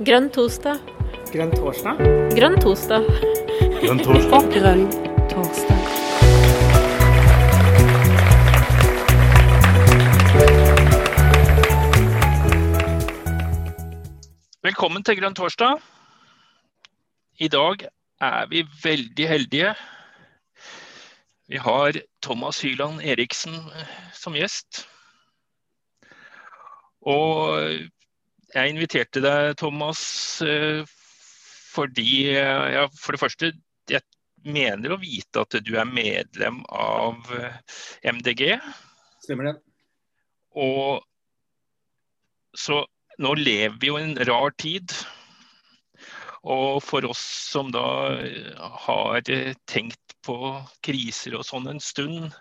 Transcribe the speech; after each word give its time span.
Grønn 0.00 0.30
torsdag. 0.32 0.78
Grønn 1.28 1.50
torsdag. 1.52 1.98
Grønn 2.32 2.54
torsdag. 2.56 3.02
Grønn 3.82 3.98
torsdag. 4.00 4.46
Grønn 4.54 4.86
torsdag. 5.28 5.82
Velkommen 14.64 15.04
til 15.04 15.20
Grønn 15.20 15.36
torsdag. 15.36 15.84
I 17.36 17.52
dag 17.52 17.84
er 18.24 18.48
vi 18.48 18.64
veldig 18.80 19.30
heldige. 19.34 19.76
Vi 21.44 21.60
har 21.60 22.00
Thomas 22.24 22.64
Hyland 22.64 23.04
Eriksen 23.04 23.52
eh, 23.76 23.96
som 24.16 24.32
gjest. 24.32 24.86
Og 27.04 27.84
jeg 28.54 28.72
inviterte 28.72 29.22
deg, 29.24 29.54
Thomas, 29.60 30.02
eh, 30.44 30.82
fordi 31.70 32.32
eh, 32.34 32.66
ja, 32.74 32.86
For 32.98 33.14
det 33.14 33.22
første, 33.22 33.52
jeg 33.90 34.02
mener 34.46 34.94
å 34.94 35.00
vite 35.02 35.44
at 35.44 35.58
du 35.64 35.74
er 35.78 35.88
medlem 35.88 36.62
av 36.72 37.20
MDG. 38.02 38.56
Stemmer 39.20 39.50
det. 39.50 39.56
Og 40.56 41.04
så 42.56 42.80
nå 43.20 43.34
lever 43.36 43.76
vi 43.80 43.90
jo 43.90 43.98
i 43.98 44.04
en 44.06 44.16
rar 44.26 44.54
tid. 44.58 44.94
Og 46.40 46.80
for 46.80 47.04
oss 47.04 47.20
som 47.50 47.68
da 47.74 47.84
har 48.86 49.20
tenkt 49.68 50.16
på 50.24 50.38
kriser 50.84 51.36
og 51.36 51.44
sånn 51.44 51.68
en 51.68 51.82
stund, 51.84 52.32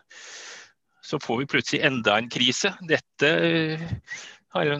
så 1.04 1.20
får 1.20 1.42
vi 1.42 1.50
plutselig 1.52 1.84
enda 1.90 2.16
en 2.20 2.30
krise. 2.32 2.72
Dette 2.88 3.32
har 4.56 4.72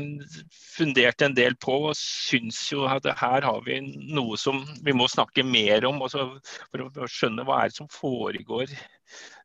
fundert 0.50 1.22
en 1.22 1.36
del 1.38 1.56
på 1.62 1.76
og 1.92 1.98
syns 1.98 2.62
jo 2.72 2.88
at 2.90 3.06
her 3.20 3.46
har 3.46 3.62
vi 3.66 3.80
noe 3.86 4.38
som 4.40 4.64
vi 4.86 4.96
må 4.98 5.06
snakke 5.12 5.46
mer 5.46 5.86
om. 5.90 6.02
For 6.10 6.86
å 7.06 7.10
skjønne 7.10 7.46
hva 7.46 7.62
er 7.64 7.72
det 7.72 7.78
som 7.78 7.92
foregår 7.94 8.74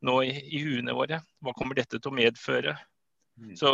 nå 0.04 0.18
i, 0.24 0.32
i 0.56 0.64
huene 0.64 0.96
våre. 0.96 1.20
Hva 1.44 1.56
kommer 1.56 1.76
dette 1.76 2.00
til 2.00 2.12
å 2.12 2.16
medføre? 2.16 2.76
Så 3.58 3.72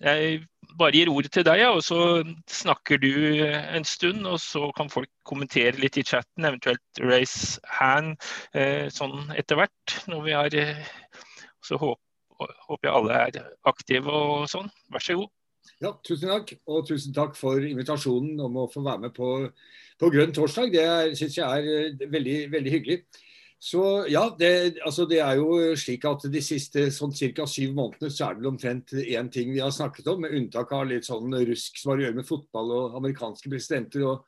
jeg 0.00 0.44
bare 0.78 0.96
gir 0.96 1.10
ordet 1.12 1.32
til 1.34 1.44
deg, 1.44 1.62
og 1.68 1.82
så 1.84 2.22
snakker 2.48 3.00
du 3.02 3.10
en 3.50 3.84
stund. 3.84 4.22
Og 4.28 4.38
så 4.40 4.70
kan 4.76 4.92
folk 4.92 5.10
kommentere 5.28 5.80
litt 5.82 5.98
i 6.00 6.06
chatten, 6.06 6.46
eventuelt 6.46 7.02
raise 7.02 7.58
hand 7.80 8.14
eh, 8.54 8.86
sånn 8.92 9.34
etter 9.36 9.60
hvert. 9.60 9.98
når 10.08 10.22
vi 10.24 10.38
har, 10.38 10.56
Så 11.60 11.76
håper, 11.76 12.09
håper 12.68 12.88
jeg 12.88 12.96
alle 12.96 13.20
er 13.26 13.38
aktive 13.70 14.14
og 14.14 14.48
sånn. 14.50 14.70
Vær 14.92 15.04
så 15.04 15.16
god. 15.20 15.32
Ja, 15.80 15.94
Tusen 16.04 16.28
takk. 16.32 16.54
Og 16.68 16.86
tusen 16.88 17.16
takk 17.16 17.34
for 17.38 17.62
invitasjonen 17.64 18.40
om 18.44 18.62
å 18.62 18.68
få 18.72 18.84
være 18.84 19.06
med 19.06 19.16
på, 19.16 19.32
på 20.00 20.12
Grønn 20.12 20.32
torsdag. 20.36 20.72
Det 20.74 20.86
syns 21.20 21.38
jeg 21.40 21.44
er 21.44 22.06
veldig, 22.12 22.38
veldig 22.52 22.74
hyggelig. 22.76 23.00
Så 23.60 23.82
ja, 24.08 24.22
det, 24.40 24.80
altså 24.88 25.04
det, 25.04 25.18
er 25.20 25.36
jo 25.36 25.74
slik 25.76 26.06
at 26.08 26.22
de 26.32 26.40
siste 26.40 26.86
sånn 26.96 27.12
ca. 27.12 27.44
syv 27.44 27.74
månedene 27.76 28.08
så 28.08 28.24
er 28.30 28.36
det 28.36 28.40
vel 28.40 28.52
omtrent 28.54 28.94
én 29.02 29.28
ting 29.32 29.52
vi 29.52 29.60
har 29.60 29.74
snakket 29.76 30.08
om, 30.08 30.22
med 30.24 30.32
unntak 30.38 30.72
av 30.72 30.86
litt 30.88 31.04
sånn 31.04 31.36
rusk 31.44 31.76
som 31.76 31.92
har 31.92 32.00
å 32.00 32.06
gjøre 32.06 32.18
med 32.22 32.28
fotball 32.28 32.72
og 32.78 32.96
amerikanske 33.02 33.52
presidenter 33.52 34.06
og, 34.08 34.24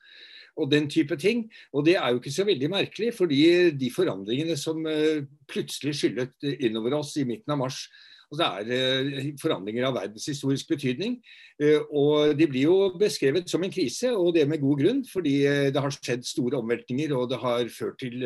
og, 0.57 0.69
den 0.71 0.89
type 0.89 1.17
ting. 1.19 1.45
Og 1.73 1.85
det 1.87 1.97
er 1.97 2.11
jo 2.11 2.21
ikke 2.21 2.33
så 2.33 2.47
veldig 2.47 2.71
merkelig, 2.71 3.13
fordi 3.17 3.43
de 3.77 3.91
forandringene 3.93 4.57
som 4.59 4.81
uh, 4.85 5.21
plutselig 5.49 5.97
skyllet 5.99 6.49
innover 6.59 6.99
oss 6.99 7.15
i 7.17 7.27
midten 7.27 7.55
av 7.55 7.63
mars, 7.65 7.85
det 8.33 8.45
er 8.45 8.69
uh, 8.73 9.31
forandringer 9.41 9.85
av 9.87 9.97
verdenshistorisk 9.99 10.71
betydning. 10.73 11.19
Uh, 11.61 11.81
og 11.89 12.37
de 12.39 12.47
blir 12.49 12.69
jo 12.69 12.93
beskrevet 12.99 13.49
som 13.49 13.65
en 13.65 13.73
krise, 13.73 14.13
og 14.13 14.33
det 14.37 14.47
med 14.49 14.63
god 14.63 14.81
grunn, 14.81 15.03
fordi 15.09 15.35
det 15.73 15.83
har 15.85 15.97
skjedd 15.97 16.25
store 16.25 16.61
omveltninger, 16.63 17.13
og 17.17 17.29
det 17.33 17.41
har 17.43 17.69
ført 17.73 18.01
til 18.01 18.23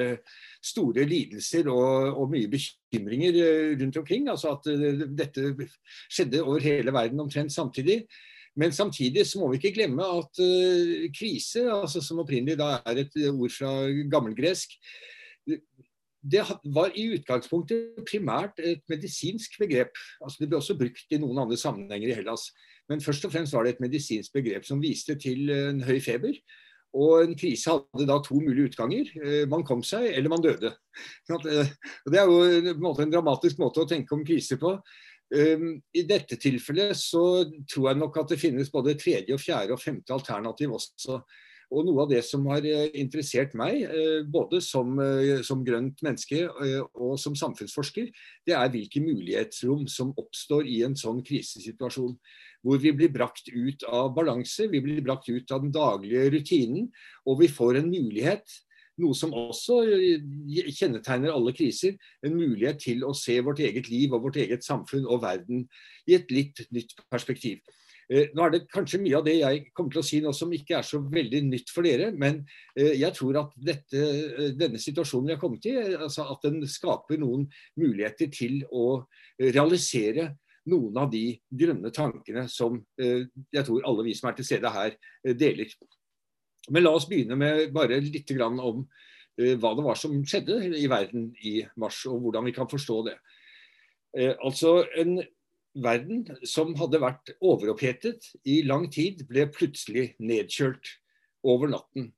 store 0.67 1.05
lidelser 1.07 1.69
og, 1.71 2.17
og, 2.17 2.31
mye 2.31 2.49
bekymringer 2.51 3.37
eh, 3.43 3.75
rundt 3.81 3.99
omkring. 4.01 4.29
Altså 4.31 4.55
at 4.55 4.69
eh, 4.71 5.05
dette 5.17 5.53
skjedde 6.09 6.43
over 6.43 6.63
hele 6.63 6.93
verden 6.93 7.23
omtrent 7.23 7.53
samtidig. 7.53 8.03
Men 8.57 8.73
samtidig 8.73 9.25
så 9.29 9.41
må 9.41 9.51
vi 9.51 9.59
ikke 9.61 9.75
glemme 9.75 10.03
at 10.03 10.41
uh, 10.41 11.07
krise, 11.15 11.67
altså 11.71 12.01
som 12.03 12.23
opprinnelig 12.23 12.57
da 12.59 12.77
er 12.81 13.03
et 13.03 13.19
ord 13.29 13.53
fra 13.53 13.73
gammelgresk, 14.11 14.73
det 16.27 16.41
var 16.75 16.95
i 16.97 17.05
utgangspunktet 17.15 18.01
primært 18.09 18.57
et 18.59 18.81
medisinsk 18.91 19.53
begrep. 19.61 19.93
Altså 20.19 20.41
det 20.41 20.49
ble 20.49 20.57
også 20.59 20.75
brukt 20.75 21.13
i 21.13 21.19
noen 21.21 21.39
andre 21.45 21.55
sammenhenger 21.59 22.09
i 22.09 22.17
Hellas. 22.17 22.49
Men 22.89 23.03
først 23.03 23.23
og 23.29 23.31
fremst 23.31 23.55
var 23.55 23.63
det 23.63 23.75
et 23.75 23.83
medisinsk 23.85 24.33
begrep 24.35 24.65
som 24.67 24.81
viste 24.83 25.15
til 25.21 25.47
en 25.53 25.79
høy 25.87 26.01
feber 26.03 26.35
og 26.97 27.25
en 27.25 27.35
krise 27.37 27.73
hadde 27.73 28.07
da 28.07 28.17
to 28.23 28.39
mulige 28.41 28.71
utganger. 28.71 29.09
Eh, 29.21 29.43
man 29.49 29.65
kom 29.67 29.83
seg, 29.85 30.07
eller 30.13 30.31
man 30.31 30.43
døde. 30.43 30.73
Eh, 31.29 31.73
det 32.07 32.19
er 32.19 32.29
jo 32.29 32.39
en, 32.45 32.69
måte, 32.81 33.03
en 33.03 33.13
dramatisk 33.13 33.59
måte 33.61 33.83
å 33.83 33.89
tenke 33.89 34.15
om 34.15 34.25
krise 34.27 34.57
på. 34.61 34.77
Um, 35.27 35.73
I 35.91 36.05
dette 36.07 36.37
tilfellet 36.39 36.95
så 36.95 37.43
tror 37.67 37.89
jeg 37.89 37.99
nok 37.99 38.21
at 38.21 38.31
det 38.31 38.39
finnes 38.39 38.71
både 38.71 38.95
tredje, 38.99 39.35
og 39.35 39.43
fjerde 39.43 39.75
og 39.75 39.83
femte 39.83 40.15
alternativ 40.15 40.77
også. 40.77 41.21
Og 41.67 41.83
noe 41.83 42.05
av 42.05 42.11
det 42.13 42.21
som 42.23 42.45
har 42.47 42.63
interessert 42.95 43.51
meg, 43.59 43.81
både 44.31 44.61
som, 44.63 44.93
som 45.43 45.65
grønt 45.67 45.99
menneske 46.05 46.45
og 46.47 47.17
som 47.19 47.35
samfunnsforsker, 47.35 48.07
det 48.47 48.55
er 48.55 48.71
hvilke 48.71 49.01
mulighetsrom 49.03 49.83
som 49.91 50.13
oppstår 50.15 50.69
i 50.71 50.77
en 50.87 50.95
sånn 50.95 51.19
krisesituasjon 51.27 52.15
hvor 52.63 52.79
vi 52.79 52.93
blir 52.95 53.11
brakt 53.11 53.51
ut 53.51 53.83
av 53.83 54.13
balanse, 54.15 54.69
vi 54.71 54.79
blir 54.83 55.03
brakt 55.03 55.27
ut 55.27 55.51
av 55.51 55.65
den 55.65 55.75
daglige 55.75 56.29
rutinen, 56.37 56.87
og 57.27 57.41
vi 57.43 57.51
får 57.51 57.81
en 57.81 57.91
mulighet 57.91 58.57
noe 59.01 59.17
som 59.17 59.33
også 59.37 59.81
kjennetegner 60.73 61.33
alle 61.33 61.53
kriser, 61.55 61.97
en 62.25 62.37
mulighet 62.37 62.81
til 62.81 63.05
å 63.05 63.13
se 63.17 63.37
vårt 63.45 63.61
eget 63.63 63.89
liv 63.91 64.13
og 64.13 64.27
vårt 64.29 64.39
eget 64.41 64.65
samfunn 64.65 65.05
og 65.05 65.21
verden 65.25 65.65
i 66.09 66.17
et 66.17 66.31
litt 66.33 66.63
nytt 66.73 66.95
perspektiv. 67.11 67.61
Eh, 68.07 68.29
nå 68.35 68.45
er 68.45 68.53
det 68.53 68.67
kanskje 68.71 69.01
mye 69.03 69.17
av 69.19 69.25
det 69.25 69.35
jeg 69.35 69.63
kommer 69.75 69.91
til 69.91 69.99
å 69.99 70.07
si 70.07 70.21
nå 70.23 70.31
som 70.35 70.51
ikke 70.55 70.77
er 70.77 70.85
så 70.87 71.01
veldig 71.03 71.41
nytt 71.49 71.71
for 71.75 71.83
dere, 71.87 72.13
men 72.15 72.39
eh, 72.77 72.93
jeg 73.01 73.11
tror 73.17 73.41
at 73.41 73.57
dette, 73.59 73.99
eh, 73.99 74.53
denne 74.55 74.79
situasjonen 74.79 75.27
vi 75.27 75.35
har 75.35 75.41
kommet 75.41 75.67
i, 75.67 75.75
altså 75.97 76.29
at 76.31 76.47
den 76.47 76.61
skaper 76.71 77.19
noen 77.19 77.43
muligheter 77.79 78.31
til 78.31 78.61
å 78.71 79.03
realisere 79.41 80.31
noen 80.71 81.01
av 81.03 81.11
de 81.11 81.25
grønne 81.59 81.91
tankene 81.95 82.45
som 82.51 82.75
jeg 82.99 83.63
tror 83.63 83.85
alle 83.87 84.03
vi 84.03 84.15
som 84.17 84.27
er 84.27 84.35
til 84.35 84.47
stede 84.49 84.71
her, 84.73 84.97
deler. 85.39 85.69
Men 86.71 86.83
la 86.83 86.93
oss 86.97 87.07
begynne 87.09 87.37
med 87.39 87.71
bare 87.75 88.01
litt 88.03 88.31
om 88.41 88.83
eh, 89.39 89.55
hva 89.55 89.73
det 89.77 89.85
var 89.85 89.99
som 89.99 90.17
skjedde 90.25 90.59
i 90.77 90.87
verden 90.91 91.31
i 91.43 91.61
mars, 91.79 92.03
og 92.09 92.21
hvordan 92.25 92.47
vi 92.49 92.55
kan 92.55 92.69
forstå 92.69 93.01
det. 93.09 93.17
Altså 94.17 94.87
En 94.97 95.19
verden 95.83 96.23
som 96.47 96.73
hadde 96.79 97.01
vært 97.01 97.33
overopphetet 97.43 98.31
i 98.49 98.61
lang 98.65 98.87
tid, 98.93 99.25
ble 99.29 99.45
plutselig 99.53 100.09
nedkjølt 100.17 100.93
over 101.47 101.69
natten. 101.71 102.11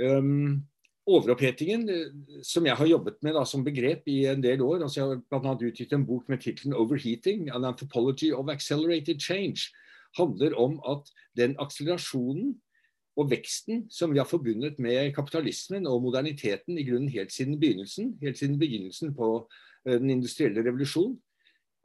Um, 0.00 0.64
overopphetingen, 1.06 1.88
eh, 1.88 2.42
som 2.42 2.66
jeg 2.66 2.76
har 2.76 2.86
jobbet 2.86 3.20
med 3.22 3.36
da, 3.36 3.44
som 3.44 3.64
begrep 3.64 4.08
i 4.10 4.24
en 4.26 4.42
del 4.42 4.62
år 4.64 4.82
altså 4.82 5.00
Jeg 5.00 5.08
har 5.08 5.40
bl.a. 5.40 5.54
utgitt 5.68 5.92
en 5.92 6.06
bok 6.06 6.28
med 6.28 6.40
tittelen 6.40 6.74
'Overheating 6.74 7.50
An 7.54 7.64
Anthropology 7.64 8.32
of 8.32 8.48
Accelerated 8.48 9.20
Change'. 9.20 9.72
handler 10.16 10.54
om 10.54 10.80
at 10.86 11.10
den 11.36 11.56
akselerasjonen 11.58 12.54
og 13.14 13.30
veksten 13.30 13.84
som 13.94 14.12
vi 14.12 14.18
har 14.18 14.28
forbundet 14.28 14.80
med 14.82 15.12
kapitalismen 15.14 15.86
og 15.90 16.02
moderniteten 16.02 16.78
i 16.78 16.86
grunnen 16.86 17.12
helt 17.14 17.32
siden 17.32 17.60
begynnelsen, 17.60 18.16
helt 18.22 18.40
siden 18.40 18.58
begynnelsen 18.58 19.14
på 19.14 19.30
eh, 19.86 19.98
den 20.00 20.10
industrielle 20.16 20.64
revolusjon, 20.66 21.14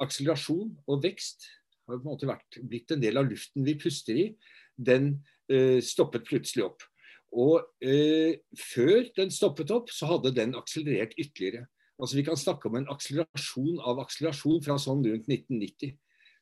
akselerasjon 0.02 0.74
og 0.88 1.04
vekst 1.04 1.50
har 1.90 1.98
på 1.98 2.06
en 2.06 2.12
måte 2.12 2.30
vært, 2.30 2.60
blitt 2.70 2.92
en 2.94 3.02
del 3.02 3.20
av 3.20 3.28
luften 3.30 3.66
vi 3.66 3.78
puster 3.80 4.18
i, 4.18 4.28
den 4.78 5.18
eh, 5.52 5.80
stoppet 5.84 6.28
plutselig 6.28 6.66
opp. 6.70 6.86
Og 7.30 7.62
eh, 7.86 8.42
før 8.58 9.10
den 9.18 9.34
stoppet 9.34 9.72
opp, 9.74 9.92
så 9.94 10.10
hadde 10.10 10.34
den 10.38 10.56
akselerert 10.58 11.14
ytterligere. 11.18 11.68
Altså 12.00 12.18
Vi 12.18 12.26
kan 12.26 12.40
snakke 12.40 12.70
om 12.70 12.78
en 12.80 12.90
akselerasjon 12.90 13.82
av 13.86 14.00
akselerasjon 14.06 14.64
fra 14.66 14.80
sånn 14.82 15.04
rundt 15.06 15.28
1990. 15.28 15.98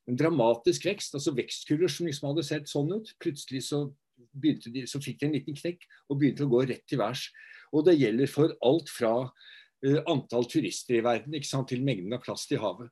En 0.07 0.19
dramatisk 0.19 0.86
vekst, 0.88 1.18
altså 1.18 1.33
vekstkurver 1.36 1.92
som 1.92 2.07
liksom 2.07 2.30
hadde 2.30 2.45
sett 2.48 2.69
sånn 2.72 2.94
ut. 2.94 3.10
Plutselig 3.19 3.66
så, 3.68 3.88
de, 4.18 4.84
så 4.90 5.02
fikk 5.04 5.22
de 5.22 5.28
en 5.28 5.36
liten 5.36 5.58
knekk 5.58 5.86
og 6.10 6.19
begynte 6.19 6.46
å 6.46 6.52
gå 6.52 6.64
rett 6.69 6.86
til 6.90 7.02
værs. 7.02 7.28
Og 7.74 7.86
det 7.88 7.98
gjelder 7.98 8.31
for 8.31 8.54
alt 8.66 8.92
fra 8.92 9.14
uh, 9.28 10.00
antall 10.10 10.48
turister 10.50 11.00
i 11.00 11.04
verden 11.06 11.36
sant, 11.44 11.69
til 11.69 11.84
mengden 11.86 12.16
av 12.18 12.24
plast 12.24 12.52
i 12.56 12.62
havet. 12.62 12.90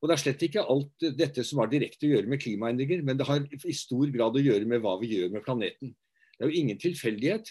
Og 0.00 0.08
Det 0.08 0.14
er 0.14 0.22
slett 0.22 0.44
ikke 0.46 0.64
alt 0.72 1.08
dette 1.18 1.44
som 1.44 1.60
har 1.60 1.68
direkte 1.68 2.06
å 2.08 2.14
gjøre 2.14 2.30
med 2.32 2.40
klimaendringer, 2.40 3.02
men 3.04 3.18
det 3.20 3.26
har 3.28 3.42
i 3.44 3.76
stor 3.76 4.08
grad 4.14 4.36
å 4.36 4.42
gjøre 4.42 4.68
med 4.68 4.80
hva 4.80 4.94
vi 5.00 5.12
gjør 5.12 5.34
med 5.34 5.44
planeten. 5.44 5.92
Det 6.38 6.46
er 6.46 6.48
jo 6.48 6.62
ingen 6.62 6.80
tilfeldighet 6.80 7.50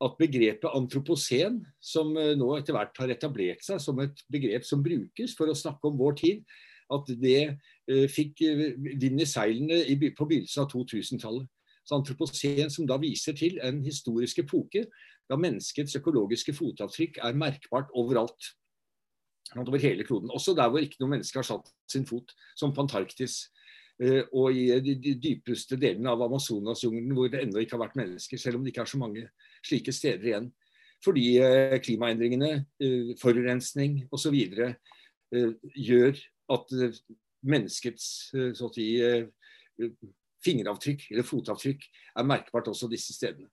at 0.00 0.16
begrepet 0.20 0.70
antropocen, 0.70 1.58
som 1.82 2.14
eh, 2.16 2.36
nå 2.38 2.52
etter 2.56 2.76
hvert 2.76 3.00
har 3.02 3.10
etablert 3.12 3.64
seg 3.66 3.82
som 3.82 3.98
et 4.00 4.22
begrep 4.32 4.64
som 4.64 4.84
brukes 4.84 5.34
for 5.36 5.50
å 5.50 5.56
snakke 5.56 5.90
om 5.90 5.98
vår 5.98 6.16
tid, 6.22 6.44
at 6.94 7.10
det 7.20 7.40
eh, 7.42 8.06
fikk 8.10 8.44
vind 8.78 9.20
i 9.20 9.28
seilene 9.28 9.82
på 10.14 10.28
begynnelsen 10.30 10.64
av 10.64 10.70
2000-tallet. 10.72 11.50
Så 11.84 11.96
antroposen 11.96 12.70
som 12.70 12.86
da 12.86 12.98
viser 13.00 13.36
til 13.36 13.58
en 13.64 13.80
historisk 13.84 14.42
epoke 14.44 14.84
da 15.30 15.38
menneskets 15.38 15.94
økologiske 16.00 16.54
fotavtrykk 16.56 17.20
er 17.22 17.38
merkbart 17.38 17.92
overalt. 17.94 18.54
Over 19.58 19.78
hele 19.82 20.04
kloden. 20.06 20.30
Også 20.30 20.54
der 20.54 20.70
hvor 20.70 20.82
ikke 20.82 21.00
noe 21.00 21.16
menneske 21.16 21.38
har 21.38 21.46
satt 21.46 21.70
sin 21.90 22.06
fot, 22.06 22.34
som 22.58 22.74
på 22.74 22.84
Antarktis. 22.84 23.48
Eh, 24.00 24.22
og 24.32 24.54
i 24.56 24.68
de, 24.80 25.14
dypeste 25.20 25.76
delene 25.76 26.12
av 26.12 26.22
Amazonasjungelen 26.24 27.14
hvor 27.16 27.30
det 27.30 27.42
ennå 27.44 27.62
ikke 27.62 27.76
har 27.76 27.84
vært 27.84 27.98
mennesker, 28.00 28.40
selv 28.40 28.58
om 28.58 28.64
det 28.64 28.72
ikke 28.72 28.84
er 28.86 28.92
så 28.92 29.00
mange 29.00 29.26
slike 29.66 29.94
steder 29.94 30.30
igjen. 30.30 30.48
Fordi 31.04 31.26
eh, 31.42 31.76
klimaendringene, 31.82 32.52
eh, 32.82 33.12
forurensning 33.20 34.04
osv. 34.12 34.36
gjør 35.30 36.16
at 36.50 36.72
menneskets 37.46 38.06
så 38.34 38.66
å 38.66 38.72
si, 38.74 38.88
fingeravtrykk 40.44 41.08
eller 41.10 41.26
fotavtrykk 41.26 41.86
er 42.16 42.28
merkbart 42.28 42.70
også 42.72 42.88
disse 42.90 43.16
stedene. 43.16 43.50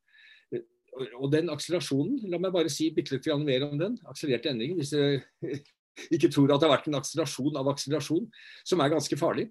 Og 1.20 1.30
den 1.30 1.52
akselerasjonen, 1.54 2.24
la 2.32 2.40
meg 2.42 2.54
bare 2.56 2.72
si 2.74 2.90
bitte 2.96 3.14
litt 3.16 3.28
mer 3.44 3.68
om 3.68 3.78
den, 3.78 4.00
akselererte 4.10 4.50
endringen, 4.50 4.80
hvis 4.80 4.96
dere 4.96 5.60
ikke 6.16 6.32
tror 6.34 6.54
at 6.54 6.62
det 6.62 6.70
har 6.70 6.76
vært 6.78 6.90
en 6.90 7.00
akselerasjon 7.00 7.60
av 7.60 7.70
akselerasjon, 7.74 8.28
som 8.66 8.82
er 8.82 8.94
ganske 8.94 9.20
farlig 9.20 9.50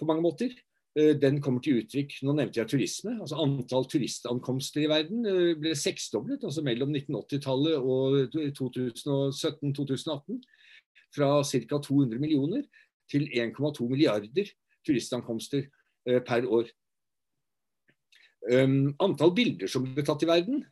på 0.00 0.08
mange 0.08 0.24
måter. 0.24 0.54
Eh, 0.98 1.14
den 1.14 1.38
kommer 1.38 1.62
til 1.62 1.78
uttrykk 1.78 2.16
Nå 2.26 2.32
nevnte 2.34 2.58
jeg 2.58 2.70
turisme. 2.72 3.12
altså 3.20 3.38
Antall 3.38 3.86
turistankomster 3.86 4.82
i 4.82 4.88
verden 4.90 5.26
eh, 5.28 5.52
ble 5.58 5.74
seksdoblet 5.78 6.42
altså 6.46 6.64
mellom 6.66 6.90
1980-tallet 6.96 7.76
og 7.78 8.34
2017-2018. 8.58 10.40
Fra 11.14 11.28
ca. 11.42 11.78
200 11.78 12.22
millioner 12.22 12.64
til 13.10 13.28
1,2 13.30 13.86
milliarder 13.90 14.50
turistankomster 14.86 15.62
eh, 15.66 15.79
per 16.04 16.46
år. 16.48 16.70
Antall 19.04 19.34
bilder 19.36 19.68
som 19.68 19.84
ble 19.84 20.04
tatt 20.06 20.22
i 20.24 20.28
verden, 20.30 20.62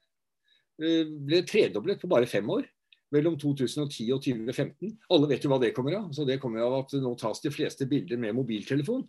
ble 0.78 1.42
tredoblet 1.44 2.00
på 2.00 2.10
bare 2.10 2.30
fem 2.30 2.48
år. 2.50 2.64
Mellom 3.12 3.38
2010 3.40 4.08
og 4.12 4.22
2015. 4.24 4.94
Alle 5.12 5.28
vet 5.30 5.44
jo 5.44 5.52
hva 5.52 5.60
det 5.60 5.74
kommer 5.76 5.94
av. 5.96 6.10
Så 6.12 6.26
det 6.28 6.40
kommer 6.42 6.64
av 6.64 6.78
at 6.82 6.96
nå 7.00 7.14
tas 7.20 7.40
de 7.40 7.52
fleste 7.52 7.86
bilder 7.88 8.20
med 8.20 8.36
mobiltelefon 8.36 9.06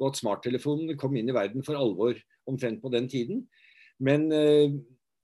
og 0.00 0.10
at 0.10 0.18
smarttelefonen 0.18 0.96
kom 0.98 1.14
inn 1.18 1.30
i 1.30 1.36
verden 1.36 1.64
for 1.66 1.78
alvor 1.78 2.18
omtrent 2.50 2.82
på 2.82 2.90
den 2.92 3.06
tiden. 3.10 3.44
Men 4.02 4.26
eh, 4.34 4.74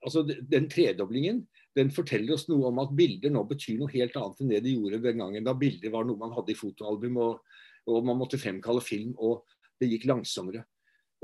altså, 0.04 0.24
den 0.24 0.68
tredoblingen 0.70 1.44
den 1.78 1.92
forteller 1.94 2.34
oss 2.34 2.48
noe 2.50 2.66
om 2.70 2.80
at 2.82 2.94
bilder 2.98 3.30
nå 3.30 3.44
betyr 3.46 3.78
noe 3.78 3.92
helt 3.92 4.16
annet 4.18 4.40
enn 4.42 4.48
det 4.50 4.62
de 4.64 4.72
gjorde 4.74 4.98
den 5.04 5.20
gangen 5.22 5.44
da 5.46 5.52
bilder 5.54 5.92
var 5.94 6.06
noe 6.06 6.18
man 6.18 6.32
hadde 6.34 6.50
i 6.50 6.58
fotoalbum 6.58 7.20
og, 7.22 7.44
og 7.86 8.08
man 8.08 8.18
måtte 8.18 8.40
fremkalle 8.42 8.82
film, 8.82 9.12
og 9.22 9.44
det 9.80 9.90
gikk 9.90 10.06
langsommere. 10.10 10.64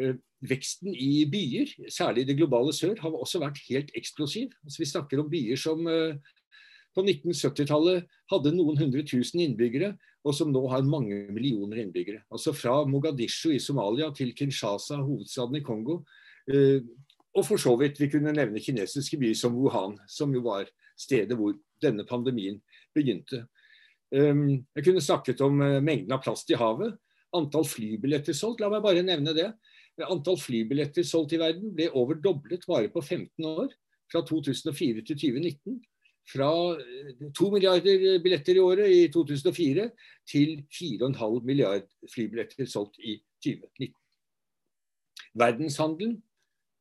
Eh, 0.02 0.16
veksten 0.44 0.92
i 0.92 1.24
byer, 1.32 1.70
særlig 1.88 2.24
i 2.24 2.28
det 2.28 2.36
globale 2.36 2.72
sør, 2.76 2.98
har 3.00 3.14
også 3.16 3.40
vært 3.40 3.62
helt 3.70 3.92
eksplosiv. 3.96 4.52
Altså, 4.64 4.82
vi 4.82 4.90
snakker 4.90 5.22
om 5.22 5.30
byer 5.32 5.60
som 5.60 5.86
eh, 5.88 6.18
på 6.96 7.04
1970-tallet 7.04 8.04
hadde 8.32 8.52
noen 8.56 8.76
hundre 8.80 9.04
tusen 9.08 9.40
innbyggere, 9.44 9.94
og 10.26 10.36
som 10.36 10.52
nå 10.52 10.62
har 10.68 10.84
mange 10.84 11.26
millioner 11.32 11.80
innbyggere. 11.84 12.24
Altså 12.32 12.52
Fra 12.56 12.82
Mogadishu 12.88 13.54
i 13.54 13.62
Somalia 13.62 14.10
til 14.16 14.34
Kinshasa, 14.36 14.98
hovedstaden 15.00 15.60
i 15.60 15.64
Kongo. 15.64 16.02
Eh, 16.50 16.84
og 17.36 17.44
for 17.44 17.60
så 17.60 17.72
vidt 17.80 18.00
vi 18.00 18.10
kunne 18.12 18.32
nevne 18.36 18.62
kinesiske 18.64 19.18
byer 19.20 19.36
som 19.36 19.56
Wuhan, 19.56 19.98
som 20.08 20.32
jo 20.32 20.40
var 20.44 20.68
stedet 20.96 21.36
hvor 21.36 21.52
denne 21.84 22.06
pandemien 22.08 22.56
begynte. 22.96 23.42
Jeg 24.08 24.84
kunne 24.86 25.02
snakket 25.04 25.42
om 25.44 25.58
mengden 25.84 26.14
av 26.16 26.22
plast 26.24 26.48
i 26.48 26.56
havet. 26.56 26.94
Antall 27.34 27.66
flybilletter 27.68 28.36
solgt, 28.36 28.62
la 28.62 28.70
meg 28.70 28.84
bare 28.84 29.02
nevne 29.04 29.34
det. 29.36 29.50
Antall 30.06 30.38
flybilletter 30.38 31.06
solgt 31.06 31.34
i 31.34 31.40
verden 31.40 31.72
ble 31.74 31.88
over 31.96 32.18
doblet 32.22 32.66
bare 32.68 32.92
på 32.92 33.02
15 33.02 33.50
år. 33.50 33.74
Fra 34.12 34.22
2004 34.22 35.02
til 35.02 35.18
2019 35.18 35.80
fra 36.26 36.48
2 37.38 37.50
milliarder 37.54 38.18
billetter 38.22 38.58
i 38.58 38.62
året 38.62 38.90
i 38.90 39.02
2004 39.14 39.88
til 40.28 40.56
4,5 40.74 41.44
milliard 41.46 41.86
flybilletter 42.12 42.66
solgt 42.70 42.98
i 42.98 43.18
2019. 43.44 43.94
Verdenshandelen 45.36 46.16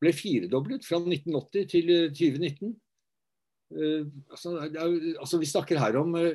ble 0.02 0.14
firedoblet 0.16 0.86
fra 0.88 1.00
1980 1.02 1.70
til 1.72 1.94
2019. 2.10 2.74
Uh, 3.76 3.82
eh, 3.82 4.04
altså, 4.32 4.56
altså, 5.20 5.40
vi 5.42 5.50
snakker 5.50 5.80
her 5.82 5.98
om 6.00 6.14
uh, 6.16 6.34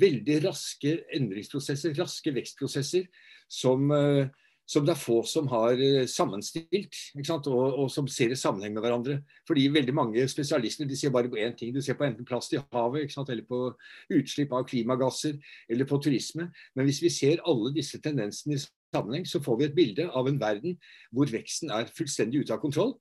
veldig 0.00 0.40
raske 0.46 0.96
endringsprosesser, 1.16 1.94
raske 1.98 2.32
vekstprosesser, 2.34 3.06
som 3.50 3.90
uh, 3.94 4.24
som 4.66 4.84
det 4.86 4.94
er 4.94 5.00
få 5.00 5.18
som 5.28 5.48
har 5.52 5.76
eh, 5.80 6.06
sammenstilt, 6.08 6.96
og, 7.30 7.48
og, 7.50 7.88
som 7.92 8.08
ser 8.08 8.32
i 8.32 8.38
sammenheng 8.38 8.72
med 8.74 8.84
hverandre. 8.84 9.18
Fordi 9.48 9.66
veldig 9.72 9.94
mange 9.94 10.24
spesialister 10.28 10.88
de 10.88 10.96
ser 10.96 11.12
bare 11.12 11.28
på 11.28 11.40
én 11.40 11.56
ting. 11.56 11.74
Du 11.74 11.82
ser 11.84 11.98
på 11.98 12.06
enten 12.06 12.24
plast 12.24 12.54
i 12.56 12.60
havet, 12.72 13.12
eller 13.28 13.44
på 13.48 13.60
utslipp 14.16 14.52
av 14.56 14.64
klimagasser, 14.68 15.36
eller 15.68 15.88
på 15.88 16.00
turisme. 16.00 16.48
Men 16.74 16.88
hvis 16.88 17.02
vi 17.04 17.12
ser 17.12 17.44
alle 17.44 17.74
disse 17.76 18.00
tendensene 18.00 18.56
i 18.56 18.62
sammenheng, 18.94 19.28
så 19.28 19.42
får 19.44 19.60
vi 19.60 19.68
et 19.68 19.76
bilde 19.76 20.08
av 20.08 20.28
en 20.28 20.40
verden 20.40 20.78
hvor 21.12 21.28
veksten 21.28 21.70
er 21.74 21.90
fullstendig 21.92 22.44
ute 22.44 22.56
av 22.56 22.62
kontroll. 22.64 22.96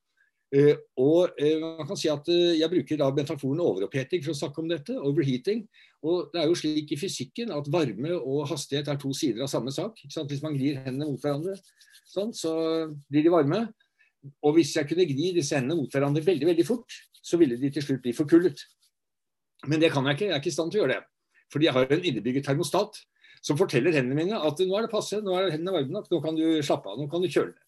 Uh, 0.53 0.75
og 1.01 1.33
uh, 1.33 1.61
man 1.63 1.87
kan 1.89 1.97
si 1.97 2.11
at 2.13 2.27
uh, 2.29 2.51
Jeg 2.53 2.69
bruker 2.69 2.99
da 2.99 3.07
metaforen 3.09 3.61
overoppheting 3.63 4.21
for 4.21 4.35
å 4.35 4.37
snakke 4.37 4.61
om 4.61 4.67
dette. 4.69 4.97
Overheating. 5.01 5.63
Og 6.05 6.29
det 6.33 6.43
er 6.43 6.51
jo 6.51 6.57
slik 6.59 6.91
i 6.93 6.99
fysikken 6.99 7.53
at 7.55 7.69
varme 7.73 8.11
og 8.19 8.43
hastighet 8.51 8.91
er 8.91 8.99
to 9.01 9.13
sider 9.17 9.45
av 9.45 9.49
samme 9.49 9.73
sak. 9.73 10.03
Hvis 10.03 10.43
man 10.43 10.57
glir 10.57 10.81
hendene 10.83 11.07
mot 11.09 11.21
hverandre, 11.21 11.55
sånn, 12.11 12.35
så 12.35 12.51
blir 13.09 13.25
de 13.25 13.33
varme. 13.33 13.63
Og 14.43 14.57
hvis 14.57 14.75
jeg 14.77 14.87
kunne 14.89 15.07
gni 15.07 15.31
disse 15.35 15.55
hendene 15.57 15.79
mot 15.79 15.91
hverandre 15.91 16.23
veldig 16.23 16.51
veldig 16.51 16.67
fort, 16.67 16.99
så 17.23 17.39
ville 17.39 17.57
de 17.59 17.71
til 17.71 17.85
slutt 17.85 18.03
bli 18.03 18.13
forkullet. 18.15 18.61
Men 19.71 19.79
det 19.79 19.93
kan 19.95 20.05
jeg 20.05 20.19
ikke. 20.19 20.27
Jeg 20.27 20.35
er 20.35 20.43
ikke 20.43 20.51
i 20.51 20.57
stand 20.59 20.73
til 20.73 20.81
å 20.81 20.83
gjøre 20.83 20.99
det. 20.99 21.07
Fordi 21.53 21.69
jeg 21.69 21.75
har 21.75 21.95
en 21.95 22.07
innebygget 22.11 22.47
termostat 22.49 22.99
som 23.43 23.59
forteller 23.59 23.95
hendene 23.95 24.17
mine 24.17 24.39
at 24.39 24.59
nå 24.63 24.75
er 24.77 24.85
det 24.85 24.93
passe, 24.93 25.19
nå 25.23 25.35
er 25.35 25.51
hendene 25.53 25.75
varme 25.75 25.97
nok, 25.97 26.09
nå 26.11 26.19
kan 26.23 26.37
du 26.37 26.45
slappe 26.63 26.91
av, 26.91 26.99
nå 26.99 27.09
kan 27.11 27.23
du 27.23 27.29
kjøle 27.29 27.51
ned. 27.51 27.63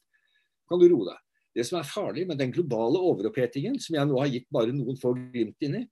Nå 0.65 0.73
kan 0.73 0.81
du 0.81 0.87
roe 0.91 1.07
deg. 1.09 1.24
Det 1.55 1.63
som 1.67 1.79
er 1.79 1.87
farlig 1.87 2.25
med 2.27 2.39
den 2.39 2.51
globale 2.51 2.99
overopphetingen, 2.99 3.77
som 3.79 3.95
jeg 3.95 4.09
nå 4.09 4.17
har 4.19 4.31
gitt 4.31 4.49
bare 4.53 4.75
noen 4.75 4.97
få 4.99 5.13
glimt 5.15 5.63
inn 5.63 5.79
i, 5.79 5.85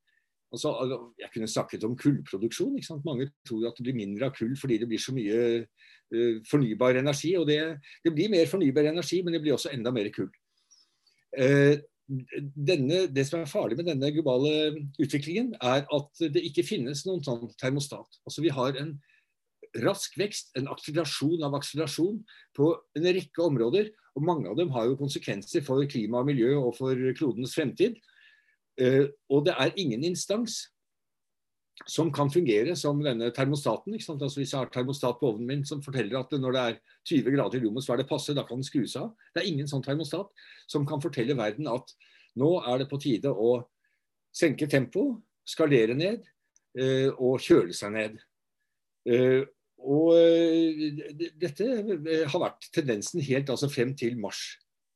Altså, 0.53 0.69
jeg 1.17 1.31
kunne 1.33 1.49
snakket 1.49 1.85
om 1.87 1.95
kullproduksjon. 1.97 2.77
Mange 3.07 3.31
tror 3.47 3.71
at 3.71 3.79
det 3.79 3.87
blir 3.87 3.97
mindre 3.97 4.29
av 4.29 4.35
kull 4.37 4.53
fordi 4.59 4.77
det 4.83 4.89
blir 4.91 5.01
så 5.01 5.15
mye 5.15 5.39
uh, 5.63 6.35
fornybar 6.49 6.99
energi. 7.01 7.33
Og 7.39 7.47
det, 7.49 7.57
det, 8.05 8.13
blir 8.13 8.29
mer 8.29 8.49
fornybar 8.51 8.91
energi, 8.91 9.23
men 9.23 9.33
det 9.33 9.41
blir 9.41 9.55
også 9.55 9.73
enda 9.73 9.93
mer 9.95 10.11
kull. 10.13 10.29
Uh, 11.33 11.81
denne, 12.53 13.07
det 13.09 13.25
som 13.25 13.39
er 13.39 13.49
farlig 13.49 13.79
med 13.79 13.87
denne 13.89 14.11
globale 14.13 14.75
utviklingen, 15.01 15.55
er 15.57 15.87
at 15.87 16.23
det 16.35 16.45
ikke 16.51 16.67
finnes 16.67 17.01
noen 17.07 17.23
sånn 17.25 17.47
termostat. 17.57 18.21
Altså, 18.27 18.45
vi 18.45 18.53
har 18.53 18.77
en 18.77 18.93
rask 19.81 20.17
vekst, 20.19 20.51
en 20.59 20.69
akselerasjon 20.71 21.43
av 21.45 21.55
akselerasjon 21.57 22.19
på 22.57 22.69
en 22.97 23.07
rekke 23.17 23.43
områder. 23.43 23.91
Og 24.13 24.25
mange 24.25 24.49
av 24.49 24.57
dem 24.59 24.71
har 24.75 24.85
jo 24.89 24.99
konsekvenser 24.99 25.63
for 25.65 25.81
klima 25.89 26.21
og 26.21 26.29
miljø 26.29 26.53
og 26.59 26.75
for 26.77 26.99
klodens 27.17 27.55
fremtid. 27.57 27.97
Eh, 28.81 29.09
og 29.29 29.45
det 29.47 29.55
er 29.57 29.73
ingen 29.81 30.05
instans 30.05 30.67
som 31.89 32.11
kan 32.13 32.29
fungere 32.31 32.75
som 32.77 33.01
denne 33.03 33.31
termostaten. 33.33 33.95
Altså 33.97 34.39
Hvis 34.39 34.53
jeg 34.53 34.59
har 34.59 34.69
termostat 34.73 35.17
på 35.19 35.33
ovnen 35.33 35.47
min 35.47 35.65
som 35.65 35.81
forteller 35.81 36.19
at 36.19 36.31
når 36.31 36.53
det 36.53 36.61
er 36.61 36.79
20 37.09 37.35
grader 37.35 37.57
i 37.57 37.65
rommet, 37.65 37.83
så 37.83 37.93
er 37.93 38.01
det 38.01 38.09
passe, 38.09 38.33
da 38.33 38.45
kan 38.45 38.61
den 38.61 38.67
skrus 38.67 38.95
av. 38.95 39.13
Det 39.33 39.41
er 39.41 39.49
ingen 39.49 39.69
sånn 39.69 39.83
termostat 39.83 40.29
som 40.67 40.85
kan 40.85 41.01
fortelle 41.01 41.37
verden 41.37 41.67
at 41.67 41.95
nå 42.39 42.55
er 42.61 42.81
det 42.81 42.89
på 42.89 43.01
tide 43.01 43.29
å 43.29 43.63
senke 44.33 44.69
tempoet, 44.69 45.19
skalere 45.45 45.93
ned 45.97 46.23
eh, 46.79 47.09
og 47.17 47.41
kjøle 47.43 47.73
seg 47.75 47.93
ned. 47.93 48.21
Eh, 49.83 49.89
og 49.89 51.39
dette 51.41 51.67
har 52.31 52.41
vært 52.41 52.69
tendensen 52.75 53.23
helt 53.23 53.51
altså 53.51 53.69
frem 53.71 53.93
til 53.99 54.15
mars 54.19 54.41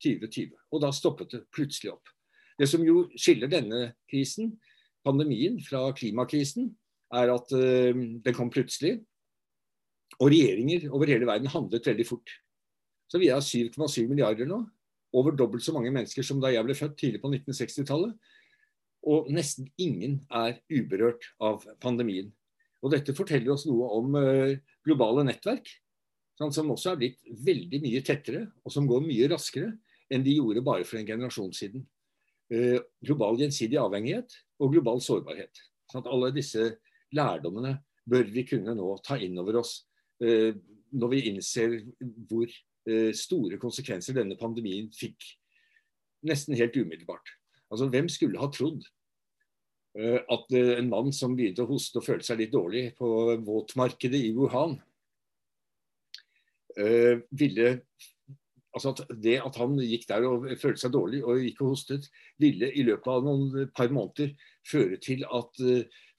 2020. 0.03 0.55
Og 0.71 0.83
da 0.83 0.93
stoppet 0.95 1.33
det 1.33 1.43
plutselig 1.53 1.91
opp. 1.95 2.13
Det 2.57 2.69
som 2.69 2.83
jo 2.85 3.05
skiller 3.19 3.51
denne 3.51 3.91
krisen, 4.09 4.55
pandemien, 5.05 5.59
fra 5.63 5.91
klimakrisen, 5.95 6.71
er 7.13 7.31
at 7.31 7.53
uh, 7.55 7.93
den 7.95 8.35
kom 8.35 8.49
plutselig. 8.51 8.97
Og 10.17 10.31
regjeringer 10.33 10.89
over 10.89 11.11
hele 11.11 11.27
verden 11.29 11.51
handlet 11.51 11.85
veldig 11.87 12.07
fort. 12.07 12.31
Så 13.07 13.21
vi 13.21 13.29
er 13.31 13.43
7,7 13.43 14.07
milliarder 14.09 14.49
nå. 14.49 14.63
Over 15.15 15.35
dobbelt 15.37 15.63
så 15.63 15.71
mange 15.75 15.93
mennesker 15.93 16.25
som 16.25 16.41
da 16.43 16.51
jeg 16.51 16.65
ble 16.65 16.75
født 16.75 16.97
tidlig 16.99 17.21
på 17.21 17.29
1960-tallet. 17.31 18.17
Og 19.07 19.29
nesten 19.31 19.69
ingen 19.79 20.19
er 20.33 20.57
uberørt 20.73 21.29
av 21.39 21.63
pandemien. 21.83 22.33
Og 22.83 22.91
dette 22.93 23.15
forteller 23.15 23.53
oss 23.53 23.65
noe 23.69 23.87
om 23.95 24.17
globale 24.87 25.25
nettverk, 25.27 25.69
sånn, 26.39 26.53
som 26.55 26.71
også 26.73 26.93
er 26.93 27.01
blitt 27.01 27.21
veldig 27.45 27.81
mye 27.83 28.01
tettere, 28.05 28.45
og 28.63 28.73
som 28.73 28.87
går 28.89 29.03
mye 29.05 29.29
raskere 29.33 29.73
enn 30.13 30.23
de 30.23 30.37
gjorde 30.37 30.63
bare 30.65 30.87
for 30.87 30.99
en 30.99 31.07
generasjon 31.07 31.53
siden. 31.55 31.83
Eh, 32.53 32.79
global 33.03 33.39
gjensidig 33.41 33.79
avhengighet 33.81 34.37
og 34.63 34.71
global 34.75 35.01
sårbarhet. 35.03 35.59
Sånn 35.91 36.07
alle 36.07 36.31
disse 36.35 36.69
lærdommene 37.15 37.75
bør 38.07 38.29
vi 38.31 38.45
kunne 38.47 38.75
nå 38.77 38.93
ta 39.03 39.17
inn 39.19 39.35
over 39.41 39.59
oss 39.61 39.81
eh, 40.23 40.55
når 40.95 41.11
vi 41.11 41.25
innser 41.31 41.75
hvor 42.29 42.47
eh, 42.47 43.11
store 43.15 43.59
konsekvenser 43.59 44.15
denne 44.15 44.39
pandemien 44.39 44.87
fikk 44.95 45.27
nesten 46.27 46.55
helt 46.57 46.75
umiddelbart. 46.79 47.35
Altså, 47.67 47.89
Hvem 47.91 48.07
skulle 48.11 48.39
ha 48.39 48.47
trodd 48.51 48.87
at 49.97 50.51
uh, 50.53 50.73
en 50.77 50.89
mann 50.91 51.13
som 51.15 51.35
begynte 51.37 51.63
å 51.65 51.71
hoste 51.71 51.97
og 51.97 52.05
følte 52.05 52.29
seg 52.29 52.43
litt 52.43 52.53
dårlig 52.53 52.91
på 52.99 53.07
våtmarkedet 53.45 54.19
i 54.29 54.33
Wuhan, 54.37 54.77
uh, 56.77 57.15
ville 57.33 57.79
altså 58.77 58.91
at 58.93 59.07
Det 59.23 59.39
at 59.41 59.55
han 59.57 59.71
gikk 59.81 60.03
der 60.05 60.25
og 60.27 60.43
følte 60.61 60.83
seg 60.83 60.91
dårlig 60.93 61.23
og 61.25 61.39
gikk 61.41 61.63
og 61.63 61.71
hostet, 61.71 62.03
ville 62.37 62.67
i 62.69 62.83
løpet 62.85 63.07
av 63.09 63.23
noen 63.25 63.71
par 63.73 63.89
måneder 63.89 64.35
føre 64.69 64.99
til 65.01 65.23
at 65.33 65.57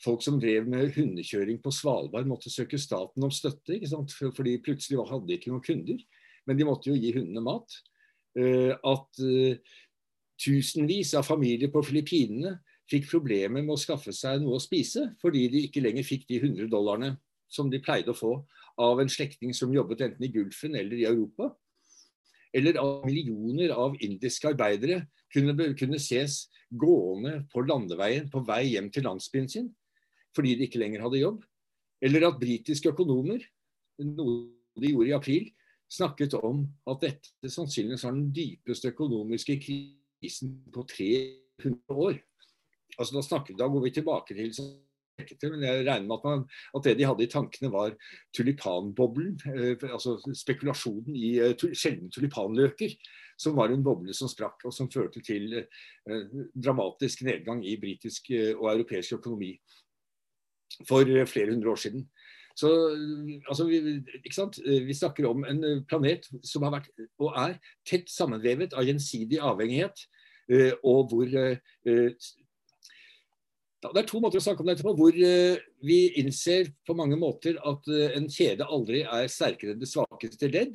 folk 0.02 0.24
som 0.24 0.40
drev 0.42 0.66
med 0.66 0.90
hundekjøring 0.96 1.60
på 1.62 1.70
Svalbard, 1.70 2.26
måtte 2.26 2.50
søke 2.50 2.80
staten 2.82 3.22
om 3.22 3.30
støtte. 3.30 3.76
ikke 3.76 3.92
sant? 3.92 4.10
Fordi 4.10 4.56
plutselig 4.64 5.06
hadde 5.06 5.28
de 5.28 5.36
ikke 5.38 5.52
noen 5.52 5.62
kunder, 5.62 6.02
men 6.50 6.58
de 6.58 6.66
måtte 6.66 6.90
jo 6.90 6.98
gi 6.98 7.12
hundene 7.14 7.44
mat. 7.46 7.78
At 8.34 9.22
tusenvis 10.42 11.14
av 11.14 11.30
familier 11.30 11.70
på 11.70 11.84
Filippinene 11.86 12.56
fikk 12.88 13.08
problemer 13.10 13.62
med 13.62 13.74
å 13.74 13.80
skaffe 13.80 14.14
seg 14.16 14.42
noe 14.42 14.58
å 14.58 14.62
spise, 14.62 15.10
fordi 15.22 15.46
de 15.52 15.64
ikke 15.68 15.82
lenger 15.84 16.06
fikk 16.06 16.26
de 16.30 16.40
100 16.40 16.70
dollarene 16.72 17.16
som 17.48 17.70
de 17.72 17.80
pleide 17.84 18.12
å 18.12 18.16
få 18.16 18.34
av 18.80 19.00
en 19.02 19.10
slektning 19.10 19.54
som 19.56 19.72
jobbet 19.74 20.04
enten 20.06 20.24
i 20.24 20.32
Gulfen 20.32 20.76
eller 20.78 21.00
i 21.00 21.06
Europa. 21.08 21.50
Eller 22.54 22.78
av 22.80 23.04
millioner 23.04 23.74
av 23.76 23.96
indiske 24.04 24.48
arbeidere 24.48 25.02
kunne, 25.32 25.72
kunne 25.76 26.00
ses 26.00 26.46
gående 26.68 27.42
på 27.52 27.64
landeveien 27.66 28.28
på 28.32 28.42
vei 28.46 28.64
hjem 28.74 28.88
til 28.92 29.08
landsbyen 29.08 29.50
sin 29.50 29.68
fordi 30.36 30.52
de 30.54 30.66
ikke 30.68 30.78
lenger 30.78 31.02
hadde 31.02 31.18
jobb. 31.18 31.38
Eller 32.04 32.28
at 32.28 32.36
britiske 32.38 32.92
økonomer, 32.92 33.42
noe 34.04 34.34
de 34.78 34.92
gjorde 34.92 35.10
i 35.10 35.16
april, 35.16 35.48
snakket 35.90 36.36
om 36.38 36.60
at 36.86 37.02
dette 37.02 37.50
sannsynligvis 37.50 38.04
var 38.06 38.14
den 38.14 38.28
dypeste 38.36 38.92
økonomiske 38.92 39.56
krisen 39.64 40.52
på 40.74 40.84
300 40.92 41.96
år. 41.96 42.20
Altså 42.96 43.18
Da 43.18 43.22
snakker 43.22 43.58
da 43.58 43.68
går 43.68 43.84
vi 43.84 43.96
tilbake 43.98 44.34
til 44.36 44.54
men 45.18 45.64
jeg 45.64 45.82
regner 45.82 46.06
med 46.06 46.14
at, 46.14 46.24
man, 46.24 46.44
at, 46.76 46.84
det 46.84 46.92
de 46.98 47.06
hadde 47.08 47.24
i 47.24 47.30
tankene 47.30 47.72
var 47.72 47.94
tulipanboblen, 48.36 49.32
eh, 49.50 49.88
altså 49.90 50.14
spekulasjonen 50.30 51.16
i 51.18 51.32
eh, 51.42 51.64
sjeldne 51.74 52.06
tulipanløker, 52.14 52.94
som 53.34 53.56
var 53.58 53.74
en 53.74 53.82
boble 53.82 54.14
som 54.14 54.30
sprakk, 54.30 54.62
og 54.64 54.74
som 54.74 54.90
førte 54.94 55.18
til 55.26 55.58
eh, 55.58 56.38
dramatisk 56.54 57.24
nedgang 57.26 57.64
i 57.66 57.74
britisk 57.82 58.30
eh, 58.30 58.52
og 58.54 58.70
europeisk 58.76 59.18
økonomi 59.18 59.56
for 60.86 61.02
eh, 61.02 61.26
flere 61.26 61.50
hundre 61.50 61.74
år 61.74 61.82
siden. 61.82 62.06
Så 62.58 62.70
altså, 63.48 63.64
vi, 63.70 63.78
vi, 64.86 64.94
snakker 64.94 65.28
om 65.28 65.44
en 65.46 65.64
eh, 65.64 65.82
planet 65.88 66.26
som 66.42 66.66
har 66.66 66.74
vært 66.78 66.90
og 67.22 67.36
er 67.38 67.58
tett 67.86 68.10
sammenvevet 68.10 68.74
av 68.74 68.86
gjensidig 68.86 69.38
avhengighet, 69.38 70.02
eh, 70.50 70.72
og 70.82 71.12
hvor 71.12 71.38
eh, 71.38 71.60
det 73.82 74.00
er 74.02 74.06
to 74.08 74.20
måter 74.22 74.40
å 74.40 74.42
snakke 74.42 74.64
om 74.64 74.68
dette 74.70 74.82
på. 74.82 74.94
Hvor 74.98 75.14
vi 75.86 75.98
innser 76.20 76.72
på 76.86 76.96
mange 76.98 77.18
måter 77.20 77.60
at 77.62 77.86
en 78.18 78.26
kjede 78.32 78.66
aldri 78.66 79.04
er 79.06 79.30
sterkere 79.30 79.76
enn 79.76 79.82
det 79.82 79.90
svakeste 79.90 80.50
ledd. 80.50 80.74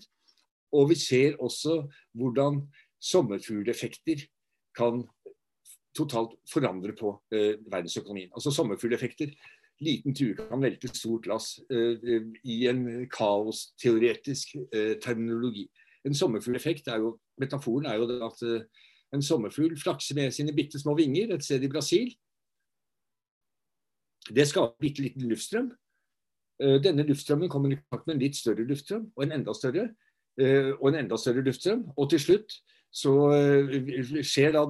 Og 0.73 0.87
vi 0.93 0.97
ser 0.97 1.35
også 1.43 1.81
hvordan 2.17 2.61
sommerfugleffekter 3.03 4.23
kan 4.77 5.03
totalt 5.93 6.37
forandre 6.49 6.95
på 6.97 7.11
verdensøkonomien. 7.29 8.31
Altså 8.33 8.53
sommerfugleffekter 8.55 9.35
liten 9.83 10.15
tue 10.15 10.37
kan 10.39 10.63
velte 10.63 10.87
stort 10.95 11.27
lass 11.27 11.57
i 11.69 12.57
en 12.71 12.85
kaosteoretisk 13.11 14.55
terminologi. 15.03 15.67
En 16.07 16.15
sommerfugleffekt 16.15 16.87
er 16.87 17.03
jo 17.03 17.17
Metaforen 17.41 17.87
er 17.89 17.97
jo 17.97 18.05
at 18.25 18.41
en 19.13 19.23
sommerfugl 19.25 19.73
flakser 19.81 20.15
med 20.17 20.33
sine 20.33 20.53
bitte 20.53 20.79
små 20.81 20.93
vinger 20.97 21.31
et 21.33 21.45
sted 21.45 21.63
i 21.65 21.69
Brasil. 21.69 22.11
Det 24.29 24.45
skaper 24.47 24.79
bitte 24.79 25.03
liten 25.03 25.27
luftstrøm. 25.27 25.71
Denne 26.83 27.03
luftstrømmen 27.03 27.49
kommer 27.51 27.73
i 27.73 27.79
kontakt 27.81 28.07
med 28.07 28.15
en 28.15 28.21
litt 28.23 28.37
større 28.39 28.63
luftstrøm, 28.63 29.09
og 29.17 29.23
en 29.25 29.33
enda 29.35 29.55
større, 29.57 29.89
og 30.77 30.85
en 30.87 30.99
enda 31.01 31.17
større 31.19 31.43
luftstrøm. 31.43 31.81
Og 31.97 32.07
til 32.13 32.21
slutt 32.23 32.55
så 32.93 33.15
skjer 34.23 34.53
da 34.55 34.63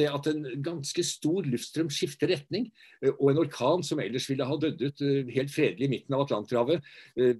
det 0.00 0.08
at 0.10 0.28
en 0.30 0.46
ganske 0.64 1.04
stor 1.06 1.46
luftstrøm 1.48 1.90
skifter 1.92 2.30
retning, 2.32 2.70
eh, 3.02 3.12
og 3.12 3.32
en 3.32 3.42
orkan 3.44 3.84
som 3.86 4.00
ellers 4.02 4.28
ville 4.30 4.46
ha 4.46 4.58
dødd 4.60 4.82
ut 4.86 5.04
eh, 5.06 5.32
helt 5.36 5.52
fredelig 5.52 5.88
i 5.88 5.92
midten 5.96 6.16
av 6.16 6.26
Atlanterhavet, 6.26 6.86
eh, 7.18 7.36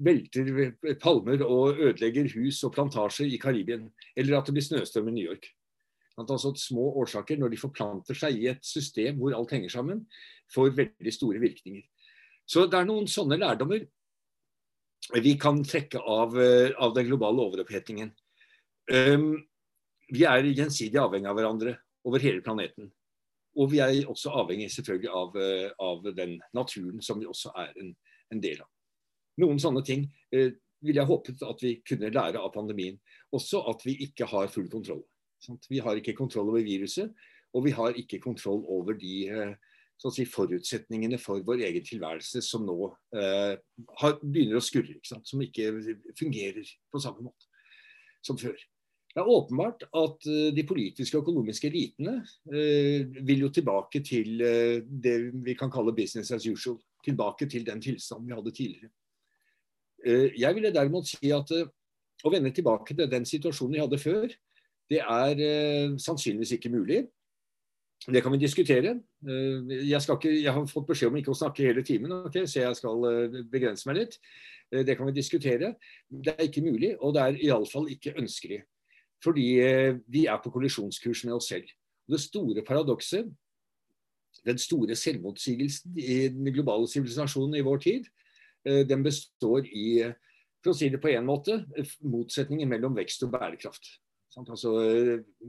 velter 0.00 0.72
palmer 1.02 1.42
og 1.44 1.76
ødelegger 1.76 2.30
hus 2.38 2.62
og 2.64 2.72
plantasjer 2.72 3.28
i 3.28 3.40
Karibien. 3.40 3.90
Eller 4.16 4.38
at 4.38 4.48
det 4.48 4.56
blir 4.56 4.64
snøstorm 4.64 5.10
i 5.10 5.16
New 5.18 5.26
York. 5.28 5.50
Altså 6.20 6.54
Små 6.56 6.86
årsaker, 7.00 7.36
når 7.40 7.52
de 7.52 7.58
forplanter 7.60 8.16
seg 8.16 8.36
i 8.36 8.48
et 8.50 8.64
system 8.64 9.20
hvor 9.20 9.36
alt 9.36 9.52
henger 9.52 9.72
sammen, 9.72 10.02
får 10.54 10.74
veldig 10.76 11.14
store 11.14 11.42
virkninger. 11.42 11.84
Så 12.46 12.66
det 12.66 12.78
er 12.80 12.88
noen 12.88 13.06
sånne 13.10 13.38
lærdommer 13.38 13.86
vi 15.22 15.32
kan 15.40 15.62
trekke 15.64 15.98
av, 15.98 16.34
av 16.78 16.92
den 16.94 17.06
globale 17.08 17.42
overopphetingen. 17.42 18.10
Um, 18.90 19.32
vi 20.10 20.26
er 20.26 20.46
gjensidig 20.50 20.98
avhengig 21.00 21.30
av 21.30 21.38
hverandre 21.38 21.76
over 22.06 22.22
hele 22.22 22.42
planeten. 22.44 22.90
Og 23.58 23.70
vi 23.72 23.80
er 23.82 24.08
også 24.10 24.32
avhengig 24.42 24.70
selvfølgelig 24.74 25.10
av, 25.10 25.36
eh, 25.36 25.70
av 25.78 26.04
den 26.14 26.36
naturen 26.54 27.02
som 27.02 27.18
vi 27.20 27.28
også 27.30 27.52
er 27.58 27.72
en, 27.80 27.94
en 28.30 28.42
del 28.42 28.60
av. 28.62 28.68
Noen 29.42 29.58
sånne 29.62 29.82
ting 29.86 30.06
eh, 30.34 30.52
ville 30.80 31.00
jeg 31.00 31.10
håpet 31.10 31.42
at 31.46 31.64
vi 31.64 31.74
kunne 31.86 32.12
lære 32.14 32.40
av 32.40 32.52
pandemien. 32.54 32.98
Også 33.34 33.62
at 33.70 33.82
vi 33.86 33.96
ikke 34.06 34.28
har 34.30 34.50
full 34.52 34.70
kontroll. 34.70 35.02
Sant? 35.42 35.66
Vi 35.70 35.80
har 35.82 35.98
ikke 35.98 36.16
kontroll 36.18 36.52
over 36.52 36.64
viruset, 36.64 37.10
og 37.54 37.66
vi 37.66 37.74
har 37.74 37.96
ikke 37.98 38.20
kontroll 38.22 38.62
over 38.70 38.98
de 38.98 39.14
eh, 39.28 39.54
si, 40.08 40.24
forutsetningene 40.24 41.18
for 41.20 41.44
vår 41.44 41.66
egen 41.68 41.84
tilværelse 41.84 42.40
som 42.44 42.64
nå 42.64 42.76
eh, 43.16 43.54
har, 44.00 44.18
begynner 44.22 44.56
å 44.56 44.64
skurre. 44.64 44.96
Ikke 44.96 45.20
som 45.28 45.44
ikke 45.44 45.70
fungerer 46.18 46.64
på 46.90 47.02
samme 47.02 47.28
måte 47.28 47.50
som 48.24 48.38
før. 48.40 48.56
Det 49.10 49.18
er 49.18 49.28
åpenbart 49.28 49.82
at 49.90 50.26
eh, 50.30 50.52
de 50.54 50.64
politiske 50.66 51.18
og 51.18 51.24
økonomiske 51.24 51.66
elitene 51.66 52.20
eh, 52.54 53.08
vil 53.26 53.46
jo 53.46 53.50
tilbake 53.52 54.04
til 54.06 54.40
eh, 54.46 54.78
det 54.86 55.16
vi 55.44 55.56
kan 55.58 55.72
kalle 55.72 55.94
business 55.96 56.30
as 56.32 56.46
usual. 56.46 56.78
Tilbake 57.04 57.48
til 57.50 57.64
den 57.66 57.80
tilstanden 57.82 58.28
vi 58.28 58.36
hadde 58.36 58.54
tidligere. 58.54 58.92
Eh, 60.06 60.30
jeg 60.38 60.54
ville 60.54 60.72
derimot 60.74 61.10
si 61.10 61.32
at 61.34 61.50
eh, 61.56 61.66
å 62.22 62.30
vende 62.30 62.52
tilbake 62.54 62.94
til 62.94 63.10
den 63.10 63.26
situasjonen 63.26 63.78
vi 63.78 63.82
hadde 63.82 63.98
før, 63.98 64.28
det 64.90 64.98
er 65.00 65.94
sannsynligvis 66.02 66.56
ikke 66.56 66.72
mulig. 66.72 67.04
Det 68.06 68.22
kan 68.24 68.32
vi 68.32 68.40
diskutere. 68.40 68.94
Jeg, 69.26 70.00
ikke, 70.00 70.30
jeg, 70.32 70.52
har 70.52 70.68
fått 70.70 70.88
beskjed 70.88 71.10
om 71.10 71.18
ikke 71.20 71.34
å 71.34 71.36
snakke 71.36 71.66
hele 71.66 71.84
timen, 71.84 72.14
okay, 72.24 72.46
så 72.48 72.62
jeg 72.62 72.78
skal 72.78 73.04
begrense 73.52 73.88
meg 73.90 73.98
litt. 73.98 74.16
Det 74.70 74.96
kan 74.96 75.10
vi 75.10 75.18
diskutere. 75.18 75.74
Det 76.08 76.32
er 76.32 76.46
ikke 76.46 76.64
mulig, 76.64 76.94
og 76.96 77.12
det 77.16 77.26
er 77.26 77.40
iallfall 77.50 77.90
ikke 77.92 78.16
ønskelig. 78.16 78.62
Fordi 79.24 79.46
eh, 79.60 79.96
vi 80.08 80.24
er 80.26 80.40
på 80.42 80.52
kollisjonskurs 80.52 81.24
med 81.28 81.36
oss 81.36 81.50
selv. 81.52 81.68
Det 82.10 82.20
store 82.20 82.64
paradokset, 82.66 83.28
den 84.46 84.58
store 84.58 84.96
selvmotsigelsen 84.96 85.98
i 85.98 86.28
den 86.32 86.52
globale 86.54 86.88
sivilisasjonen 86.88 87.58
i 87.58 87.64
vår 87.66 87.82
tid, 87.84 88.08
eh, 88.64 88.82
den 88.88 89.04
består 89.04 89.66
i, 89.68 90.02
for 90.62 90.72
å 90.72 90.76
si 90.76 90.88
det 90.92 91.02
på 91.02 91.12
en 91.12 91.28
måte, 91.28 91.60
motsetningen 92.00 92.68
mellom 92.68 92.96
vekst 92.96 93.26
og 93.26 93.34
bærekraft. 93.36 93.98
Altså, 94.38 94.70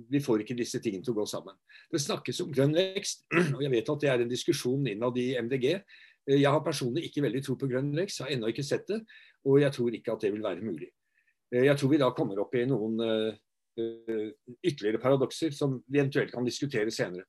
vi 0.09 0.21
får 0.23 0.41
ikke 0.41 0.57
disse 0.57 0.79
tingene 0.81 1.05
til 1.05 1.13
å 1.13 1.19
gå 1.19 1.27
sammen. 1.29 1.53
Det 1.91 2.01
snakkes 2.01 2.41
om 2.45 2.53
grønn 2.53 2.73
vekst, 2.77 3.27
og 3.55 3.61
jeg 3.61 3.73
vet 3.75 3.91
at 3.93 4.01
det 4.01 4.09
er 4.09 4.23
en 4.23 4.31
diskusjon 4.31 4.87
innad 4.89 5.19
i 5.21 5.27
MDG. 5.37 5.67
Eh, 5.75 6.39
jeg 6.39 6.49
har 6.49 6.65
personlig 6.65 7.05
ikke 7.09 7.27
veldig 7.27 7.43
tro 7.45 7.59
på 7.61 7.69
grønn 7.69 7.93
vekst, 7.99 8.23
har 8.25 8.33
ennå 8.33 8.49
ikke 8.49 8.65
sett 8.65 8.89
det, 8.89 9.03
og 9.45 9.61
jeg 9.61 9.77
tror 9.77 9.95
ikke 9.97 10.17
at 10.17 10.25
det 10.25 10.33
vil 10.33 10.43
være 10.45 10.65
mulig. 10.65 10.89
Jeg 11.51 11.75
tror 11.75 11.89
vi 11.91 11.97
da 11.99 12.07
kommer 12.15 12.39
opp 12.39 12.53
i 12.55 12.63
noen 12.63 12.95
Eh, 13.79 14.31
ytterligere 14.63 14.99
paradokser 14.99 15.53
som 15.55 15.77
vi 15.87 15.99
eventuelt 15.99 16.31
kan 16.33 16.45
diskutere 16.45 16.91
senere. 16.91 17.23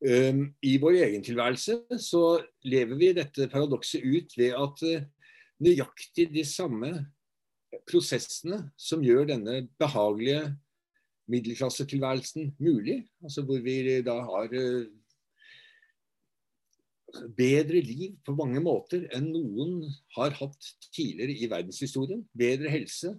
I 0.00 0.74
vår 0.80 0.96
egen 1.04 1.24
tilværelse 1.24 1.98
så 2.00 2.40
lever 2.64 2.96
vi 2.96 3.10
dette 3.16 3.48
paradokset 3.52 4.00
ut 4.00 4.36
ved 4.36 4.54
at 4.56 4.84
eh, 4.88 5.02
nøyaktig 5.60 6.30
de 6.32 6.44
samme 6.48 6.92
prosessene 7.88 8.64
som 8.78 9.04
gjør 9.04 9.28
denne 9.30 9.62
behagelige 9.80 10.50
middelklassetilværelsen 11.30 12.54
mulig, 12.58 13.04
altså 13.22 13.44
hvor 13.46 13.62
vi 13.62 14.00
da 14.06 14.16
har 14.26 14.50
eh, 14.58 14.88
bedre 17.38 17.82
liv 17.82 18.16
på 18.26 18.34
mange 18.38 18.62
måter 18.62 19.06
enn 19.14 19.30
noen 19.30 19.84
har 20.16 20.34
hatt 20.38 20.70
tidligere 20.90 21.36
i 21.38 21.50
verdenshistorien. 21.50 22.24
Bedre 22.38 22.70
helse, 22.74 23.14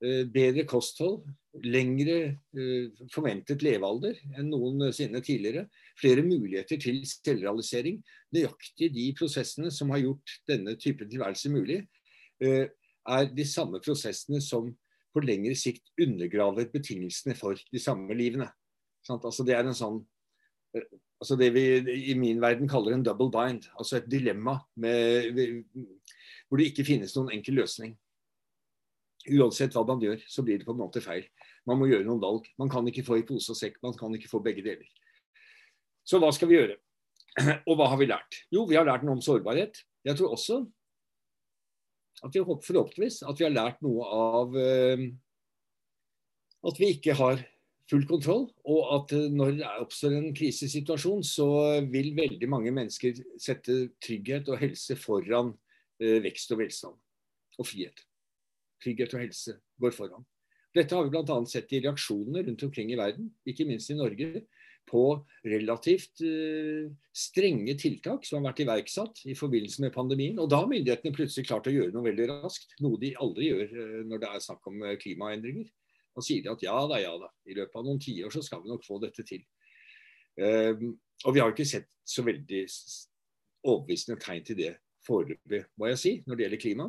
Eh, 0.00 0.24
bedre 0.32 0.62
kosthold, 0.64 1.26
lengre 1.60 2.14
eh, 2.56 2.86
forventet 3.12 3.60
levealder 3.60 4.16
enn 4.32 4.48
noensinne 4.48 5.20
tidligere. 5.20 5.66
Flere 6.00 6.24
muligheter 6.24 6.80
til 6.80 7.02
selvrealisering. 7.04 7.98
Nøyaktig 8.32 8.88
de 8.94 9.04
prosessene 9.18 9.68
som 9.74 9.92
har 9.92 10.00
gjort 10.00 10.38
denne 10.48 10.72
typen 10.80 11.10
tilværelse 11.10 11.52
mulig, 11.52 11.82
er 13.08 13.28
de 13.32 13.46
samme 13.48 13.80
prosessene 13.82 14.40
som 14.44 14.70
på 15.10 15.22
lengre 15.24 15.56
sikt 15.58 15.90
undergraver 16.00 16.68
betingelsene 16.70 17.34
for 17.38 17.58
de 17.58 17.82
samme 17.82 18.14
livene. 18.14 18.48
Altså 19.08 19.46
det 19.46 19.56
er 19.56 19.66
en 19.66 19.76
sånn 19.76 19.98
eh, 20.76 20.86
altså 21.20 21.36
det 21.40 21.50
vi 21.54 21.64
i 22.12 22.14
min 22.18 22.40
verden 22.42 22.68
kaller 22.70 22.96
en 22.96 23.04
double 23.04 23.30
bind. 23.32 23.66
Altså 23.78 23.98
et 23.98 24.08
dilemma 24.10 24.58
med, 24.80 25.64
hvor 26.48 26.60
det 26.60 26.70
ikke 26.70 26.86
finnes 26.88 27.14
noen 27.16 27.32
enkel 27.36 27.60
løsning. 27.60 27.96
Uansett 29.30 29.74
hva 29.76 29.84
man 29.84 30.00
gjør, 30.00 30.22
så 30.30 30.44
blir 30.44 30.60
det 30.60 30.66
på 30.68 30.72
en 30.72 30.80
måte 30.80 31.02
feil. 31.04 31.26
Man 31.68 31.80
må 31.80 31.90
gjøre 31.90 32.06
noen 32.08 32.22
valg. 32.22 32.48
Man 32.60 32.70
kan 32.72 32.86
ikke 32.88 33.04
få 33.04 33.20
i 33.20 33.26
pose 33.28 33.52
og 33.52 33.58
sekk, 33.58 33.76
man 33.84 33.96
kan 33.98 34.14
ikke 34.16 34.30
få 34.30 34.40
begge 34.44 34.64
deler. 34.64 34.88
Så 36.08 36.18
hva 36.22 36.30
skal 36.32 36.48
vi 36.50 36.56
gjøre? 36.56 36.78
Og 37.68 37.76
hva 37.78 37.86
har 37.92 37.98
vi 38.00 38.08
lært? 38.10 38.40
Jo, 38.50 38.64
vi 38.66 38.74
har 38.74 38.88
lært 38.88 39.04
noe 39.06 39.14
om 39.14 39.20
sårbarhet. 39.22 39.76
Jeg 40.02 40.18
tror 40.18 40.32
også 40.34 40.64
at 42.24 42.34
vi 42.34 42.42
forhåpentligvis 42.44 43.22
at 43.28 43.38
vi 43.38 43.46
har 43.46 43.54
lært 43.54 43.80
noe 43.84 44.06
av 44.06 44.56
uh, 44.56 45.06
at 46.70 46.80
vi 46.80 46.92
ikke 46.96 47.16
har 47.16 47.40
full 47.90 48.04
kontroll, 48.06 48.44
og 48.70 48.90
at 48.96 49.14
uh, 49.16 49.28
når 49.32 49.56
det 49.58 49.70
oppstår 49.82 50.16
en 50.18 50.34
krisesituasjon, 50.36 51.24
så 51.26 51.48
vil 51.90 52.12
veldig 52.18 52.50
mange 52.50 52.74
mennesker 52.74 53.22
sette 53.40 53.80
trygghet 54.04 54.50
og 54.52 54.60
helse 54.62 54.98
foran 55.00 55.54
uh, 55.54 56.18
vekst 56.26 56.52
og 56.54 56.62
velstand 56.62 56.98
og 57.60 57.68
frihet. 57.68 58.04
Trygghet 58.84 59.16
og 59.16 59.24
helse 59.24 59.56
går 59.80 59.96
foran. 59.96 60.26
Dette 60.76 60.94
har 60.94 61.06
vi 61.06 61.10
bl.a. 61.10 61.36
sett 61.50 61.72
i 61.74 61.80
reaksjonene 61.82 62.44
rundt 62.46 62.62
omkring 62.62 62.92
i 62.94 62.98
verden, 62.98 63.32
ikke 63.48 63.66
minst 63.66 63.90
i 63.90 63.98
Norge, 63.98 64.44
på 64.90 65.04
relativt 65.46 66.22
uh, 66.26 66.90
strenge 67.14 67.76
tiltak 67.80 68.26
som 68.26 68.40
har 68.40 68.50
vært 68.50 68.64
iverksatt 68.66 69.22
i 69.30 69.36
forbindelse 69.38 69.84
med 69.84 69.94
pandemien. 69.94 70.40
Og 70.42 70.50
da 70.50 70.62
har 70.62 70.70
myndighetene 70.70 71.14
plutselig 71.16 71.46
klart 71.48 71.70
å 71.70 71.74
gjøre 71.74 71.94
noe 71.94 72.08
veldig 72.08 72.26
raskt, 72.32 72.74
noe 72.82 72.98
de 73.00 73.14
aldri 73.22 73.52
gjør 73.52 73.76
uh, 73.76 74.00
når 74.10 74.24
det 74.24 74.32
er 74.32 74.44
snakk 74.48 74.68
om 74.72 74.82
uh, 74.84 74.96
klimaendringer. 75.00 75.70
Da 76.16 76.26
sier 76.26 76.42
de 76.44 76.52
at 76.52 76.66
ja 76.66 76.76
da, 76.90 76.98
ja 77.00 77.14
da, 77.22 77.30
i 77.46 77.56
løpet 77.56 77.78
av 77.78 77.86
noen 77.86 78.02
tiår 78.02 78.34
så 78.34 78.42
skal 78.44 78.64
vi 78.64 78.72
nok 78.72 78.84
få 78.84 78.98
dette 79.02 79.24
til. 79.26 79.46
Ehm, 80.40 80.94
og 81.26 81.34
vi 81.34 81.42
har 81.42 81.52
ikke 81.52 81.68
sett 81.68 81.88
så 82.06 82.24
veldig 82.26 82.62
overbevisende 83.66 84.18
tegn 84.22 84.44
til 84.46 84.58
det 84.58 84.72
foreløpig, 85.06 85.64
må 85.78 85.90
jeg 85.90 86.00
si, 86.00 86.12
når 86.26 86.36
det 86.36 86.46
gjelder 86.46 86.62
klima. 86.62 86.88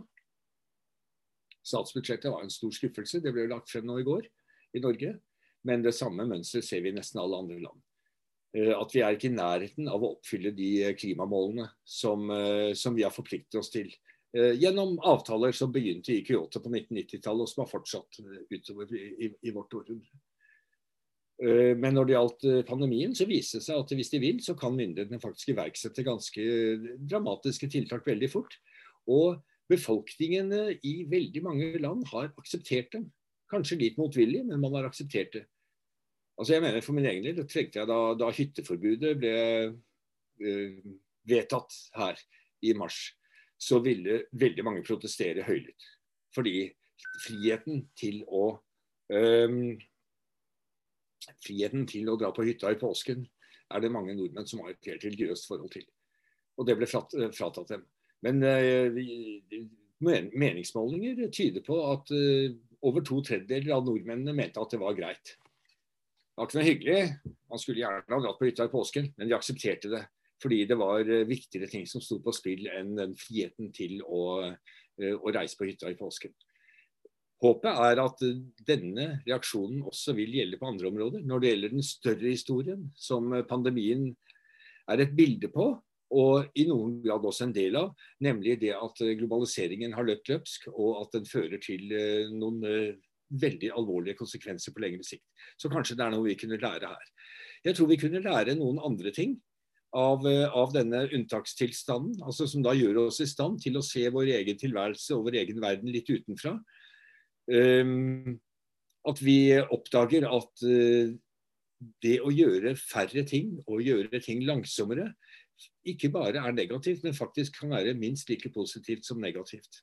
Statsbudsjettet 1.61 2.31
var 2.33 2.43
en 2.43 2.53
stor 2.53 2.73
skuffelse. 2.73 3.21
Det 3.21 3.33
ble 3.33 3.45
lagt 3.51 3.69
frem 3.69 3.85
nå 3.85 3.99
i 4.01 4.07
går 4.07 4.25
i 4.77 4.81
Norge. 4.83 5.13
Men 5.67 5.83
det 5.85 5.93
samme 5.93 6.25
mønsteret 6.25 6.65
ser 6.65 6.81
vi 6.81 6.89
i 6.89 6.95
nesten 6.95 7.21
alle 7.21 7.37
andre 7.37 7.59
land. 7.61 7.81
Eh, 8.51 8.73
at 8.75 8.91
vi 8.91 8.99
er 9.03 9.15
ikke 9.15 9.29
i 9.29 9.35
nærheten 9.35 9.87
av 9.87 10.03
å 10.03 10.15
oppfylle 10.17 10.51
de 10.55 10.71
eh, 10.83 10.95
klimamålene 10.97 11.69
som, 11.87 12.25
eh, 12.35 12.71
som 12.75 12.97
vi 12.97 13.05
har 13.07 13.13
forpliktet 13.15 13.59
oss 13.61 13.71
til. 13.73 13.91
Gjennom 14.31 14.93
avtaler 15.03 15.51
som 15.51 15.73
begynte 15.75 16.13
i 16.13 16.21
Kyoto 16.23 16.61
på 16.63 16.69
1990-tallet, 16.69 17.41
og 17.43 17.49
som 17.51 17.65
har 17.65 17.67
fortsatt 17.67 18.19
utover 18.47 18.93
i, 18.95 19.27
i 19.27 19.51
vårt 19.51 19.75
århundre. 19.75 20.21
Men 21.83 21.97
når 21.97 22.07
det 22.07 22.15
gjaldt 22.15 22.45
pandemien, 22.69 23.11
så 23.11 23.27
viste 23.27 23.59
det 23.59 23.65
seg 23.65 23.81
at 23.83 23.91
hvis 23.91 24.13
de 24.13 24.21
vil, 24.23 24.39
så 24.39 24.55
kan 24.55 24.77
myndighetene 24.77 25.19
faktisk 25.19 25.51
iverksette 25.51 26.07
ganske 26.07 26.45
dramatiske 27.11 27.67
tiltak 27.75 28.07
veldig 28.07 28.31
fort. 28.31 28.55
Og 29.11 29.41
befolkningene 29.67 30.77
i 30.79 31.01
veldig 31.11 31.43
mange 31.43 31.67
land 31.83 32.07
har 32.13 32.31
akseptert 32.31 32.95
dem. 32.95 33.09
Kanskje 33.51 33.81
litt 33.83 33.99
motvillig, 33.99 34.45
men 34.47 34.63
man 34.63 34.79
har 34.79 34.87
akseptert 34.87 35.35
det. 35.35 35.43
Altså 36.41 36.55
jeg 36.55 36.63
mener 36.63 36.81
For 36.81 36.97
min 36.97 37.05
egen 37.05 37.25
del 37.27 37.45
trengte 37.45 37.77
jeg 37.77 37.89
da, 37.89 37.99
da 38.17 38.31
hytteforbudet 38.33 39.13
ble 39.21 39.33
uh, 39.69 40.93
vedtatt 41.29 41.75
her 41.93 42.17
i 42.65 42.73
mars, 42.77 42.97
så 43.61 43.77
ville 43.85 44.23
veldig 44.33 44.65
mange 44.65 44.81
protestere 44.85 45.45
høylytt. 45.45 45.85
Fordi 46.33 46.65
friheten 47.21 47.85
til 47.97 48.23
å 48.25 48.55
um, 49.13 49.77
Friheten 51.45 51.85
til 51.85 52.09
å 52.09 52.15
dra 52.17 52.31
på 52.33 52.43
hytta 52.47 52.71
i 52.73 52.79
påsken 52.81 53.21
er 53.71 53.83
det 53.83 53.91
mange 53.93 54.15
nordmenn 54.17 54.47
som 54.49 54.63
har 54.63 54.73
et 54.73 54.87
helt 54.89 55.03
religiøst 55.05 55.45
forhold 55.49 55.69
til. 55.75 55.85
Og 56.57 56.65
det 56.65 56.73
ble 56.79 56.87
fratatt 56.89 57.69
dem. 57.69 57.85
Men 58.25 58.41
uh, 58.41 58.89
meningsmålinger 60.01 61.29
tyder 61.29 61.61
på 61.65 61.77
at 61.91 62.09
uh, 62.09 62.57
over 62.81 63.05
to 63.05 63.21
tredjedeler 63.25 63.77
av 63.77 63.85
nordmennene 63.85 64.33
mente 64.33 64.61
at 64.61 64.73
det 64.73 64.81
var 64.81 64.97
greit. 64.97 65.35
Det 66.31 66.39
var 66.39 66.47
ikke 66.47 66.57
noe 66.57 66.69
hyggelig. 66.69 67.01
Man 67.51 67.59
skulle 67.59 67.81
gjerne 67.83 68.15
ha 68.15 68.23
dratt 68.23 68.37
på 68.39 68.47
hytta 68.47 68.65
i 68.65 68.71
påsken, 68.71 69.09
men 69.17 69.27
de 69.27 69.35
aksepterte 69.35 69.91
det. 69.91 70.05
Fordi 70.41 70.63
det 70.65 70.77
var 70.79 71.03
eh, 71.03 71.27
viktigere 71.27 71.69
ting 71.69 71.83
som 71.89 72.01
sto 72.01 72.21
på 72.23 72.33
spill 72.33 72.69
enn 72.71 72.95
den 72.97 73.17
friheten 73.19 73.69
til 73.75 73.99
å, 74.01 74.23
eh, 74.47 75.13
å 75.13 75.33
reise 75.35 75.59
på 75.59 75.67
hytta 75.69 75.91
i 75.91 75.99
påsken. 75.99 76.33
Håpet 77.41 77.83
er 77.89 78.01
at 78.01 78.23
eh, 78.25 78.39
denne 78.65 79.07
reaksjonen 79.27 79.83
også 79.91 80.15
vil 80.17 80.39
gjelde 80.39 80.57
på 80.61 80.71
andre 80.71 80.89
områder. 80.89 81.27
Når 81.27 81.43
det 81.43 81.53
gjelder 81.53 81.75
den 81.75 81.85
større 81.85 82.31
historien, 82.31 82.89
som 82.95 83.29
pandemien 83.49 84.09
er 84.89 85.03
et 85.03 85.13
bilde 85.17 85.51
på, 85.53 85.73
og 86.11 86.57
i 86.59 86.65
noen 86.67 86.97
grad 87.03 87.27
også 87.27 87.45
en 87.49 87.55
del 87.55 87.77
av, 87.79 87.91
nemlig 88.23 88.57
det 88.63 88.73
at 88.75 88.97
globaliseringen 89.19 89.93
har 89.95 90.07
løpt 90.07 90.31
løpsk, 90.31 90.65
og 90.73 91.05
at 91.05 91.13
den 91.15 91.29
fører 91.29 91.61
til 91.63 91.85
noen 92.35 92.97
veldig 93.31 93.71
alvorlige 93.77 94.19
konsekvenser 94.19 94.73
på 94.75 94.83
lengre 94.83 95.05
sikt. 95.07 95.25
Så 95.59 95.71
kanskje 95.71 95.97
det 95.99 96.05
er 96.05 96.13
noe 96.13 96.27
vi 96.27 96.37
kunne 96.39 96.59
lære 96.61 96.91
her. 96.91 97.07
Jeg 97.65 97.77
tror 97.77 97.89
vi 97.91 97.99
kunne 98.01 98.23
lære 98.23 98.57
noen 98.59 98.81
andre 98.83 99.13
ting 99.15 99.35
av, 99.95 100.25
eh, 100.27 100.47
av 100.47 100.73
denne 100.73 101.03
unntakstilstanden, 101.11 102.21
altså 102.25 102.47
som 102.49 102.63
da 102.65 102.73
gjør 102.75 103.05
oss 103.07 103.21
i 103.23 103.29
stand 103.29 103.59
til 103.63 103.77
å 103.77 103.85
se 103.85 104.07
vår 104.09 104.31
egen 104.39 104.59
tilværelse 104.59 105.15
og 105.15 105.27
vår 105.27 105.41
egen 105.43 105.61
verden 105.63 105.91
litt 105.91 106.09
utenfra. 106.09 106.55
Um, 107.51 108.39
at 109.09 109.19
vi 109.19 109.57
oppdager 109.59 110.27
at 110.29 110.63
uh, 110.63 111.11
det 112.05 112.17
å 112.21 112.31
gjøre 112.31 112.75
færre 112.77 113.23
ting 113.27 113.55
og 113.65 113.81
gjøre 113.81 114.21
ting 114.21 114.43
langsommere 114.45 115.09
ikke 115.85 116.11
bare 116.13 116.41
er 116.41 116.53
negativt, 116.53 117.01
men 117.03 117.17
faktisk 117.17 117.59
kan 117.59 117.73
være 117.73 117.97
minst 117.97 118.29
like 118.29 118.49
positivt 118.53 119.05
som 119.05 119.19
negativt 119.21 119.81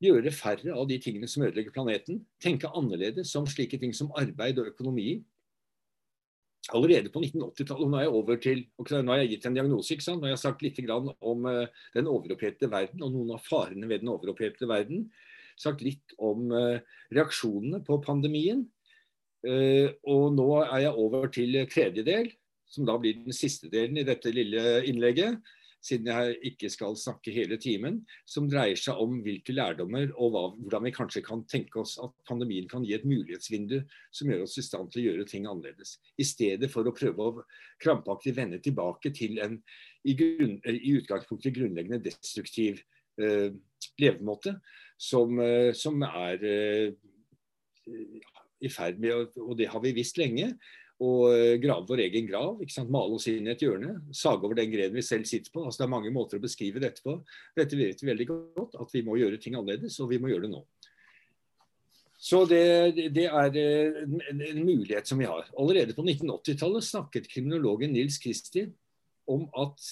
gjøre 0.00 0.32
færre 0.32 0.74
av 0.74 0.88
de 0.88 0.96
tingene 1.02 1.28
som 1.28 1.44
ødelegger 1.44 1.74
planeten. 1.74 2.22
Tenke 2.42 2.70
annerledes 2.76 3.34
om 3.38 3.48
slike 3.48 3.78
ting 3.80 3.92
som 3.96 4.12
arbeid 4.18 4.60
og 4.62 4.72
økonomi. 4.72 5.20
Allerede 6.76 7.10
på 7.12 7.22
1980-tallet, 7.22 7.88
nå 7.88 7.98
er 7.98 8.04
jeg 8.04 8.16
over 8.16 8.40
til, 8.40 8.64
nå 8.78 9.12
har 9.12 9.22
jeg 9.22 9.30
gitt 9.34 9.46
en 9.48 9.56
diagnose, 9.56 9.94
ikke 9.94 10.04
sant? 10.04 10.20
nå 10.20 10.28
har 10.28 10.34
jeg 10.36 10.42
sagt 10.42 10.64
litt 10.64 10.80
om 10.92 11.46
uh, 11.48 11.86
den 11.96 12.10
overopphetede 12.10 12.68
verden 12.70 13.04
og 13.04 13.14
noen 13.14 13.32
av 13.36 13.44
farene 13.44 13.88
ved 13.90 14.04
den 14.04 14.12
overopphetede 14.12 14.68
verden. 14.70 15.06
Sagt 15.60 15.82
litt 15.84 16.14
om 16.20 16.52
uh, 16.52 16.76
reaksjonene 17.16 17.82
på 17.84 17.98
pandemien. 18.04 18.66
Uh, 19.40 19.88
og 20.04 20.36
nå 20.36 20.50
er 20.66 20.86
jeg 20.86 21.00
over 21.00 21.32
til 21.32 21.62
tredje 21.72 22.04
del, 22.06 22.28
som 22.70 22.86
da 22.86 22.94
blir 23.00 23.18
den 23.24 23.34
siste 23.34 23.72
delen 23.72 23.98
i 23.98 24.06
dette 24.06 24.30
lille 24.32 24.84
innlegget 24.86 25.40
siden 25.84 26.10
jeg 26.12 26.36
ikke 26.52 26.70
skal 26.72 26.96
snakke 26.98 27.32
hele 27.32 27.56
timen, 27.60 28.00
som 28.28 28.48
dreier 28.50 28.78
seg 28.78 29.00
om 29.00 29.18
hvilke 29.24 29.54
lærdommer 29.56 30.12
og 30.12 30.34
hva, 30.34 30.42
hvordan 30.60 30.86
vi 30.86 30.92
kanskje 30.94 31.22
kan 31.24 31.44
tenke 31.48 31.80
oss 31.80 31.96
at 32.02 32.12
pandemien 32.28 32.68
kan 32.70 32.84
gi 32.84 32.94
et 32.96 33.06
mulighetsvindu 33.08 33.78
som 34.12 34.30
gjør 34.30 34.44
oss 34.44 34.58
i 34.60 34.66
stand 34.66 34.92
til 34.92 35.02
å 35.02 35.06
gjøre 35.08 35.28
ting 35.30 35.48
annerledes. 35.48 35.96
I 36.20 36.26
stedet 36.28 36.70
for 36.72 36.86
å 36.86 36.94
prøve 36.96 37.26
å 37.26 37.46
krampaktig 37.80 38.34
vende 38.36 38.60
tilbake 38.62 39.12
til 39.16 39.40
en 39.44 39.56
i, 40.04 40.16
grunn, 40.16 40.58
i 40.64 40.96
utgangspunktet 40.98 41.56
grunnleggende 41.56 42.02
destruktiv 42.04 42.82
eh, 43.20 43.48
levemåte 44.00 44.58
som, 45.00 45.40
eh, 45.40 45.72
som 45.76 46.00
er 46.04 46.44
eh, 46.44 46.92
i 48.60 48.68
ferd 48.68 49.00
med, 49.00 49.32
og 49.40 49.56
det 49.58 49.70
har 49.72 49.80
vi 49.80 49.96
visst 49.96 50.20
lenge, 50.20 50.52
og 51.00 51.30
eh, 51.32 51.56
grave 51.62 51.88
vår 51.88 52.02
egen 52.04 52.26
grav. 52.28 52.60
ikke 52.60 52.74
sant? 52.74 52.92
Male 52.92 53.16
oss 53.16 53.28
inn 53.30 53.48
i 53.48 53.54
et 53.54 53.62
hjørne. 53.64 53.94
Sage 54.16 54.44
over 54.44 54.58
den 54.58 54.72
grenen 54.72 54.98
vi 54.98 55.04
selv 55.04 55.28
sitter 55.28 55.52
på. 55.52 55.64
altså 55.64 55.82
Det 55.82 55.86
er 55.86 55.94
mange 55.94 56.12
måter 56.12 56.36
å 56.36 56.44
beskrive 56.44 56.82
dette 56.82 57.00
på. 57.04 57.16
Dette 57.56 57.78
vet 57.78 58.02
vi 58.02 58.10
veldig 58.10 58.28
godt, 58.28 58.76
at 58.84 58.92
vi 58.92 59.04
må 59.06 59.16
gjøre 59.20 59.40
ting 59.40 59.56
annerledes, 59.56 59.96
og 60.04 60.12
vi 60.12 60.20
må 60.20 60.32
gjøre 60.32 60.48
det 60.48 60.52
nå. 60.52 60.60
Så 62.20 62.42
det, 62.44 62.60
det 63.16 63.24
er 63.30 63.56
eh, 63.56 64.02
en, 64.04 64.60
mulighet 64.60 65.08
som 65.08 65.22
vi 65.22 65.28
har. 65.30 65.48
Allerede 65.56 65.96
på 65.96 66.04
1980-tallet 66.04 66.84
snakket 66.84 67.30
kriminologen 67.32 67.94
Nils 67.96 68.20
Kristi 68.20 68.66
om 69.30 69.46
at 69.56 69.86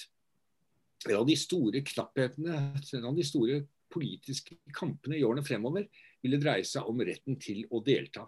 en 1.08 1.20
av 1.22 1.24
de 1.28 1.36
store 1.38 1.80
knapphetene, 1.88 2.58
en 2.98 3.08
av 3.08 3.16
de 3.16 3.24
store 3.24 3.62
politiske 3.88 4.58
kampene 4.76 5.16
i 5.16 5.24
årene 5.24 5.46
fremover, 5.46 5.86
ville 6.20 6.40
dreie 6.42 6.66
seg 6.68 6.84
om 6.90 7.00
retten 7.00 7.38
til 7.40 7.62
å 7.72 7.80
delta. 7.86 8.26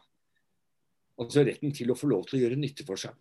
Altså 1.21 1.45
retten 1.45 1.75
til 1.77 1.91
å 1.93 1.99
få 1.99 2.09
lov 2.11 2.29
til 2.29 2.39
å 2.39 2.43
gjøre 2.45 2.59
nytte 2.61 2.87
for 2.89 3.01
seg. 3.01 3.17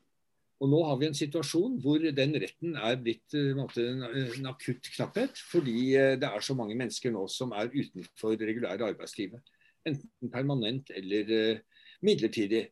Og 0.59 0.67
Nå 0.67 0.79
har 0.89 0.97
vi 0.99 1.07
en 1.07 1.15
situasjon 1.15 1.77
hvor 1.83 2.03
den 2.03 2.35
retten 2.41 2.75
er 2.75 2.97
blitt 2.99 3.35
eh, 3.37 3.53
måte, 3.55 3.85
en 3.85 4.49
akutt 4.49 4.89
knapphet, 4.91 5.39
fordi 5.51 5.77
eh, 5.95 6.15
det 6.19 6.27
er 6.27 6.43
så 6.43 6.55
mange 6.57 6.75
mennesker 6.79 7.13
nå 7.15 7.23
som 7.31 7.53
er 7.55 7.71
utenfor 7.71 8.35
det 8.39 8.49
regulære 8.49 8.89
arbeidslivet. 8.91 9.55
Enten 9.87 10.31
permanent 10.33 10.91
eller 10.91 11.29
uh, 11.31 11.85
midlertidig. 12.03 12.65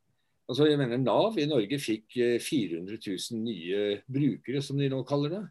Altså 0.52 0.66
jeg 0.68 0.80
mener 0.80 1.00
Nav 1.00 1.38
i 1.40 1.46
Norge 1.48 1.80
fikk 1.80 2.18
400 2.44 3.00
000 3.00 3.40
nye 3.46 4.02
brukere, 4.12 4.60
som 4.64 4.80
de 4.80 4.90
nå 4.92 5.00
kaller 5.08 5.38
det, 5.38 5.42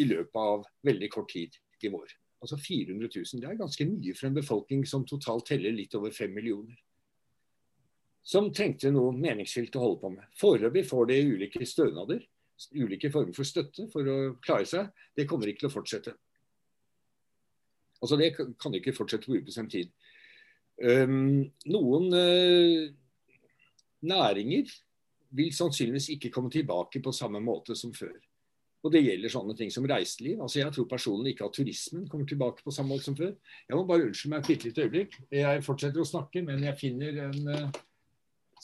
i 0.00 0.04
løpet 0.08 0.36
av 0.36 0.68
veldig 0.84 1.08
kort 1.12 1.32
tid 1.32 1.56
i 1.80 1.90
vår. 1.92 2.12
Altså 2.44 2.60
400 2.60 3.08
000. 3.16 3.40
Det 3.40 3.48
er 3.48 3.58
ganske 3.58 3.88
mye 3.88 4.14
for 4.16 4.28
en 4.28 4.36
befolkning 4.36 4.84
som 4.88 5.08
totalt 5.08 5.48
teller 5.48 5.72
litt 5.74 5.96
over 5.98 6.12
fem 6.14 6.36
millioner. 6.36 6.76
Som 8.28 8.50
trengte 8.52 8.90
noe 8.92 9.14
meningsfylt 9.16 9.76
å 9.78 9.84
holde 9.86 10.00
på 10.02 10.10
med. 10.12 10.26
Foreløpig 10.36 10.84
får 10.90 11.06
de 11.08 11.20
ulike 11.30 11.64
stønader, 11.66 12.20
ulike 12.76 13.08
former 13.14 13.36
for 13.36 13.48
støtte 13.48 13.86
for 13.92 14.04
å 14.04 14.16
klare 14.44 14.68
seg. 14.68 14.90
Det 15.16 15.24
kommer 15.30 15.48
ikke 15.48 15.64
til 15.64 15.70
å 15.70 15.76
fortsette. 15.78 16.12
Altså 18.02 18.18
Det 18.20 18.34
kan 18.36 18.76
ikke 18.76 18.94
fortsette 18.94 19.30
på 19.30 19.38
ubestemt 19.40 19.72
tid. 19.72 19.90
Um, 20.78 21.48
noen 21.66 22.12
uh, 22.14 22.84
næringer 24.06 24.70
vil 25.34 25.50
sannsynligvis 25.54 26.12
ikke 26.14 26.30
komme 26.30 26.52
tilbake 26.52 27.00
på 27.02 27.12
samme 27.16 27.40
måte 27.42 27.74
som 27.76 27.96
før. 27.96 28.14
Og 28.84 28.92
det 28.94 29.02
gjelder 29.02 29.32
sånne 29.32 29.56
ting 29.58 29.72
som 29.74 29.88
reiseliv. 29.88 30.38
Altså 30.44 30.60
Jeg 30.60 30.76
tror 30.76 30.86
personlig 30.90 31.34
ikke 31.34 31.48
at 31.48 31.56
turismen 31.56 32.06
kommer 32.08 32.28
tilbake 32.28 32.62
på 32.62 32.76
samme 32.76 32.94
måte 32.94 33.08
som 33.08 33.16
før. 33.18 33.32
Jeg 33.66 33.74
må 33.74 33.82
bare 33.88 34.06
unnskylde 34.06 34.36
meg 34.36 34.44
et 34.44 34.52
bitte 34.52 34.68
lite 34.68 34.84
øyeblikk. 34.86 35.18
Jeg 35.34 35.64
fortsetter 35.66 36.04
å 36.04 36.12
snakke, 36.12 36.44
men 36.46 36.62
jeg 36.68 36.78
finner 36.78 37.22
en 37.26 37.50
uh, 37.50 37.80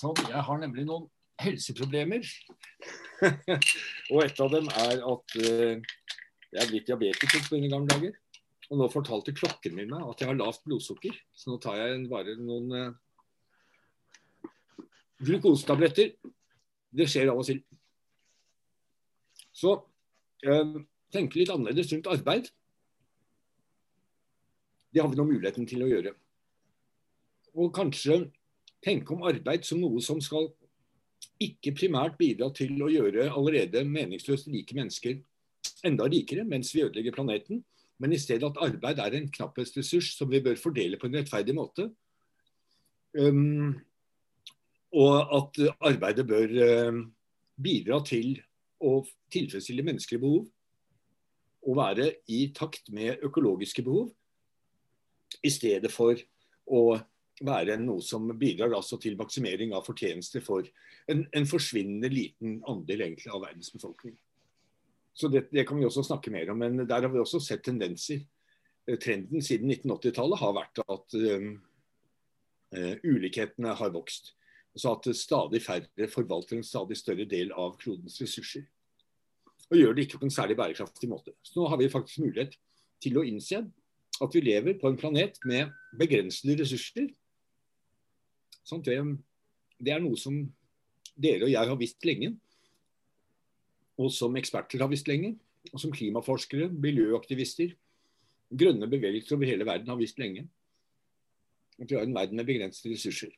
sånn 0.01 0.19
Jeg 0.29 0.43
har 0.49 0.61
nemlig 0.61 0.87
noen 0.89 1.07
helseproblemer. 1.43 2.27
og 4.13 4.21
et 4.23 4.43
av 4.43 4.53
dem 4.53 4.69
er 4.71 5.01
at 5.03 5.37
uh, 5.41 5.95
jeg 6.55 6.63
er 6.63 6.71
blitt 6.71 6.87
diabetiker 6.91 7.47
på 7.49 7.59
mine 7.59 7.73
gamle 7.73 7.91
dager. 7.91 8.19
Og 8.71 8.81
nå 8.81 8.89
fortalte 8.93 9.35
klokken 9.37 9.75
min 9.77 9.91
meg 9.91 10.05
at 10.09 10.23
jeg 10.23 10.31
har 10.31 10.39
lavt 10.39 10.65
blodsukker. 10.67 11.17
Så 11.37 11.51
nå 11.51 11.59
tar 11.63 11.81
jeg 11.81 12.07
bare 12.13 12.37
noen 12.41 12.71
uh, 12.73 14.49
glukosetabletter. 15.25 16.15
Det 16.95 17.09
skjer 17.11 17.33
av 17.33 17.43
og 17.43 17.49
til. 17.49 17.63
Så 19.55 19.75
uh, 19.75 20.77
tenke 21.15 21.41
litt 21.41 21.53
annerledes 21.53 21.91
rundt 21.93 22.11
arbeid. 22.15 22.51
Det 24.95 25.03
har 25.03 25.11
vi 25.11 25.19
nå 25.19 25.27
muligheten 25.27 25.67
til 25.67 25.83
å 25.83 25.91
gjøre. 25.91 26.15
Og 27.59 27.75
kanskje 27.75 28.25
tenke 28.85 29.15
om 29.15 29.25
arbeid 29.27 29.65
som 29.67 29.81
noe 29.81 30.03
som 30.05 30.21
skal 30.23 30.51
ikke 31.43 31.73
primært 31.77 32.19
bidra 32.21 32.51
til 32.55 32.77
å 32.85 32.91
gjøre 32.93 33.31
allerede 33.33 33.85
meningsløst 33.89 34.51
rike 34.53 34.77
mennesker 34.77 35.23
enda 35.85 36.07
rikere 36.11 36.45
mens 36.49 36.73
vi 36.75 36.85
ødelegger 36.85 37.17
planeten, 37.17 37.63
men 37.99 38.13
i 38.13 38.21
stedet 38.21 38.47
at 38.47 38.61
arbeid 38.65 39.01
er 39.01 39.17
en 39.17 39.29
knapphetsressurs 39.33 40.15
som 40.19 40.31
vi 40.31 40.43
bør 40.45 40.59
fordele 40.61 40.99
på 41.01 41.09
en 41.09 41.19
rettferdig 41.21 41.55
måte. 41.57 41.89
Um, 43.15 43.77
og 44.95 45.37
at 45.39 45.61
arbeidet 45.93 46.27
bør 46.27 46.51
uh, 46.59 46.99
bidra 47.61 48.01
til 48.07 48.37
å 48.83 48.99
tilfredsstille 49.33 49.85
menneskelige 49.87 50.23
behov 50.23 50.45
og 51.65 51.79
være 51.79 52.11
i 52.29 52.49
takt 52.53 52.91
med 52.93 53.23
økologiske 53.25 53.83
behov, 53.87 54.11
i 55.45 55.51
stedet 55.51 55.91
for 55.93 56.19
å 56.69 56.83
være 57.43 57.79
noe 57.83 58.03
som 58.05 58.29
bidrar 58.39 58.75
altså 58.77 58.99
til 59.03 59.17
maksimering 59.19 59.75
av 59.75 59.87
fortjeneste 59.87 60.43
for 60.45 60.67
en, 61.11 61.25
en 61.35 61.49
forsvinnende 61.49 62.11
liten 62.13 62.61
andel 62.71 63.09
egentlig 63.09 63.33
av 63.35 63.43
verdens 63.43 63.73
befolkning. 63.75 64.15
Så 65.15 65.31
det, 65.31 65.49
det, 65.55 65.67
kan 65.67 65.79
vi 65.79 65.87
også 65.87 66.05
snakke 66.07 66.33
mer 66.35 66.51
om. 66.51 66.59
Men 66.59 66.87
der 66.87 67.07
har 67.07 67.11
vi 67.11 67.23
også 67.23 67.41
sett 67.43 67.65
tendenser. 67.67 68.23
Eh, 68.87 68.99
trenden 68.99 69.43
siden 69.43 69.71
1980-tallet 69.71 70.41
har 70.43 70.57
vært 70.57 70.83
at 70.83 71.19
uh, 71.19 71.53
ulikhetene 73.07 73.77
har 73.79 73.95
vokst. 73.95 74.35
Så 74.75 74.91
at 74.97 75.07
stadig 75.15 75.63
færre 75.63 76.09
forvalter 76.11 76.59
en 76.59 76.67
stadig 76.67 76.99
større 76.99 77.27
del 77.31 77.55
av 77.55 77.77
klodens 77.79 78.19
ressurser. 78.23 78.67
Og 79.71 79.79
gjør 79.79 79.95
det 79.95 80.09
ikke 80.09 80.21
på 80.21 80.27
en 80.27 80.35
særlig 80.35 80.59
bærekraftig 80.59 81.09
måte. 81.09 81.37
Så 81.47 81.61
nå 81.61 81.69
har 81.71 81.79
vi 81.79 81.93
faktisk 81.93 82.25
mulighet 82.27 82.59
til 83.03 83.21
å 83.21 83.25
innse 83.27 83.63
at 84.23 84.35
vi 84.35 84.43
lever 84.43 84.77
på 84.79 84.91
en 84.91 84.99
planet 84.99 85.39
med 85.47 85.71
begrensede 85.99 86.59
ressurser. 86.61 87.09
Sånn, 88.65 88.83
det, 88.85 88.97
det 89.79 89.93
er 89.95 90.03
noe 90.03 90.17
som 90.21 90.39
dere 91.15 91.47
og 91.47 91.53
jeg 91.53 91.71
har 91.71 91.79
visst 91.79 92.07
lenge 92.09 92.33
og 94.01 94.11
som 94.13 94.35
eksperter 94.39 94.83
har 94.83 94.91
visst 94.91 95.09
lenge, 95.11 95.35
og 95.73 95.81
som 95.81 95.93
klimaforskere, 95.95 96.69
miljøaktivister, 96.69 97.75
grønne 98.55 98.89
bevegelser 98.91 99.37
over 99.37 99.49
hele 99.49 99.67
verden 99.67 99.91
har 99.91 100.01
visst 100.01 100.19
lenge. 100.21 100.47
At 101.79 101.91
vi 101.91 101.97
har 101.97 102.07
en 102.07 102.17
verden 102.17 102.39
med 102.39 102.49
begrensede 102.49 102.95
ressurser. 102.95 103.33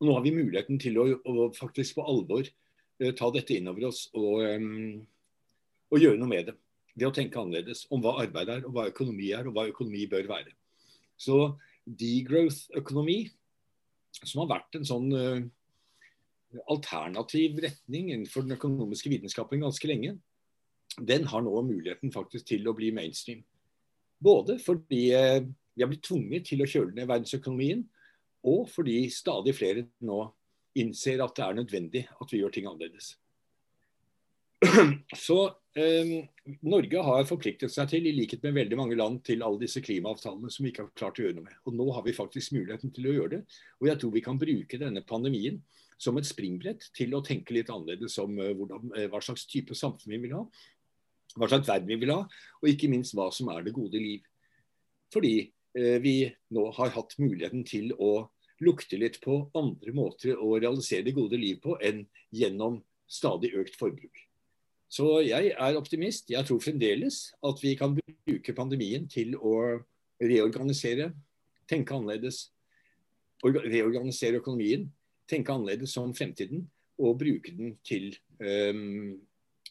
Nå 0.00 0.14
har 0.14 0.22
vi 0.24 0.34
muligheten 0.34 0.80
til 0.82 0.98
å, 1.00 1.06
å 1.24 1.48
faktisk 1.56 1.98
på 1.98 2.06
alvor 2.06 2.46
uh, 2.46 3.12
ta 3.16 3.30
dette 3.34 3.56
inn 3.56 3.70
over 3.70 3.88
oss 3.90 4.06
og, 4.12 4.42
um, 4.44 4.98
og, 5.90 6.00
gjøre 6.00 6.20
noe 6.20 6.30
med 6.30 6.50
det. 6.50 6.56
Det 6.96 7.08
å 7.08 7.14
tenke 7.14 7.40
annerledes 7.40 7.84
om 7.92 8.02
hva 8.04 8.16
arbeid 8.22 8.50
er, 8.52 8.64
og 8.66 8.76
hva 8.76 8.86
økonomi 8.90 9.30
er, 9.36 9.48
og 9.48 9.56
hva 9.56 9.66
økonomi 9.70 10.06
bør 10.10 10.28
være. 10.30 10.54
Så 11.20 11.56
degrowth-økonomi, 11.86 13.18
som 14.22 14.42
har 14.42 14.52
vært 14.54 14.78
en 14.78 14.86
sånn 14.88 15.10
uh, 15.12 15.42
alternativ 16.72 17.58
retning 17.64 18.12
innenfor 18.12 18.46
den 18.46 18.56
økonomiske 18.56 19.10
vitenskapen 19.12 19.64
ganske 19.64 19.90
lenge, 19.90 20.16
den 20.96 21.26
har 21.28 21.42
nå 21.44 21.52
muligheten 21.66 22.12
faktisk 22.14 22.46
til 22.48 22.68
å 22.68 22.74
bli 22.76 22.92
mainstream. 22.94 23.42
Både 24.22 24.56
fordi 24.62 25.10
eh, 25.12 25.42
vi 25.76 25.82
har 25.84 25.90
blitt 25.90 26.06
tvunget 26.06 26.46
til 26.48 26.62
å 26.64 26.68
kjøle 26.70 26.94
ned 26.96 27.08
verdensøkonomien, 27.10 27.82
og 28.46 28.70
fordi 28.70 29.02
stadig 29.12 29.52
flere 29.58 29.84
nå 30.06 30.22
innser 30.78 31.20
at 31.24 31.34
det 31.36 31.44
er 31.44 31.58
nødvendig 31.58 32.02
at 32.08 32.32
vi 32.32 32.40
gjør 32.40 32.54
ting 32.54 32.68
annerledes. 32.70 33.16
Så 35.26 35.36
eh, 35.76 36.12
Norge 36.64 37.02
har 37.08 37.26
forpliktet 37.28 37.72
seg 37.72 37.90
til, 37.90 38.06
i 38.08 38.14
likhet 38.16 38.44
med 38.46 38.56
veldig 38.56 38.78
mange 38.80 38.98
land, 38.98 39.18
til 39.26 39.44
alle 39.44 39.60
disse 39.60 39.82
klimaavtalene 39.84 40.52
som 40.52 40.64
vi 40.64 40.72
ikke 40.72 40.86
har 40.86 40.94
klart 40.96 41.20
å 41.20 41.26
gjøre 41.26 41.38
noe 41.38 41.48
med. 41.48 41.58
Og 41.66 41.76
Nå 41.76 41.88
har 41.96 42.06
vi 42.06 42.16
faktisk 42.16 42.54
muligheten 42.56 42.94
til 42.96 43.10
å 43.10 43.16
gjøre 43.18 43.32
det. 43.36 43.42
Og 43.82 43.90
jeg 43.90 44.00
tror 44.00 44.14
vi 44.14 44.24
kan 44.24 44.40
bruke 44.40 44.80
denne 44.80 45.04
pandemien 45.06 45.60
som 46.00 46.16
et 46.20 46.28
springbrett 46.28 46.88
til 46.96 47.14
å 47.16 47.24
tenke 47.24 47.54
litt 47.56 47.72
annerledes 47.72 48.18
om 48.20 48.36
uh, 48.40 48.52
hvordan, 48.56 48.90
uh, 48.92 49.04
hva 49.12 49.20
slags 49.24 49.46
type 49.48 49.76
samfunn 49.76 50.12
vi 50.12 50.22
vil 50.26 50.34
ha, 50.36 50.42
hva 51.36 51.48
slags 51.48 51.68
verden 51.68 51.88
vi 51.88 52.00
vil 52.00 52.12
ha, 52.12 52.22
og 52.60 52.68
ikke 52.68 52.90
minst 52.92 53.16
hva 53.16 53.30
som 53.34 53.48
er 53.52 53.64
det 53.64 53.76
gode 53.76 54.00
liv. 54.00 54.24
Fordi 55.12 55.34
eh, 55.76 55.98
vi 56.02 56.16
nå 56.56 56.64
har 56.78 56.94
hatt 56.96 57.14
muligheten 57.20 57.64
til 57.68 57.92
å 58.02 58.26
lukte 58.64 58.98
litt 58.98 59.20
på 59.22 59.42
andre 59.56 59.92
måter 59.94 60.40
å 60.40 60.56
realisere 60.56 61.04
det 61.06 61.14
gode 61.16 61.38
liv 61.38 61.60
på 61.62 61.76
enn 61.84 62.06
gjennom 62.34 62.80
stadig 63.06 63.52
økt 63.60 63.76
forbruk. 63.78 64.25
Så 64.88 65.20
jeg 65.26 65.52
er 65.52 65.78
optimist. 65.78 66.30
Jeg 66.30 66.46
tror 66.46 66.60
fremdeles 66.62 67.32
at 67.44 67.62
vi 67.62 67.74
kan 67.74 67.96
bruke 67.96 68.54
pandemien 68.54 69.08
til 69.10 69.34
å 69.36 69.80
reorganisere, 70.22 71.10
tenke 71.68 71.94
annerledes, 71.94 72.46
reorganisere 73.44 74.38
økonomien 74.40 74.86
tenke 75.28 75.52
annerledes 75.52 75.96
om 76.00 76.14
fremtiden 76.14 76.66
og 77.02 77.18
bruke 77.20 77.52
den 77.52 77.74
til 77.86 78.12
um, 78.40 79.16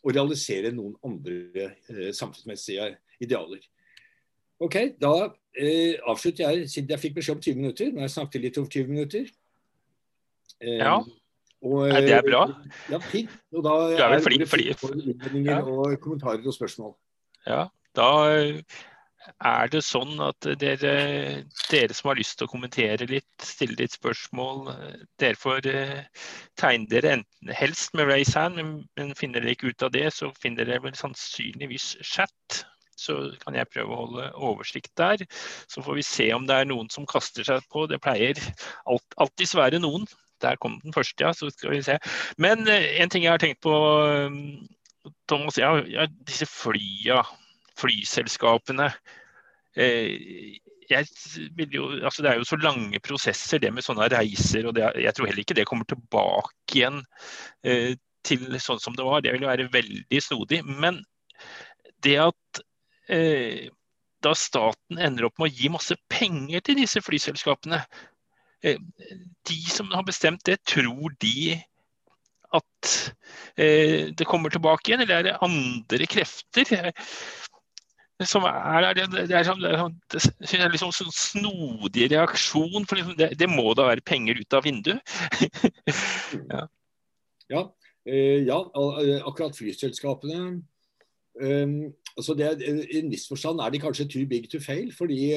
å 0.06 0.14
realisere 0.14 0.74
noen 0.76 0.96
andre 1.06 1.72
uh, 1.90 2.12
samfunnsmessige 2.14 2.92
idealer. 3.24 3.64
Ok, 4.62 4.78
Da 5.02 5.14
uh, 5.32 5.94
avslutter 6.12 6.46
jeg, 6.46 6.70
siden 6.72 6.94
jeg 6.94 7.02
fikk 7.02 7.18
beskjed 7.20 7.40
om 7.40 7.44
20 7.48 7.62
minutter. 7.62 7.92
Nå 7.92 8.04
har 8.04 8.10
jeg 8.10 8.18
snakket 8.18 8.46
litt 8.46 8.60
over 8.62 8.72
20 8.72 8.92
minutter. 8.94 9.32
Um, 10.62 10.80
ja. 10.80 10.98
Og, 11.64 11.88
Nei, 11.90 12.02
det 12.06 12.18
er 12.18 12.26
bra. 12.26 12.44
Ja, 12.92 13.00
fint. 13.00 13.32
Og 13.56 13.64
da 13.66 13.78
du 13.92 14.02
er 14.02 14.12
vel 14.18 14.26
flink 14.26 14.50
for 14.52 14.62
innvendinger 14.62 15.56
ja. 15.56 15.62
og 15.64 15.96
kommentarer 16.04 16.44
og 16.46 16.54
spørsmål. 16.56 16.94
Ja, 17.46 17.68
da 17.98 18.10
er 19.26 19.70
det 19.72 19.82
sånn 19.86 20.20
at 20.22 20.46
dere, 20.62 20.94
dere, 21.72 21.96
som 21.98 22.12
har 22.12 22.20
lyst 22.20 22.38
til 22.40 22.48
å 22.48 22.52
kommentere 22.52 23.08
litt, 23.10 23.30
stille 23.42 23.78
litt 23.80 23.96
spørsmål, 23.98 24.70
dere 25.22 25.40
får 25.40 25.70
eh, 25.72 26.04
tegne 26.60 26.90
dere 26.92 27.16
enten 27.18 27.54
helst 27.58 27.96
med 27.98 28.10
raise 28.12 28.38
hand, 28.38 28.60
men, 28.60 28.76
men 29.00 29.16
finner 29.18 29.42
dere 29.42 29.56
ikke 29.56 29.74
ut 29.74 29.88
av 29.88 29.94
det, 29.96 30.08
så 30.14 30.32
finner 30.42 30.68
dere 30.68 30.84
vel 30.86 30.98
sannsynligvis 31.00 31.96
chat. 32.06 32.64
Så 32.96 33.18
kan 33.42 33.58
jeg 33.58 33.68
prøve 33.74 33.92
å 33.92 34.04
holde 34.06 34.28
oversikt 34.40 34.94
der. 34.96 35.26
Så 35.68 35.82
får 35.84 35.98
vi 35.98 36.06
se 36.08 36.30
om 36.32 36.46
det 36.48 36.62
er 36.62 36.70
noen 36.70 36.88
som 36.94 37.08
kaster 37.10 37.44
seg 37.44 37.66
på. 37.74 37.84
Det 37.92 38.00
pleier 38.00 38.40
alt, 38.88 39.18
alltids 39.20 39.52
være 39.58 39.82
noen. 39.84 40.08
Der 40.44 40.58
kom 40.62 40.80
den 40.84 40.94
første, 40.96 41.24
ja. 41.24 41.34
Så 41.34 41.50
skal 41.54 41.76
vi 41.76 41.82
se. 41.86 41.98
Men 42.42 42.68
eh, 42.68 42.96
en 43.02 43.12
ting 43.12 43.26
jeg 43.26 43.34
har 43.34 43.42
tenkt 43.42 43.62
på, 43.66 43.74
eh, 44.06 45.12
Thomas, 45.30 45.60
ja, 45.62 45.76
ja 45.90 46.08
disse 46.28 46.48
flya 46.50 47.24
flyselskapene. 47.80 48.92
Eh, 49.76 50.60
jo, 50.86 51.88
altså 52.06 52.22
det 52.22 52.32
er 52.32 52.40
jo 52.40 52.48
så 52.48 52.60
lange 52.62 53.02
prosesser, 53.04 53.60
det 53.60 53.74
med 53.74 53.86
sånne 53.86 54.10
reiser. 54.14 54.68
og 54.68 54.76
det, 54.78 54.92
Jeg 55.02 55.16
tror 55.16 55.30
heller 55.30 55.44
ikke 55.44 55.58
det 55.58 55.68
kommer 55.70 55.88
tilbake 55.90 56.78
igjen 56.78 57.02
eh, 57.66 57.96
til 58.26 58.60
sånn 58.62 58.82
som 58.82 58.96
det 58.98 59.08
var. 59.08 59.24
Det 59.26 59.34
vil 59.34 59.48
jo 59.48 59.52
være 59.52 59.72
veldig 59.74 60.22
snodig. 60.22 60.62
Men 60.66 61.04
det 62.06 62.20
at 62.22 62.64
da 64.26 64.32
staten 64.34 64.98
ender 64.98 65.28
opp 65.28 65.38
med 65.38 65.52
å 65.52 65.54
gi 65.54 65.70
masse 65.70 65.94
penger 66.10 66.64
til 66.66 66.80
disse 66.80 67.04
flyselskapene 67.06 67.84
De 68.66 69.62
som 69.70 69.92
har 69.94 70.06
bestemt 70.08 70.44
det, 70.48 70.58
tror 70.66 71.14
de 71.22 71.56
at 72.56 72.92
eh, 73.60 74.12
det 74.16 74.28
kommer 74.30 74.54
tilbake 74.54 74.90
igjen, 74.90 75.04
eller 75.04 75.20
er 75.20 75.28
det 75.30 75.40
andre 75.46 76.08
krefter? 76.10 76.92
som 78.24 78.46
er, 78.48 78.94
det, 78.96 79.10
det, 79.12 79.36
er 79.36 79.44
sånn, 79.44 79.60
det, 79.60 79.74
er, 79.76 80.36
det 80.40 80.60
er 80.64 80.72
liksom 80.72 80.94
sånn 80.96 81.12
snodig 81.12 82.08
reaksjon. 82.14 82.86
For 82.88 83.00
liksom 83.00 83.18
det, 83.20 83.34
det, 83.40 83.50
må 83.52 83.74
da 83.76 83.90
være 83.90 84.06
penger 84.08 84.40
ut 84.40 84.56
av 84.56 84.64
vinduet? 84.64 85.16
ja. 86.54 86.64
Ja, 87.52 87.62
eh, 88.08 88.40
ja, 88.48 88.62
akkurat 89.28 89.58
flyselskapene 89.58 90.40
um, 91.44 91.76
altså 92.18 92.34
det, 92.34 92.50
I 92.64 93.00
en 93.00 93.12
viss 93.12 93.28
forstand 93.28 93.60
er 93.60 93.70
de 93.70 93.80
kanskje 93.80 94.08
too 94.08 94.26
big 94.30 94.50
to 94.52 94.60
fail, 94.60 94.92
fordi 94.96 95.34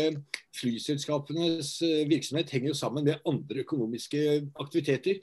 flyselskapenes 0.57 1.79
virksomhet 2.11 2.51
henger 2.51 2.73
jo 2.73 2.75
sammen 2.75 3.05
med 3.05 3.21
andre 3.27 3.65
økonomiske 3.65 4.47
aktiviteter. 4.61 5.21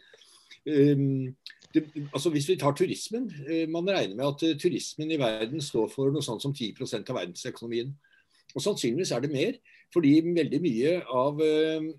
Um, 0.66 1.36
det, 1.76 1.84
altså 2.14 2.30
Hvis 2.30 2.50
vi 2.50 2.56
tar 2.56 2.72
turismen, 2.72 3.32
eh, 3.50 3.70
man 3.70 3.90
regner 3.90 4.16
med 4.16 4.26
at 4.26 4.44
eh, 4.50 4.60
turismen 4.60 5.12
i 5.12 5.20
verden 5.20 5.62
står 5.62 5.90
for 5.92 6.12
noe 6.12 6.24
sånt 6.24 6.44
som 6.44 6.54
10% 6.56 7.10
av 7.12 7.20
verdensøkonomien. 7.20 7.92
Og 8.56 8.64
Sannsynligvis 8.64 9.12
er 9.12 9.24
det 9.24 9.32
mer, 9.32 9.58
fordi 9.94 10.14
veldig 10.24 10.62
mye 10.64 10.94
av 11.12 11.42
eh, 11.44 11.90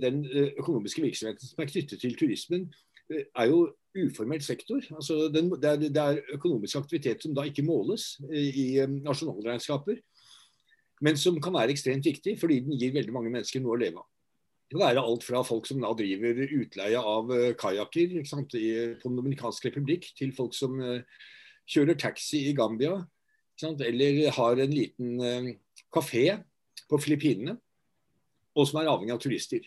den 0.00 0.22
økonomiske 0.58 1.02
virksomheten 1.04 1.46
som 1.46 1.60
er 1.62 1.68
knyttet 1.68 2.00
til 2.00 2.16
turismen, 2.18 2.70
er 3.10 3.50
jo 3.50 3.64
uformell 3.96 4.42
sektor. 4.42 4.82
Altså 4.94 5.28
den, 5.34 5.50
det, 5.50 5.68
er, 5.68 5.82
det, 5.82 5.96
er, 5.96 6.20
økonomisk 6.36 6.78
aktivitet 6.78 7.24
som 7.24 7.34
da 7.34 7.44
ikke 7.48 7.66
måles 7.66 8.14
i 8.30 8.84
nasjonalregnskaper, 9.02 9.98
men 11.00 11.18
som 11.18 11.40
kan 11.42 11.56
være 11.56 11.74
ekstremt 11.74 12.06
viktig 12.06 12.36
fordi 12.40 12.60
den 12.66 12.78
gir 12.78 12.94
veldig 12.94 13.14
mange 13.14 13.32
mennesker 13.32 13.62
noe 13.62 13.76
å 13.76 13.80
leve 13.80 14.02
av. 14.02 14.08
Det 14.70 14.76
kan 14.76 14.84
være 14.84 15.02
alt 15.02 15.24
fra 15.26 15.40
folk 15.42 15.66
som 15.66 15.80
da 15.82 15.90
driver 15.98 16.44
utleie 16.46 16.98
av 17.00 17.32
uh, 17.32 17.48
kajakker 17.58 18.12
på 18.30 19.08
Den 19.08 19.16
dominikanske 19.18 19.72
republikk, 19.72 20.12
til 20.14 20.30
folk 20.36 20.54
som 20.54 20.78
kjører 21.70 21.98
taxi 21.98 22.44
i 22.50 22.54
Gambia. 22.54 23.00
Eller 23.60 24.30
har 24.32 24.62
en 24.62 24.72
liten 24.72 25.18
kafé 25.92 26.38
på 26.88 27.00
Filippinene, 27.02 27.58
og 28.56 28.68
som 28.68 28.80
er 28.80 28.88
avhengig 28.88 29.12
av 29.12 29.20
turister. 29.20 29.66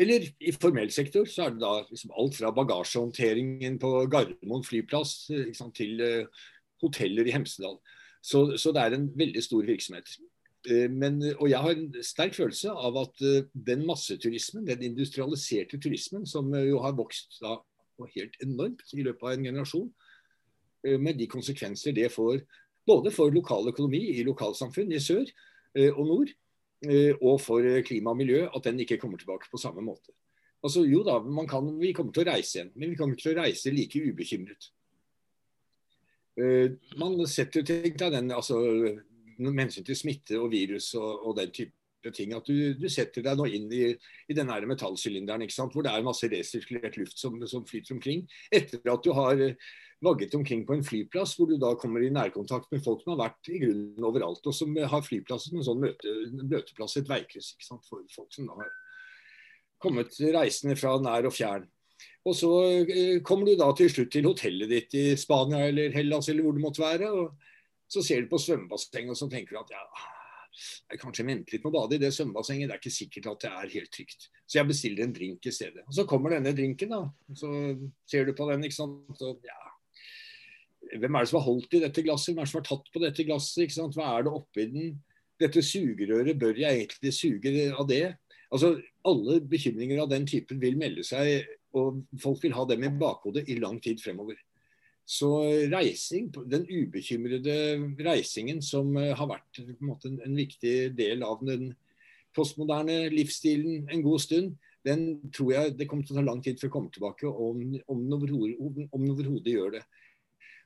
Eller 0.00 0.26
i 0.42 0.52
formell 0.56 0.90
sektor 0.90 1.28
så 1.30 1.46
er 1.46 1.54
det 1.54 1.62
da 1.62 1.74
liksom 1.86 2.14
alt 2.18 2.34
fra 2.34 2.50
bagasjehåndteringen 2.54 3.78
på 3.78 3.92
Gardermoen 4.10 4.64
flyplass 4.66 5.28
til 5.76 6.02
uh, 6.02 6.46
hoteller 6.82 7.28
i 7.28 7.34
Hemsedal. 7.34 7.78
Så, 8.24 8.56
så, 8.56 8.72
det 8.72 8.82
er 8.82 8.96
en 8.96 9.10
veldig 9.18 9.42
stor 9.44 9.66
virksomhet. 9.68 10.16
Eh, 10.70 10.88
men, 10.90 11.20
og 11.36 11.48
jeg 11.50 11.60
har 11.60 11.76
en 11.76 12.04
sterk 12.04 12.36
følelse 12.36 12.72
av 12.72 12.96
at 13.02 13.24
eh, 13.24 13.46
den 13.52 13.84
masseturismen, 13.86 14.66
den 14.68 14.84
industrialiserte 14.88 15.80
turismen, 15.80 16.24
som 16.26 16.48
eh, 16.54 16.70
jo 16.70 16.80
har 16.84 16.96
vokst 16.96 17.40
da 17.44 17.58
helt 18.14 18.38
enormt 18.42 18.82
i 18.96 19.04
løpet 19.04 19.22
av 19.22 19.36
en 19.36 19.48
generasjon, 19.50 19.88
med 21.00 21.16
de 21.16 21.24
konsekvenser 21.30 21.94
det 21.96 22.10
får 22.12 22.42
både 22.84 23.08
for 23.14 23.32
lokal 23.32 23.70
økonomi 23.70 24.02
i 24.18 24.24
lokalsamfunn 24.26 24.90
i 24.92 24.98
sør 25.00 25.22
og 25.94 26.02
nord, 26.04 26.32
og 27.20 27.40
for 27.42 27.66
klima 27.86 28.12
og 28.12 28.20
miljø, 28.20 28.44
at 28.48 28.68
den 28.68 28.80
ikke 28.84 28.98
kommer 29.02 29.20
tilbake 29.20 29.50
på 29.50 29.60
samme 29.60 29.84
måte. 29.84 30.12
Altså 30.64 30.84
Jo 30.88 31.02
da, 31.04 31.18
kan, 31.48 31.68
vi 31.80 31.92
kommer 31.92 32.12
til 32.12 32.24
å 32.24 32.30
reise 32.32 32.58
igjen, 32.58 32.72
men 32.74 32.92
vi 32.92 32.96
kommer 32.96 33.16
ikke 33.16 33.28
til 33.28 33.36
å 33.36 33.42
reise 33.42 33.72
like 33.74 34.00
ubekymret. 34.00 34.70
Man 36.98 37.18
setter 37.30 37.62
tenk 37.66 37.98
deg 38.00 38.14
den, 38.16 38.32
altså 38.34 38.58
med 39.38 39.64
hensyn 39.66 39.86
til 39.86 39.98
smitte 39.98 40.38
og 40.40 40.50
virus 40.52 40.92
og, 40.98 41.26
og 41.28 41.36
den 41.38 41.52
type 41.54 42.12
ting. 42.14 42.34
At 42.36 42.48
du, 42.48 42.74
du, 42.78 42.88
setter 42.92 43.24
deg 43.24 43.38
nå 43.38 43.46
inn 43.50 43.68
i, 43.72 43.84
i 44.28 44.36
den 44.36 44.50
metallsylinderen 44.70 45.44
hvor 45.72 45.84
det 45.84 45.92
er 45.92 46.06
masse 46.06 46.28
resirkulert 46.30 46.98
luft 47.00 47.18
som, 47.20 47.38
som, 47.50 47.66
flyter 47.66 47.96
omkring. 47.96 48.24
Etter 48.50 48.82
at 48.90 49.04
du 49.04 49.12
har 49.16 49.44
vagget 50.04 50.34
omkring 50.38 50.64
på 50.68 50.76
en 50.76 50.84
flyplass 50.86 51.34
hvor 51.38 51.50
du 51.50 51.56
da 51.60 51.72
kommer 51.80 52.04
i 52.04 52.12
nærkontakt 52.12 52.70
med 52.72 52.84
folk 52.84 53.02
som 53.02 53.14
har 53.14 53.26
vært 53.26 53.50
i 53.52 53.60
grunnen 53.62 54.08
overalt, 54.08 54.44
og 54.44 54.56
som 54.56 54.74
har 54.76 55.04
flyplassen 55.04 55.54
som 55.54 55.60
en 55.60 55.68
sånn 55.68 55.84
møte, 55.84 56.16
møteplass, 56.42 56.98
et 57.00 57.10
veikryss 57.10 57.54
for 57.66 58.04
folk 58.14 58.34
som 58.34 58.50
da 58.50 58.58
har 58.60 58.74
kommet 59.84 60.16
reisende 60.34 60.76
fra 60.80 60.96
nær 61.02 61.28
og 61.28 61.34
fjern. 61.36 61.66
Og 62.24 62.36
så 62.36 62.50
eh, 62.88 63.18
kommer 63.26 63.48
du 63.48 63.58
da 63.60 63.68
til 63.76 63.90
slutt 63.92 64.12
til 64.14 64.28
hotellet 64.28 64.70
ditt 64.70 64.96
i 64.96 65.04
Spania 65.20 65.66
eller 65.68 65.92
Hellas 65.94 66.30
eller 66.32 66.46
hvor 66.46 66.56
det 66.56 66.64
måtte 66.64 66.84
være. 66.84 67.10
og 67.12 67.34
så 67.94 68.02
ser 68.02 68.24
du 68.24 68.30
på 68.30 68.40
svømmebassenget 68.40 69.12
og 69.12 69.18
så 69.18 69.28
tenker 69.30 69.54
du 69.54 69.60
at 69.60 69.74
ja, 69.74 69.82
jeg 70.90 71.00
kanskje 71.02 71.26
vente 71.26 71.54
litt 71.54 71.64
med 71.64 71.72
å 71.72 71.76
bade 71.76 71.96
i 71.96 72.02
det 72.02 72.12
svømmebassenget. 72.14 72.70
Det 72.70 72.76
er 72.76 72.82
ikke 72.82 72.94
sikkert 72.96 73.28
at 73.32 73.44
det 73.44 73.50
er 73.50 73.74
helt 73.74 73.92
trygt. 73.94 74.28
Så 74.46 74.58
jeg 74.60 74.70
bestiller 74.70 75.04
en 75.04 75.14
drink 75.16 75.46
i 75.46 75.52
stedet. 75.54 75.84
Og 75.84 75.96
så 75.96 76.06
kommer 76.08 76.34
denne 76.34 76.54
drinken, 76.56 76.94
da. 76.94 77.02
Så 77.36 77.50
ser 78.10 78.28
du 78.28 78.34
på 78.36 78.48
den, 78.50 78.66
ikke 78.66 78.78
sant. 78.78 79.24
Og 79.26 79.46
ja. 79.46 79.58
Hvem 80.92 81.16
er 81.16 81.24
det 81.24 81.30
som 81.30 81.40
har 81.40 81.48
holdt 81.48 81.76
i 81.76 81.82
dette 81.82 82.04
glasset? 82.04 82.32
Hvem 82.32 82.42
er 82.42 82.46
det 82.46 82.52
som 82.52 82.60
har 82.60 82.68
tatt 82.68 82.90
på 82.92 83.02
dette 83.02 83.26
glasset? 83.26 83.76
Hva 83.96 84.08
er 84.12 84.26
det 84.26 84.34
oppi 84.38 84.66
den? 84.70 84.96
Dette 85.40 85.64
sugerøret, 85.66 86.38
bør 86.38 86.58
jeg 86.60 86.84
egentlig 86.84 87.10
suge 87.16 87.52
av 87.74 87.88
det? 87.90 88.04
Altså, 88.54 88.76
Alle 89.04 89.40
bekymringer 89.42 90.04
av 90.04 90.10
den 90.12 90.26
typen 90.30 90.60
vil 90.62 90.78
melde 90.80 91.02
seg, 91.04 91.48
og 91.74 92.04
folk 92.22 92.44
vil 92.44 92.54
ha 92.54 92.64
dem 92.70 92.86
i 92.86 92.92
bakhodet 93.00 93.48
i 93.50 93.58
lang 93.58 93.80
tid 93.82 93.98
fremover. 94.00 94.38
Så 95.04 95.28
reising, 95.68 96.30
den 96.48 96.64
ubekymrede 96.64 97.56
reisingen 98.06 98.62
som 98.64 98.94
eh, 98.96 99.12
har 99.12 99.28
vært 99.28 99.60
en, 99.60 99.74
måte, 99.84 100.08
en 100.08 100.38
viktig 100.38 100.94
del 100.96 101.24
av 101.26 101.42
den 101.44 101.74
postmoderne 102.34 103.10
livsstilen 103.12 103.90
en 103.92 104.04
god 104.06 104.22
stund, 104.24 104.54
den 104.84 105.04
tror 105.32 105.52
jeg 105.52 105.74
det 105.78 105.88
kommer 105.88 106.06
til 106.06 106.16
å 106.16 106.20
ta 106.20 106.24
lang 106.24 106.40
tid 106.44 106.60
før 106.60 106.70
å 106.70 106.74
komme 106.78 106.92
tilbake, 106.94 107.28
om, 107.28 107.60
om 107.92 108.00
den 108.08 108.16
overhodet 108.16 109.52
gjør 109.52 109.76
det. 109.76 109.84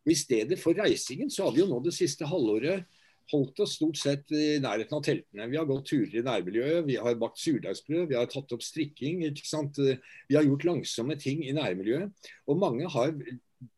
Og 0.08 0.14
I 0.14 0.16
stedet 0.16 0.56
for 0.56 0.72
reisingen 0.72 1.28
så 1.28 1.44
har 1.44 1.52
vi 1.52 1.60
jo 1.60 1.68
nå 1.68 1.82
det 1.84 1.92
siste 1.92 2.24
halvåret 2.24 2.86
holdt 3.28 3.58
oss 3.60 3.74
stort 3.76 3.98
sett 4.00 4.32
i 4.32 4.56
nærheten 4.64 4.96
av 4.96 5.02
teltene. 5.04 5.48
Vi 5.52 5.58
har 5.58 5.66
gått 5.68 5.90
turer 5.90 6.14
i 6.16 6.24
nærmiljøet, 6.24 6.86
vi 6.86 6.96
har 6.96 7.18
bakt 7.20 7.36
surdeigsbrød, 7.42 8.06
vi 8.08 8.16
har 8.16 8.30
tatt 8.32 8.54
opp 8.56 8.64
strikking. 8.64 9.20
ikke 9.28 9.44
sant? 9.44 9.76
Vi 9.76 10.38
har 10.38 10.46
gjort 10.48 10.64
langsomme 10.64 11.18
ting 11.20 11.44
i 11.44 11.52
nærmiljøet. 11.52 12.30
Og 12.48 12.56
mange 12.56 12.88
har 12.88 13.12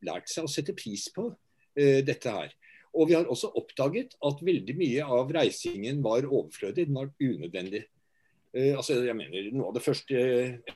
lært 0.07 0.31
seg 0.31 0.47
å 0.47 0.53
sette 0.55 0.77
pris 0.79 1.09
på 1.11 1.33
uh, 1.33 2.01
dette 2.07 2.31
her. 2.31 2.55
Og 2.95 3.11
vi 3.11 3.19
har 3.19 3.27
også 3.27 3.51
oppdaget 3.59 4.15
at 4.23 4.47
veldig 4.47 4.79
mye 4.79 5.11
av 5.19 5.35
reisingen 5.35 5.99
var 6.07 6.31
overflødig, 6.31 6.87
den 6.87 7.01
var 7.03 7.11
unødvendig. 7.19 7.89
Uh, 8.55 8.77
altså, 8.77 9.01
jeg 9.03 9.19
mener, 9.19 9.51
noe 9.51 9.75
av 9.75 9.83
første, 9.83 10.27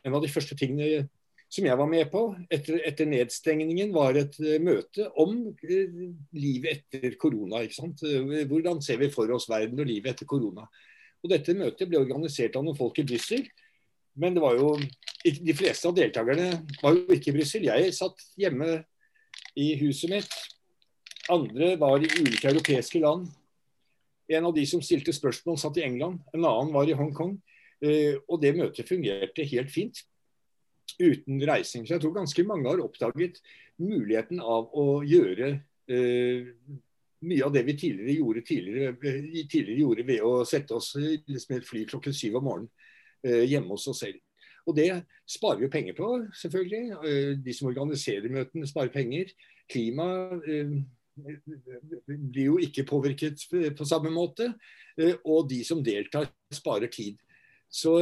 En 0.02 0.18
av 0.18 0.26
de 0.26 0.34
første 0.34 0.58
tingene 0.58 1.06
som 1.52 1.66
jeg 1.68 1.78
var 1.78 1.86
med 1.90 2.08
på 2.10 2.22
etter, 2.52 2.80
etter 2.88 3.06
nedstengningen, 3.06 3.92
var 3.94 4.16
et 4.18 4.34
uh, 4.42 4.56
møte 4.62 5.06
om 5.22 5.36
livet 6.34 6.70
etter 6.72 7.18
korona. 7.20 7.62
ikke 7.62 7.78
sant? 7.78 8.02
Hvordan 8.50 8.82
ser 8.82 8.98
vi 9.02 9.12
for 9.14 9.30
oss 9.34 9.48
verden 9.50 9.82
og 9.82 9.88
livet 9.88 10.14
etter 10.14 10.28
korona? 10.30 10.66
Og 11.24 11.30
Dette 11.32 11.56
møtet 11.56 11.88
ble 11.88 12.02
organisert 12.02 12.56
av 12.58 12.66
noen 12.66 12.76
folk 12.76 12.98
i 13.00 13.06
Brussel. 13.08 13.46
Men 14.20 14.34
det 14.36 14.42
var 14.44 14.58
jo, 14.58 14.74
de 15.24 15.54
fleste 15.56 15.88
av 15.88 15.94
deltakerne 15.96 16.50
var 16.82 16.98
jo 16.98 17.16
ikke 17.16 17.32
i 17.32 17.38
Brussel. 17.38 17.64
Jeg 17.66 17.94
satt 17.96 18.20
hjemme 18.38 18.76
i 19.58 19.72
huset 19.80 20.12
mitt. 20.12 20.36
Andre 21.32 21.72
var 21.80 22.02
i 22.02 22.10
ulike 22.20 22.50
europeiske 22.50 23.00
land. 23.02 23.30
En 24.28 24.48
av 24.48 24.54
de 24.56 24.64
som 24.68 24.82
stilte 24.84 25.12
spørsmål, 25.16 25.58
satt 25.60 25.80
i 25.80 25.86
England. 25.86 26.20
En 26.36 26.44
annen 26.44 26.72
var 26.74 26.88
i 26.88 26.96
Hongkong. 26.96 27.38
Eh, 27.84 28.20
og 28.28 28.40
det 28.42 28.54
møtet 28.56 28.88
fungerte 28.88 29.48
helt 29.48 29.72
fint 29.72 30.04
uten 30.98 31.42
reising. 31.48 31.86
Så 31.86 31.96
jeg 31.96 32.04
tror 32.04 32.16
ganske 32.18 32.46
mange 32.48 32.70
har 32.70 32.82
oppdaget 32.84 33.40
muligheten 33.82 34.40
av 34.40 34.70
å 34.76 35.02
gjøre 35.06 35.50
eh, 35.90 36.52
mye 37.24 37.46
av 37.46 37.54
det 37.54 37.64
vi 37.66 37.76
tidligere 37.80 38.18
gjorde, 38.18 38.44
tidligere, 38.46 38.92
eh, 39.00 39.46
tidligere 39.48 39.80
gjorde 39.80 40.06
ved 40.10 40.26
å 40.26 40.36
sette 40.48 40.76
oss 40.76 40.92
liksom, 41.00 41.56
et 41.56 41.66
fly 41.66 41.86
klokken 41.90 42.14
syv 42.16 42.40
om 42.40 42.50
morgenen 42.50 42.72
hjemme 43.24 43.72
hos 43.72 43.86
oss 43.88 44.02
selv. 44.04 44.18
Og 44.68 44.76
det 44.76 44.88
sparer 45.28 45.60
vi 45.64 45.70
penger 45.72 45.96
på, 45.98 46.10
selvfølgelig. 46.40 46.84
Eh, 47.04 47.32
de 47.44 47.54
som 47.56 47.68
organiserer 47.68 48.32
møtene, 48.32 48.68
sparer 48.68 48.92
penger. 48.92 49.32
Klima 49.70 50.06
eh, 50.48 50.72
blir 52.06 52.46
jo 52.46 52.56
ikke 52.62 52.86
påvirket 52.88 53.44
på 53.76 53.88
samme 53.88 54.12
måte. 54.12 54.52
Eh, 54.96 55.16
og 55.24 55.50
de 55.50 55.60
som 55.66 55.84
deltar, 55.84 56.30
sparer 56.52 56.92
tid. 56.92 57.20
Så 57.74 57.92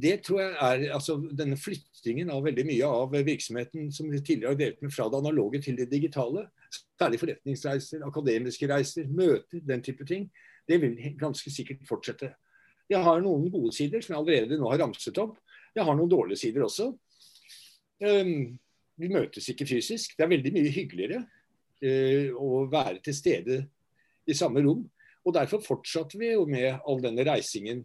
det 0.00 0.14
tror 0.24 0.38
jeg 0.40 0.52
er 0.64 0.94
altså 0.94 1.18
Denne 1.36 1.58
flyttingen 1.60 2.30
av 2.32 2.44
veldig 2.46 2.64
mye 2.64 2.86
av 2.88 3.16
virksomheten 3.26 3.90
som 3.92 4.08
vi 4.08 4.22
tidligere 4.22 4.54
har 4.54 4.60
delt 4.62 4.78
med 4.80 4.94
fra 4.94 5.10
det 5.12 5.18
analoge 5.20 5.60
til 5.66 5.76
det 5.76 5.90
digitale, 5.90 6.46
særlig 6.96 7.20
forretningsreiser, 7.20 8.06
akademiske 8.06 8.68
reiser, 8.70 9.10
møter, 9.12 9.60
den 9.66 9.84
type 9.84 10.06
ting, 10.08 10.30
det 10.68 10.80
vil 10.80 10.96
ganske 11.20 11.52
sikkert 11.52 11.84
fortsette. 11.88 12.30
Jeg 12.90 13.04
har 13.04 13.20
noen 13.22 13.50
gode 13.52 13.74
sider 13.76 14.00
som 14.02 14.14
jeg 14.14 14.22
allerede 14.22 14.58
nå 14.58 14.72
har 14.72 14.80
ramset 14.86 15.20
opp. 15.20 15.36
Jeg 15.76 15.84
har 15.86 15.98
noen 15.98 16.10
dårlige 16.10 16.40
sider 16.40 16.64
også. 16.64 16.88
Um, 18.00 18.56
vi 19.00 19.12
møtes 19.12 19.46
ikke 19.52 19.68
fysisk. 19.68 20.16
Det 20.16 20.24
er 20.24 20.32
veldig 20.32 20.54
mye 20.56 20.72
hyggeligere 20.74 21.20
uh, 21.22 22.40
å 22.40 22.64
være 22.72 23.02
til 23.04 23.20
stede 23.20 23.60
i 24.26 24.36
samme 24.36 24.64
rom. 24.64 24.82
Og 25.28 25.36
Derfor 25.36 25.60
fortsatte 25.62 26.18
vi 26.18 26.32
jo 26.32 26.48
med 26.48 26.80
all 26.88 27.02
denne 27.04 27.26
reisingen 27.28 27.84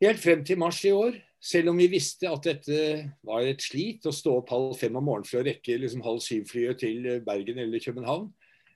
helt 0.00 0.22
frem 0.22 0.44
til 0.46 0.60
mars 0.60 0.80
i 0.84 0.94
år. 0.96 1.18
Selv 1.40 1.72
om 1.72 1.78
vi 1.80 1.88
visste 1.88 2.28
at 2.28 2.44
dette 2.44 2.80
var 3.24 3.46
et 3.48 3.62
slit 3.64 4.04
å 4.04 4.12
stå 4.12 4.34
opp 4.42 4.50
halv 4.52 4.74
fem 4.76 4.96
om 4.98 5.06
morgenen 5.06 5.28
for 5.28 5.40
å 5.40 5.46
rekke 5.46 5.78
liksom 5.80 6.04
halv 6.04 6.20
syv-flyet 6.24 6.82
til 6.82 7.08
Bergen 7.24 7.62
eller 7.62 7.80
København. 7.80 8.28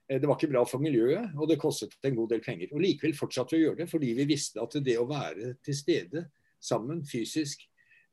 Eh, 0.08 0.20
det 0.20 0.28
var 0.28 0.38
ikke 0.38 0.52
bra 0.52 0.64
for 0.68 0.82
miljøet, 0.84 1.32
og 1.38 1.48
det 1.48 1.60
kostet 1.60 1.96
en 2.04 2.16
god 2.16 2.32
del 2.34 2.42
penger. 2.44 2.72
Og 2.72 2.82
Likevel 2.84 3.16
fortsatte 3.16 3.56
vi 3.56 3.62
å 3.62 3.68
gjøre 3.68 3.82
det, 3.82 3.90
fordi 3.90 4.14
vi 4.18 4.28
visste 4.28 4.62
at 4.62 4.76
det 4.84 4.96
å 5.00 5.08
være 5.08 5.54
til 5.64 5.76
stede 5.76 6.26
sammen 6.60 7.04
fysisk, 7.08 7.64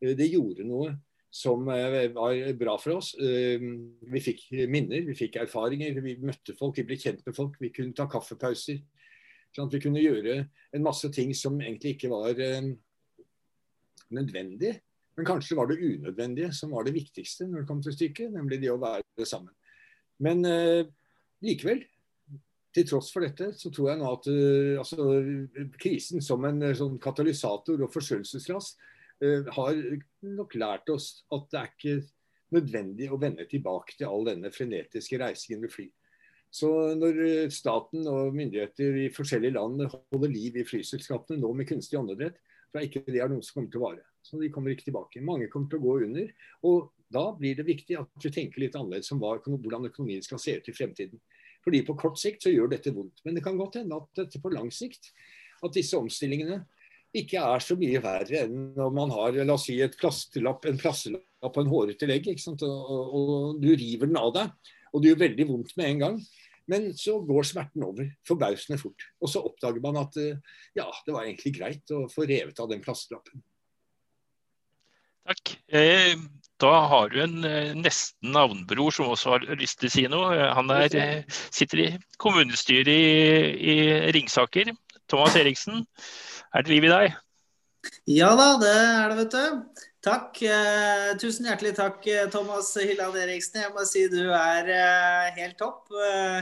eh, 0.02 0.14
det 0.18 0.32
gjorde 0.32 0.68
noe 0.68 0.94
som 1.32 1.68
eh, 1.72 2.12
var 2.16 2.36
bra 2.60 2.78
for 2.80 3.00
oss. 3.00 3.14
Vi 3.16 4.24
fikk 4.24 4.50
minner, 4.68 5.04
vi 5.08 5.16
fikk 5.16 5.40
erfaringer, 5.40 6.00
vi 6.04 6.18
møtte 6.20 6.56
folk, 6.60 6.76
vi 6.80 6.88
ble 6.90 7.00
kjent 7.00 7.24
med 7.26 7.36
folk. 7.38 7.56
Vi 7.60 7.72
kunne 7.76 7.96
ta 7.96 8.08
kaffepauser. 8.12 8.82
Sånn 9.56 9.68
at 9.68 9.76
vi 9.76 9.84
kunne 9.84 10.04
gjøre 10.04 10.42
en 10.76 10.84
masse 10.84 11.08
ting 11.12 11.32
som 11.36 11.58
egentlig 11.60 11.98
ikke 11.98 12.12
var 12.12 12.36
nødvendig. 14.16 14.76
Men 15.18 15.28
kanskje 15.28 15.58
var 15.60 15.68
det 15.70 15.82
unødvendige 15.82 16.52
som 16.56 16.72
var 16.76 16.88
det 16.88 16.96
viktigste 16.96 17.48
når 17.50 17.64
det 17.64 17.70
kom 17.70 17.82
til 17.84 17.96
stykket, 17.96 18.32
nemlig 18.34 18.62
det 18.62 18.72
å 18.72 18.80
være 18.82 19.28
sammen. 19.28 19.52
Men 20.22 20.46
likevel, 21.42 21.82
til 22.76 22.88
tross 22.88 23.12
for 23.12 23.26
dette, 23.26 23.52
så 23.60 23.72
tror 23.74 23.92
jeg 23.92 24.00
nå 24.00 24.10
at 24.16 24.28
uh, 24.32 24.80
altså, 24.82 25.06
krisen 25.82 26.24
som 26.24 26.46
en 26.48 26.64
uh, 26.64 26.76
sånn 26.78 26.98
katalysator 27.04 27.84
og 27.84 27.92
forstørrelsesglass 27.94 28.74
uh, 29.24 29.50
har 29.58 29.80
nok 30.28 30.56
lært 30.60 30.92
oss 30.94 31.26
at 31.36 31.50
det 31.52 31.60
er 31.62 31.74
ikke 31.74 31.98
nødvendig 32.56 33.10
å 33.12 33.20
vende 33.20 33.48
tilbake 33.52 33.98
til 33.98 34.12
all 34.12 34.28
denne 34.28 34.52
frenetiske 34.56 35.20
reisingen 35.20 35.66
med 35.66 35.74
fly. 35.74 35.90
Så 36.52 36.68
når 37.00 37.48
staten 37.54 38.08
og 38.12 38.34
myndigheter 38.36 38.98
i 39.06 39.12
forskjellige 39.16 39.56
land 39.56 39.86
holder 39.88 40.34
liv 40.34 40.58
i 40.60 40.66
flyselskapene 40.68 41.40
nå 41.40 41.52
med 41.56 41.70
kunstig 41.70 41.96
åndedrett, 41.96 42.42
er 42.80 42.88
ikke 42.88 43.04
det 43.08 43.22
er 43.22 43.30
noe 43.32 43.44
som 43.44 43.60
kommer 43.60 43.74
til 43.74 43.82
å 43.82 43.86
vare. 43.90 44.06
Så 44.22 44.40
de 44.40 44.50
kommer 44.54 44.74
ikke 44.74 44.88
tilbake. 44.88 45.24
Mange 45.26 45.50
kommer 45.52 45.70
til 45.70 45.82
å 45.82 45.86
gå 45.86 45.96
under. 46.08 46.34
Og 46.70 46.92
da 47.12 47.24
blir 47.36 47.58
det 47.58 47.68
viktig 47.68 47.98
at 48.00 48.26
vi 48.26 48.32
tenker 48.34 48.64
litt 48.64 48.78
annerledes 48.78 49.12
om 49.12 49.22
hvordan 49.22 49.90
økonomien 49.90 50.24
skal 50.24 50.40
se 50.42 50.56
ut 50.60 50.70
i 50.70 50.76
fremtiden. 50.76 51.22
Fordi 51.66 51.82
på 51.86 51.98
kort 52.00 52.20
sikt 52.22 52.46
så 52.46 52.54
gjør 52.54 52.72
dette 52.72 52.94
vondt. 52.96 53.22
Men 53.26 53.38
det 53.38 53.44
kan 53.46 53.58
godt 53.60 53.80
hende 53.82 53.98
at 53.98 54.22
dette 54.24 54.42
på 54.42 54.54
lang 54.54 54.72
sikt, 54.74 55.12
at 55.62 55.76
disse 55.76 55.98
omstillingene 55.98 56.62
ikke 57.18 57.42
er 57.44 57.64
så 57.64 57.76
mye 57.76 58.00
verre 58.02 58.46
enn 58.46 58.72
når 58.78 58.94
man 58.96 59.12
har 59.12 59.36
la 59.44 59.56
oss 59.58 59.68
si, 59.68 59.76
et 59.84 59.98
plastelapp, 60.00 60.64
en 60.66 60.80
plastelapp 60.80 61.54
på 61.54 61.64
en 61.64 61.72
hårete 61.72 62.08
legg, 62.08 62.30
og, 62.48 62.64
og, 62.64 63.60
du 63.60 63.68
river 63.74 64.08
den 64.08 64.20
av 64.22 64.32
deg. 64.38 64.72
Og 64.92 65.04
det 65.04 65.12
gjør 65.12 65.24
veldig 65.26 65.48
vondt 65.50 65.76
med 65.80 65.90
en 65.90 66.02
gang. 66.06 66.18
Men 66.70 66.92
så 66.98 67.18
går 67.26 67.48
smerten 67.48 67.84
over 67.88 68.12
forbausende 68.28 68.78
fort. 68.82 69.08
Og 69.24 69.32
så 69.32 69.42
oppdager 69.44 69.82
man 69.84 69.98
at 70.04 70.18
ja, 70.78 70.86
det 71.06 71.16
var 71.16 71.26
egentlig 71.26 71.56
greit 71.58 71.96
å 71.96 72.04
få 72.12 72.28
revet 72.30 72.60
av 72.62 72.70
den 72.72 72.84
plastlappen. 72.86 73.42
Takk. 75.28 75.54
Eh, 75.68 76.16
da 76.62 76.72
har 76.90 77.10
du 77.10 77.20
en 77.24 77.44
eh, 77.46 77.74
nesten 77.78 78.34
navnbror 78.36 78.94
som 78.94 79.12
også 79.14 79.36
har 79.36 79.46
lyst 79.60 79.82
til 79.82 79.90
å 79.90 79.94
si 79.94 80.06
noe. 80.12 80.48
Han 80.58 80.72
er, 80.74 80.96
eh, 80.98 81.42
sitter 81.54 81.84
i 81.84 81.90
kommunestyret 82.22 82.92
i, 82.92 83.04
i 83.74 83.76
Ringsaker. 84.16 84.74
Thomas 85.12 85.36
Eriksen, 85.36 85.86
er 86.56 86.66
det 86.66 86.74
liv 86.74 86.88
i 86.88 86.92
deg? 86.92 87.16
Ja 88.10 88.32
da, 88.38 88.54
det 88.62 88.72
er 88.72 89.12
det, 89.12 89.18
vet 89.24 89.36
du. 89.36 89.88
Takk. 90.02 90.40
Eh, 90.42 91.12
tusen 91.22 91.46
hjertelig 91.46 91.76
takk, 91.78 92.06
Thomas 92.34 92.72
Hylland 92.74 93.20
Eriksen. 93.22 93.62
Jeg 93.62 93.74
må 93.76 93.84
si 93.86 94.08
du 94.10 94.32
er 94.34 94.72
eh, 94.74 95.28
helt 95.36 95.60
topp. 95.60 95.92
Eh, 95.94 96.42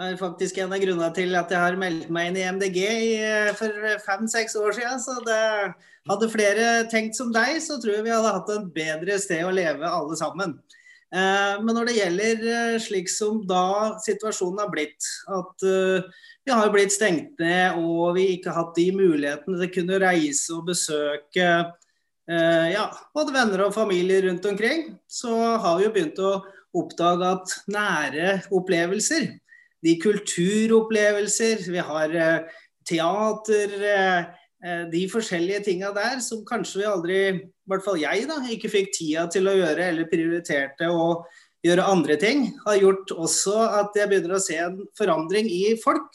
det 0.00 0.08
er 0.08 0.18
faktisk 0.18 0.58
en 0.58 0.74
av 0.74 0.80
grunnene 0.82 1.12
til 1.14 1.36
at 1.38 1.52
jeg 1.52 1.60
har 1.60 1.78
meldt 1.78 2.08
meg 2.10 2.30
inn 2.30 2.40
i 2.40 2.46
MDG 2.56 2.80
for 3.58 3.86
fem-seks 4.02 4.56
år 4.58 4.74
siden. 4.74 4.98
Så 5.04 5.18
det 5.26 5.38
hadde 6.10 6.32
flere 6.32 6.66
tenkt 6.90 7.18
som 7.18 7.30
deg, 7.34 7.60
så 7.62 7.76
tror 7.78 7.98
jeg 7.98 8.06
vi 8.08 8.14
hadde 8.14 8.34
hatt 8.34 8.52
et 8.56 8.70
bedre 8.74 9.18
sted 9.22 9.44
å 9.46 9.54
leve 9.54 9.86
alle 9.86 10.18
sammen. 10.18 10.56
Eh, 11.10 11.54
men 11.62 11.74
når 11.74 11.88
det 11.88 11.96
gjelder 11.96 12.42
eh, 12.54 12.76
slik 12.82 13.10
som 13.10 13.40
da 13.46 13.98
situasjonen 14.02 14.62
har 14.62 14.70
blitt, 14.70 15.06
at 15.26 15.66
eh, 15.66 16.10
vi 16.46 16.54
har 16.54 16.70
blitt 16.70 16.94
stengt 16.94 17.38
ned 17.42 17.78
og 17.82 18.14
vi 18.18 18.28
ikke 18.36 18.52
har 18.52 18.64
hatt 18.64 18.76
de 18.78 18.86
mulighetene 18.94 19.58
til 19.58 19.66
å 19.66 19.74
kunne 19.74 20.02
reise 20.04 20.54
og 20.54 20.68
besøke 20.70 21.48
ja, 22.30 22.84
både 23.16 23.34
venner 23.34 23.64
og 23.64 23.74
familie 23.74 24.20
rundt 24.26 24.44
omkring, 24.46 24.84
så 25.10 25.34
har 25.58 25.78
vi 25.78 25.86
jo 25.88 25.92
begynt 25.94 26.20
å 26.22 26.36
oppdage 26.78 27.30
at 27.34 27.54
nære 27.70 28.36
opplevelser, 28.54 29.24
de 29.82 29.96
kulturopplevelser, 29.98 31.64
vi 31.72 31.82
har 31.82 32.14
teater, 32.86 33.74
Eh, 34.60 34.82
de 34.92 35.06
forskjellige 35.08 35.62
tinga 35.70 35.88
der 35.96 36.18
som 36.20 36.42
kanskje 36.44 36.82
vi 36.82 36.88
aldri, 36.88 37.18
i 37.32 37.70
hvert 37.70 37.84
fall 37.84 38.00
jeg, 38.00 38.26
da, 38.28 38.36
ikke 38.52 38.68
fikk 38.68 38.90
tida 38.92 39.24
til 39.32 39.48
å 39.48 39.54
gjøre 39.56 39.86
eller 39.88 40.10
prioriterte 40.10 40.90
å 40.92 41.22
gjøre 41.64 41.86
andre 41.88 42.16
ting, 42.20 42.44
har 42.66 42.76
gjort 42.76 43.14
også 43.14 43.54
at 43.80 43.96
jeg 43.96 44.10
begynner 44.10 44.36
å 44.36 44.42
se 44.42 44.58
en 44.60 44.82
forandring 44.98 45.48
i 45.48 45.78
folk. 45.80 46.12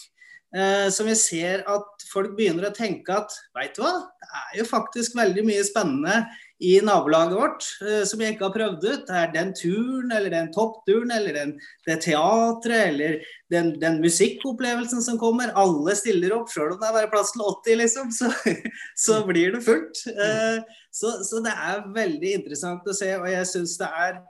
Eh, 0.55 0.87
som 0.93 1.07
jeg 1.11 1.19
ser 1.19 1.63
at 1.67 2.03
folk 2.07 2.35
begynner 2.37 2.69
å 2.69 2.75
tenke 2.75 3.11
at 3.11 3.33
veit 3.57 3.75
du 3.75 3.81
hva, 3.83 3.91
det 4.07 4.27
er 4.39 4.59
jo 4.61 4.67
faktisk 4.69 5.17
veldig 5.17 5.43
mye 5.43 5.65
spennende 5.67 6.21
i 6.63 6.77
nabolaget 6.79 7.35
vårt 7.35 7.65
eh, 7.83 8.03
som 8.07 8.21
jeg 8.23 8.35
ikke 8.35 8.45
har 8.47 8.53
prøvd 8.53 8.85
ut. 8.85 9.01
Det 9.09 9.17
er 9.19 9.33
den 9.33 9.51
turen, 9.57 10.13
eller 10.15 10.31
den 10.31 10.47
toppturen, 10.55 11.11
eller 11.11 11.35
den, 11.35 11.51
det 11.87 11.97
teatret, 12.05 12.93
eller 12.93 13.17
den, 13.51 13.73
den, 13.81 13.99
musikkopplevelsen 14.03 15.03
som 15.03 15.19
kommer. 15.19 15.51
Alle 15.59 15.97
stiller 15.99 16.37
opp, 16.37 16.47
sjøl 16.53 16.77
om 16.77 16.79
det 16.79 16.87
er 16.87 16.97
bare 17.01 17.11
plass 17.11 17.33
til 17.35 17.43
80, 17.49 17.81
liksom, 17.83 18.15
så, 18.15 18.31
så 19.07 19.19
blir 19.27 19.57
det 19.57 19.65
fullt. 19.65 20.05
Eh, 20.13 20.61
så, 20.95 21.17
så, 21.27 21.43
det 21.43 21.51
er 21.51 21.83
veldig 21.99 22.31
interessant 22.39 22.87
å 22.87 22.95
se, 22.95 23.11
og 23.19 23.27
jeg 23.33 23.51
syns 23.51 23.75
det 23.81 23.91
er 24.07 24.23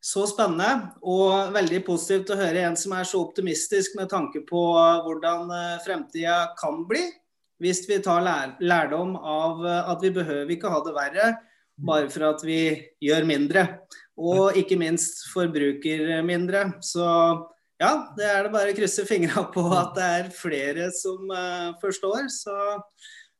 så 0.00 0.24
spennende 0.30 0.92
og 1.02 1.52
veldig 1.54 1.80
positivt 1.86 2.30
å 2.30 2.38
høre 2.38 2.62
en 2.68 2.76
som 2.78 2.94
er 2.94 3.06
så 3.08 3.20
optimistisk 3.24 3.96
med 3.98 4.10
tanke 4.12 4.44
på 4.46 4.62
hvordan 5.04 5.50
eh, 5.54 5.80
fremtida 5.84 6.54
kan 6.58 6.84
bli 6.88 7.02
hvis 7.58 7.82
vi 7.88 7.98
tar 8.02 8.22
lærdom 8.62 9.16
av 9.18 9.64
eh, 9.66 9.90
at 9.90 10.04
vi 10.04 10.12
behøver 10.14 10.54
ikke 10.54 10.70
ha 10.70 10.80
det 10.86 10.94
verre 10.96 11.28
bare 11.78 12.10
for 12.10 12.26
at 12.30 12.42
vi 12.42 12.62
gjør 13.02 13.26
mindre. 13.26 13.62
Og 14.18 14.56
ikke 14.58 14.74
minst 14.80 15.28
forbruker 15.30 16.24
mindre. 16.26 16.64
Så 16.82 17.04
ja, 17.78 17.92
det 18.18 18.26
er 18.26 18.42
det 18.42 18.50
bare 18.50 18.72
å 18.72 18.74
krysse 18.74 19.04
fingra 19.06 19.44
på 19.54 19.62
at 19.78 19.92
det 19.94 20.08
er 20.16 20.32
flere 20.34 20.88
som 20.90 21.30
forstår. 21.78 22.26
Så 22.34 22.56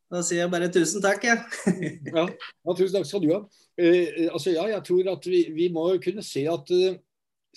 da 0.09 0.23
sier 0.25 0.42
jeg 0.42 0.53
bare 0.53 0.71
tusen 0.73 1.05
takk, 1.05 1.27
jeg. 1.27 1.42
Ja. 2.14 2.25
ja, 2.29 2.75
tusen 2.75 2.97
takk 2.97 3.09
skal 3.09 3.25
du 3.25 3.33
ha. 3.35 3.42
Eh, 3.79 4.29
altså, 4.33 4.55
ja, 4.55 4.64
jeg 4.73 4.85
tror 4.88 5.12
at 5.12 5.29
vi, 5.29 5.42
vi 5.55 5.68
må 5.73 5.90
kunne 6.05 6.25
se 6.25 6.47
at 6.49 6.73
eh, 6.75 6.97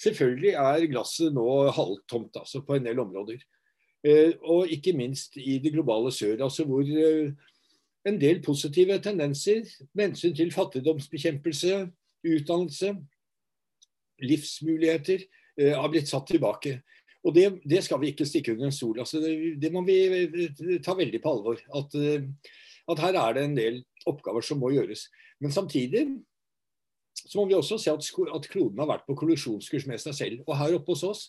selvfølgelig 0.02 0.54
er 0.60 0.90
glasset 0.92 1.34
nå 1.36 1.48
halvtomt 1.76 2.42
altså, 2.44 2.64
på 2.66 2.78
en 2.78 2.90
del 2.90 3.00
områder. 3.04 3.40
Eh, 4.04 4.34
og 4.42 4.72
ikke 4.74 4.96
minst 4.98 5.38
i 5.38 5.60
det 5.64 5.74
globale 5.76 6.12
sør, 6.14 6.44
altså 6.44 6.66
hvor 6.66 6.82
eh, 6.82 7.32
en 8.10 8.22
del 8.22 8.42
positive 8.42 8.98
tendenser 9.00 9.62
med 9.94 10.12
hensyn 10.12 10.36
til 10.36 10.52
fattigdomsbekjempelse, 10.52 11.84
utdannelse, 12.26 12.96
livsmuligheter 14.22 15.22
eh, 15.60 15.76
har 15.78 15.90
blitt 15.94 16.10
satt 16.10 16.28
tilbake. 16.30 16.80
Og 17.22 17.36
det, 17.36 17.46
det, 17.70 17.84
skal 17.86 18.02
vi 18.02 18.12
ikke 18.12 18.26
stikke 18.26 18.56
under 18.56 18.70
en 18.70 18.76
stol. 18.76 19.00
Altså 19.04 19.22
det, 19.22 19.36
det, 19.62 19.70
må 19.74 19.84
vi 19.86 20.80
ta 20.82 20.96
veldig 20.98 21.22
på 21.22 21.34
alvor. 21.36 21.62
At, 21.78 21.94
at, 22.90 23.04
her 23.04 23.20
er 23.22 23.38
det 23.38 23.44
en 23.46 23.58
del 23.58 23.80
oppgaver 24.10 24.46
som 24.46 24.62
må 24.62 24.72
gjøres. 24.74 25.06
Men 25.42 25.54
samtidig 25.54 26.08
så 27.22 27.38
må 27.38 27.46
vi 27.50 27.58
også 27.58 27.78
se 27.82 27.94
at, 27.94 28.08
at 28.36 28.50
kloden 28.50 28.82
har 28.82 28.90
vært 28.90 29.06
på 29.06 29.18
kollisjonskurs 29.20 29.86
med 29.90 30.02
seg 30.02 30.18
selv. 30.18 30.44
Og 30.48 30.58
her 30.58 30.78
oppe 30.80 30.96
hos 30.96 31.06
oss 31.06 31.24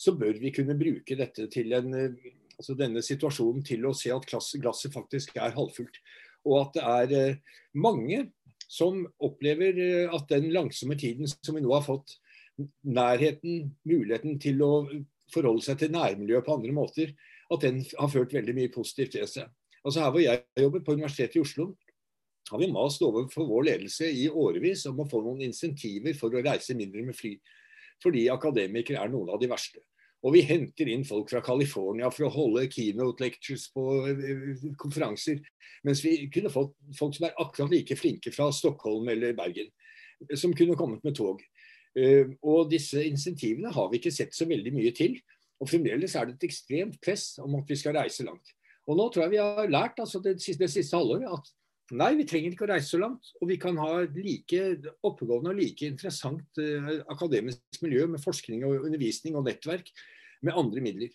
så 0.00 0.14
bør 0.16 0.38
vi 0.40 0.52
kunne 0.54 0.76
bruke 0.78 1.16
dette 1.18 1.48
til 1.52 1.72
en, 1.76 1.92
eh, 1.96 2.32
altså 2.56 2.76
denne 2.78 3.02
situasjonen 3.04 3.64
til 3.66 3.86
å 3.88 3.94
se 3.96 4.12
at 4.12 4.28
glasset 4.28 4.94
faktisk 4.94 5.36
er 5.36 5.56
halvfullt. 5.56 6.00
Og 6.46 6.60
at 6.60 6.76
det 6.76 6.84
er 6.84 7.16
eh, 7.16 7.58
mange 7.76 8.26
som 8.68 9.04
opplever 9.22 9.80
eh, 9.82 10.14
at 10.14 10.28
den 10.32 10.50
langsomme 10.54 10.98
tiden 11.00 11.28
som 11.30 11.56
vi 11.56 11.64
nå 11.64 11.72
har 11.74 11.84
fått, 11.86 12.18
nærheten, 12.88 13.72
muligheten 13.84 14.38
til 14.40 14.62
å 14.64 14.72
forholde 15.32 15.64
seg 15.64 15.80
til 15.80 15.92
nærmiljøet 15.94 16.46
på 16.46 16.56
andre 16.58 16.74
måter, 16.74 17.12
at 17.52 17.62
den 17.62 17.82
har 17.98 18.12
ført 18.12 18.34
veldig 18.34 18.54
mye 18.56 18.72
positivt 18.74 19.16
til 19.16 19.28
seg. 19.30 19.50
Altså 19.86 20.02
Her 20.02 20.14
hvor 20.14 20.22
jeg 20.22 20.42
jobber, 20.62 20.82
på 20.86 20.96
Universitetet 20.98 21.38
i 21.38 21.44
Oslo, 21.44 21.72
har 22.50 22.62
vi 22.62 22.70
mast 22.70 23.02
over 23.02 23.26
for 23.30 23.46
vår 23.46 23.68
ledelse 23.70 24.08
i 24.10 24.28
årevis 24.30 24.86
om 24.90 25.02
å 25.02 25.08
få 25.10 25.22
noen 25.22 25.46
insentiver 25.48 26.14
for 26.18 26.34
å 26.34 26.42
reise 26.46 26.76
mindre 26.78 27.02
med 27.06 27.18
fly 27.18 27.34
fordi 28.02 28.26
akademikere 28.28 29.00
er 29.00 29.08
noen 29.08 29.30
av 29.32 29.40
de 29.40 29.48
verste. 29.48 29.80
Og 30.26 30.34
vi 30.34 30.42
henter 30.44 30.88
inn 30.90 31.04
folk 31.06 31.30
fra 31.30 31.42
California 31.44 32.08
for 32.12 32.26
å 32.26 32.32
holde 32.34 32.66
keynote 32.72 33.22
lectures 33.22 33.68
på 33.72 33.84
eh, 34.10 34.64
konferanser. 34.80 35.42
Mens 35.86 36.02
vi 36.04 36.16
kunne 36.32 36.52
fått 36.52 36.74
folk 36.98 37.14
som 37.16 37.28
er 37.28 37.36
akkurat 37.42 37.72
like 37.72 37.96
flinke 37.98 38.32
fra 38.34 38.48
Stockholm 38.54 39.08
eller 39.12 39.36
Bergen. 39.38 39.68
Som 40.34 40.54
kunne 40.56 40.76
kommet 40.78 41.04
med 41.06 41.14
tog. 41.16 41.42
Eh, 41.96 42.32
og 42.44 42.70
disse 42.70 43.00
insentivene 43.08 43.72
har 43.72 43.90
vi 43.90 44.00
ikke 44.00 44.14
sett 44.14 44.36
så 44.36 44.48
veldig 44.48 44.72
mye 44.76 44.92
til. 44.96 45.16
Og 45.60 45.70
fremdeles 45.70 46.14
er 46.16 46.28
det 46.28 46.36
et 46.36 46.48
ekstremt 46.50 46.98
press 47.02 47.36
om 47.42 47.56
at 47.58 47.70
vi 47.70 47.78
skal 47.80 47.96
reise 47.96 48.26
langt. 48.26 48.52
Og 48.86 48.98
nå 48.98 49.08
tror 49.10 49.26
jeg 49.26 49.34
vi 49.34 49.42
har 49.42 49.70
lært 49.72 50.02
altså 50.02 50.20
det, 50.22 50.36
siste, 50.42 50.62
det 50.64 50.72
siste 50.72 50.98
halvåret 50.98 51.30
at 51.38 51.54
Nei, 51.94 52.16
vi 52.18 52.24
trenger 52.26 52.50
ikke 52.50 52.64
å 52.66 52.70
reise 52.72 52.90
så 52.90 52.98
langt. 52.98 53.28
Og 53.38 53.46
vi 53.46 53.60
kan 53.62 53.76
ha 53.78 54.00
et 54.02 54.16
like 54.18 54.62
oppegående 55.06 55.52
og 55.52 55.60
like 55.60 55.86
interessant 55.86 56.58
eh, 56.58 56.88
akademisk 57.12 57.78
miljø 57.84 58.08
med 58.10 58.22
forskning 58.22 58.64
og 58.66 58.88
undervisning 58.88 59.36
og 59.38 59.46
nettverk 59.46 59.92
med 60.42 60.58
andre 60.58 60.82
midler. 60.82 61.12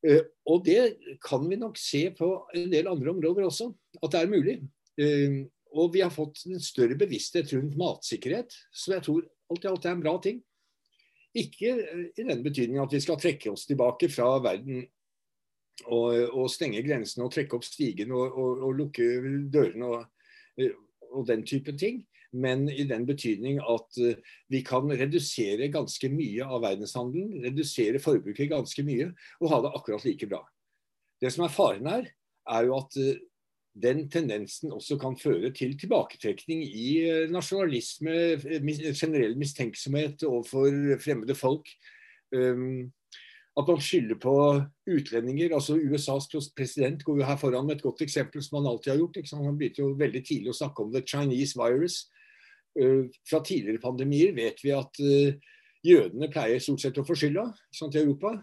Eh, 0.00 0.22
og 0.48 0.64
det 0.64 0.94
kan 1.22 1.44
vi 1.44 1.60
nok 1.60 1.76
se 1.76 2.06
på 2.16 2.30
en 2.56 2.72
del 2.72 2.88
andre 2.88 3.12
områder 3.12 3.44
også, 3.50 3.68
at 4.00 4.14
det 4.14 4.22
er 4.22 4.32
mulig. 4.32 4.56
Eh, 4.96 5.42
og 5.76 5.92
vi 5.92 6.02
har 6.04 6.12
fått 6.12 6.40
en 6.48 6.60
større 6.60 6.96
bevissthet 6.96 7.52
rundt 7.52 7.76
matsikkerhet, 7.80 8.52
som 8.72 8.96
jeg 8.96 9.04
tror 9.06 9.28
alt 9.52 9.66
i 9.66 9.70
alt 9.70 9.86
er 9.86 9.96
en 9.96 10.02
bra 10.04 10.16
ting. 10.24 10.40
Ikke 11.38 11.76
i 12.12 12.24
den 12.28 12.42
betydning 12.44 12.80
at 12.82 12.92
vi 12.92 13.00
skal 13.00 13.20
trekke 13.20 13.54
oss 13.54 13.64
tilbake 13.68 14.10
fra 14.12 14.34
verden 14.44 14.82
og, 15.86 16.08
og 16.28 16.50
stenge 16.52 16.82
grensene 16.84 17.24
og 17.24 17.32
trekke 17.32 17.56
opp 17.56 17.64
stigen 17.64 18.12
og, 18.12 18.36
og, 18.36 18.64
og 18.66 18.74
lukke 18.82 19.06
dørene 19.52 19.92
og, 19.92 20.74
den 21.28 21.44
type 21.48 21.72
ting 21.80 22.02
men 22.32 22.64
i 22.70 22.84
den 22.88 23.04
betydning 23.08 23.60
at 23.60 23.98
eh, 24.00 24.20
vi 24.52 24.62
kan 24.64 24.88
redusere 24.88 25.68
ganske 25.72 26.08
mye 26.12 26.46
av 26.46 26.64
verdenshandelen, 26.64 27.42
redusere 27.44 28.00
forbruket 28.02 28.50
ganske 28.52 28.84
mye, 28.86 29.10
og 29.40 29.52
ha 29.52 29.60
det 29.64 29.72
akkurat 29.76 30.06
like 30.08 30.28
bra. 30.30 30.40
Det 31.20 31.30
som 31.32 31.44
er 31.46 31.52
faren 31.52 31.90
her, 31.90 32.08
er 32.56 32.68
jo 32.68 32.78
at 32.78 32.96
eh, 33.00 33.20
den 33.74 34.04
tendensen 34.12 34.72
også 34.72 34.98
kan 35.00 35.16
føre 35.16 35.50
til 35.56 35.78
tilbaketrekning 35.80 36.64
i 36.64 36.88
eh, 37.08 37.30
nasjonalisme, 37.32 38.16
generell 38.92 39.38
mistenksomhet 39.40 40.24
overfor 40.28 40.98
fremmede 41.00 41.34
folk. 41.34 41.70
Um, 42.32 42.92
at 43.56 43.68
man 43.68 43.80
skylder 43.80 44.16
på 44.16 44.34
utlendinger. 44.88 45.54
altså 45.54 45.76
USAs 45.76 46.28
president 46.56 47.04
går 47.04 47.16
jo 47.16 47.24
her 47.24 47.36
foran 47.36 47.66
med 47.66 47.76
et 47.76 47.82
godt 47.82 48.00
eksempel, 48.00 48.42
som 48.42 48.58
han 48.58 48.70
alltid 48.70 48.92
har 48.92 48.98
gjort. 48.98 49.16
Han 49.32 49.58
begynte 49.58 49.82
jo 49.82 49.96
veldig 49.98 50.22
tidlig 50.24 50.52
å 50.52 50.56
snakke 50.56 50.82
om 50.82 50.92
the 50.92 51.02
Chinese 51.06 51.58
virus. 51.58 52.08
Eh, 52.80 53.08
fra 53.28 53.42
tidligere 53.44 53.82
pandemier 53.82 54.32
vet 54.32 54.64
vi 54.64 54.72
at 54.72 55.00
eh, 55.04 55.36
jødene 55.84 56.30
pleier 56.32 56.62
stort 56.62 56.80
sett 56.80 56.98
å 56.98 57.04
få 57.04 57.16
skylda 57.18 57.50
i 57.52 57.98
Europa. 58.00 58.38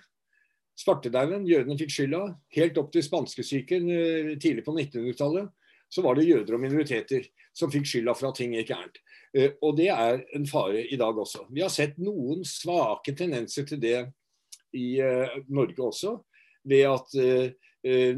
Svartedauden, 0.80 1.47
jødene 1.49 1.77
fikk 1.80 1.91
skylda. 1.91 2.21
Helt 2.55 2.77
opp 2.80 2.93
til 2.93 3.03
spanskesyken 3.03 3.89
eh, 3.91 4.34
tidlig 4.39 4.65
på 4.67 4.75
1900-tallet 4.75 5.49
så 5.89 6.03
var 6.05 6.15
det 6.15 6.27
jøder 6.27 6.53
og 6.53 6.61
minoriteter 6.61 7.23
som 7.57 7.71
fikk 7.73 7.88
skylda 7.89 8.13
for 8.13 8.30
at 8.30 8.38
ting 8.38 8.51
gikk 8.53 8.67
gærent. 8.69 8.99
Og 9.65 9.71
det 9.80 9.88
er 9.89 10.19
en 10.38 10.45
fare 10.45 10.84
i 10.86 10.99
dag 11.01 11.17
også. 11.17 11.47
Vi 11.49 11.63
har 11.63 11.71
sett 11.73 11.97
noen 11.97 12.43
svake 12.45 13.15
tendenser 13.17 13.65
til 13.65 13.82
det 13.82 14.03
i 14.77 14.99
Norge 15.49 15.82
også, 15.82 16.11
ved 16.69 16.86
at 16.91 17.17
Eh, 17.80 18.17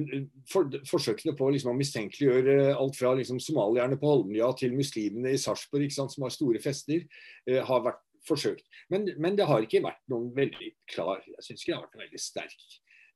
for, 0.50 0.72
forsøkene 0.90 1.36
på 1.38 1.52
liksom, 1.54 1.70
å 1.70 1.78
mistenkeliggjøre 1.78 2.72
alt 2.74 2.96
fra 2.98 3.12
liksom, 3.18 3.38
somalierne 3.44 3.98
på 4.02 4.10
Holmlia 4.10 4.48
til 4.58 4.74
muslimene 4.74 5.36
i 5.36 5.42
Sarpsborg, 5.42 5.92
som 5.94 6.26
har 6.26 6.34
store 6.34 6.62
fester, 6.64 7.04
eh, 7.46 7.62
har 7.62 7.84
vært 7.86 8.02
forsøkt. 8.28 8.66
Men, 8.94 9.10
men, 9.18 9.36
det 9.38 9.48
har 9.50 9.66
ikke 9.66 9.84
vært 9.86 10.02
noen 10.12 10.32
veldig 10.36 10.72
klar 10.92 11.22
Jeg 11.26 11.46
syns 11.46 11.64
ikke 11.64 11.72
det 11.72 11.78
har 11.78 11.86
vært 11.88 11.98
en 11.98 12.04
veldig 12.06 12.22
sterk 12.22 12.68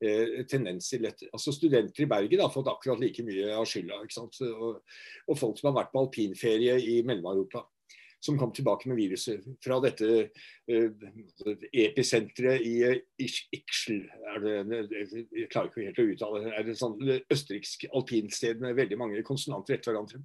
eh, 0.02 0.42
tendens 0.50 0.90
til 0.90 1.06
dette. 1.06 1.30
Altså 1.34 1.54
Studenter 1.56 2.06
i 2.06 2.10
Bergen 2.10 2.44
har 2.44 2.54
fått 2.54 2.72
akkurat 2.72 3.02
like 3.02 3.26
mye 3.28 3.54
av 3.56 3.68
skylda. 3.70 4.02
Og, 4.02 4.82
og, 5.28 5.38
folk 5.38 5.62
som 5.62 5.72
har 5.72 5.80
vært 5.82 5.94
på 5.94 6.06
alpinferie 6.06 6.80
i 6.82 7.00
Mellom-Europa 7.06 7.66
som 8.26 8.40
kom 8.40 8.52
tilbake 8.56 8.90
med 8.90 8.98
viruset 8.98 9.44
fra 9.64 9.78
dette 9.84 10.08
eh, 10.72 11.06
episenteret 11.86 12.64
i 12.66 12.74
uh, 12.88 12.96
Ixl. 13.22 14.00
Jeg 14.02 15.50
klarer 15.52 15.70
ikke 15.70 15.86
helt 15.86 16.02
å 16.02 16.08
uttale 16.14 16.42
det. 16.42 16.54
er 16.56 16.72
et 16.72 16.80
sånn 16.80 16.98
østerriksk 17.06 17.86
alpinsted 17.92 18.64
med 18.64 18.78
veldig 18.80 19.00
mange 19.02 19.24
konsonanter 19.28 19.78
etter 19.78 19.94
hverandre. 19.94 20.24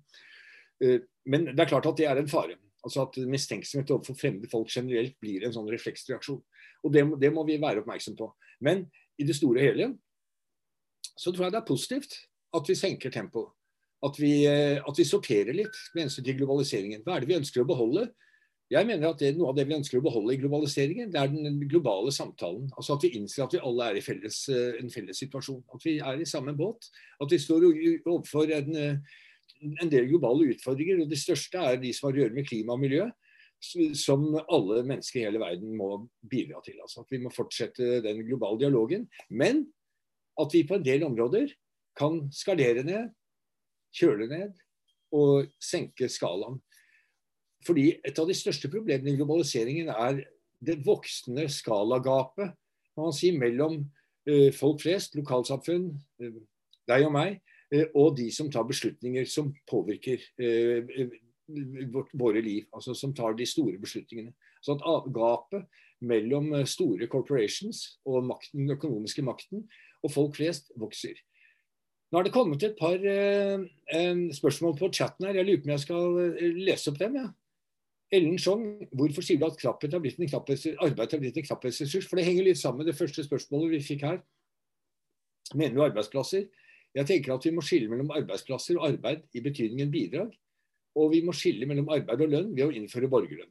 Uh, 0.80 0.98
men 1.28 1.50
det 1.50 1.60
er 1.60 1.72
klart 1.74 1.90
at 1.90 2.00
det 2.00 2.08
er 2.08 2.22
en 2.22 2.30
fare. 2.30 2.56
Altså 2.86 3.04
at 3.04 3.18
Mistenksomhet 3.28 3.90
overfor 3.92 4.16
fremmede 4.16 4.50
folk 4.50 4.70
generelt 4.72 5.16
blir 5.20 5.44
en 5.44 5.54
sånn 5.54 5.68
refleksreaksjon. 5.70 6.40
Og 6.84 6.94
det, 6.94 7.04
det 7.20 7.32
må 7.34 7.44
vi 7.48 7.60
være 7.60 7.82
oppmerksom 7.82 8.16
på. 8.16 8.30
Men 8.64 8.86
i 9.20 9.26
det 9.28 9.36
store 9.36 9.60
og 9.60 9.66
hele 9.68 9.92
så 11.20 11.32
tror 11.32 11.46
jeg 11.46 11.54
det 11.54 11.60
er 11.60 11.68
positivt 11.68 12.14
at 12.56 12.68
vi 12.68 12.78
senker 12.78 13.12
tempoet 13.12 13.52
at 14.06 14.16
eh, 14.24 14.80
at 14.80 14.98
vi, 14.98 15.04
sorterer 15.04 15.52
litt 15.56 15.76
med 15.94 16.06
hensyn 16.06 16.24
til 16.24 16.38
globaliseringen. 16.40 17.04
Hva 17.04 17.16
er 17.16 17.24
det 17.24 17.30
vi 17.30 17.38
ønsker 17.40 17.62
å 17.62 17.68
beholde? 17.68 18.08
Jeg 18.70 18.86
mener 18.86 19.10
at 19.10 19.18
det, 19.20 19.32
Noe 19.36 19.50
av 19.50 19.56
det 19.58 19.66
vi 19.66 19.74
ønsker 19.76 19.98
å 19.98 20.04
beholde 20.04 20.36
i 20.36 20.38
globaliseringen, 20.40 21.10
det 21.10 21.18
er 21.20 21.32
den 21.32 21.58
globale 21.68 22.12
samtalen. 22.14 22.68
Altså 22.78 22.94
At 22.94 23.04
vi 23.04 23.12
innser 23.18 23.44
at 23.44 23.56
vi 23.56 23.62
alle 23.66 23.90
er 23.90 23.98
i 23.98 24.04
felles, 24.04 24.44
eh, 24.48 24.78
en 24.80 24.92
felles 24.94 25.20
situasjon. 25.20 25.60
At 25.74 25.84
vi 25.84 25.98
er 25.98 26.22
i 26.22 26.28
samme 26.28 26.54
båt. 26.56 26.88
At 27.20 27.34
vi 27.34 27.40
står 27.42 27.66
overfor 28.06 28.54
en, 28.56 28.76
eh, 28.76 29.18
en 29.60 29.90
del 29.92 30.08
globale 30.10 30.50
utfordringer. 30.54 31.02
og 31.02 31.10
De 31.10 31.18
største 31.18 31.60
er 31.60 31.80
de 31.80 31.92
som 31.96 32.08
har 32.08 32.16
å 32.16 32.22
gjøre 32.24 32.36
med 32.36 32.48
klima 32.48 32.76
og 32.76 32.82
miljø. 32.82 33.08
Som 33.60 34.30
alle 34.40 34.80
mennesker 34.88 35.20
i 35.20 35.26
hele 35.26 35.40
verden 35.42 35.74
må 35.76 36.06
bidra 36.30 36.62
til. 36.64 36.78
Altså 36.80 37.02
At 37.02 37.12
vi 37.12 37.20
må 37.20 37.32
fortsette 37.34 38.00
den 38.04 38.24
globale 38.28 38.62
dialogen. 38.62 39.06
Men 39.28 39.66
at 40.40 40.56
vi 40.56 40.64
på 40.64 40.78
en 40.78 40.86
del 40.86 41.04
områder 41.04 41.52
kan 41.98 42.22
skalere 42.32 42.84
ned, 42.86 43.10
kjøle 43.96 44.28
ned 44.30 44.56
og 45.12 45.50
senke 45.60 46.08
skalaen. 46.08 46.60
Fordi 47.66 47.90
et 48.06 48.18
av 48.18 48.28
de 48.30 48.36
største 48.36 48.70
problemene 48.72 49.12
i 49.12 49.18
globaliseringen 49.18 49.90
er 49.92 50.22
det 50.64 50.80
voksende 50.86 51.46
skalagapet 51.52 52.54
man 53.00 53.14
si, 53.16 53.30
mellom 53.32 53.80
uh, 54.28 54.50
folk 54.56 54.82
flest, 54.82 55.16
lokalsamfunn, 55.16 55.90
uh, 56.20 56.40
deg 56.90 57.06
og 57.06 57.14
meg, 57.14 57.38
og 57.94 58.16
de 58.18 58.26
som 58.34 58.48
tar 58.50 58.66
beslutninger 58.66 59.28
som 59.30 59.52
påvirker 59.70 60.22
vårt, 61.92 62.10
våre 62.12 62.42
liv. 62.42 62.66
Altså 62.74 62.94
som 62.98 63.14
tar 63.14 63.36
de 63.38 63.46
store 63.46 63.78
beslutningene. 63.78 64.34
Sånn 64.64 64.82
at 64.82 65.06
gapet 65.14 65.66
mellom 66.00 66.52
store 66.68 67.08
corporations 67.12 67.84
og 68.08 68.24
makten, 68.28 68.64
den 68.64 68.76
økonomiske 68.76 69.24
makten 69.24 69.66
og 70.02 70.14
folk 70.14 70.38
flest 70.38 70.72
vokser. 70.80 71.18
Nå 72.10 72.18
har 72.18 72.26
det 72.26 72.34
kommet 72.34 72.64
et 72.66 72.78
par 72.78 72.98
eh, 72.98 73.60
spørsmål 74.34 74.74
på 74.78 74.90
chatten 74.90 75.28
her. 75.28 75.36
Jeg 75.38 75.46
lurer 75.46 75.60
på 75.60 75.68
om 75.68 75.74
jeg 75.76 75.84
skal 75.84 76.16
eh, 76.24 76.56
lese 76.58 76.90
opp 76.90 76.98
dem. 76.98 77.20
Ja. 77.20 77.28
Ellen 78.10 78.40
Schong, 78.42 78.64
hvorfor 78.90 79.22
sier 79.22 79.38
du 79.38 79.46
at 79.46 79.60
arbeid 79.62 79.92
har 79.94 80.02
blitt 80.02 80.18
en 80.18 81.46
knapphetsressurs? 81.46 82.08
For 82.10 82.18
det 82.18 82.26
henger 82.26 82.48
litt 82.48 82.58
sammen 82.58 82.82
med 82.82 82.90
det 82.90 82.98
første 82.98 83.22
spørsmålet 83.22 83.76
vi 83.76 83.84
fikk 83.92 84.02
her. 84.08 84.18
Mener 85.54 85.76
du 85.76 85.84
arbeidsplasser? 85.84 86.48
Jeg 86.96 87.06
tenker 87.06 87.34
at 87.34 87.46
vi 87.46 87.54
må 87.54 87.62
skille 87.62 87.90
mellom 87.90 88.10
arbeidsplasser 88.14 88.78
og 88.78 88.88
arbeid 88.88 89.22
i 89.36 89.42
betydningen 89.44 89.92
bidrag. 89.92 90.34
Og 90.98 91.12
vi 91.12 91.22
må 91.22 91.34
skille 91.36 91.68
mellom 91.70 91.90
arbeid 91.92 92.24
og 92.24 92.32
lønn 92.32 92.52
ved 92.56 92.66
å 92.66 92.74
innføre 92.74 93.10
borgerlønn. 93.10 93.50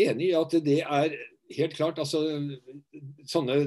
Enig 0.00 0.30
i 0.30 0.36
at 0.38 0.54
det 0.64 0.80
er 0.84 1.16
helt 1.56 1.74
klart. 1.74 1.98
altså 1.98 2.22
Sånne 3.26 3.58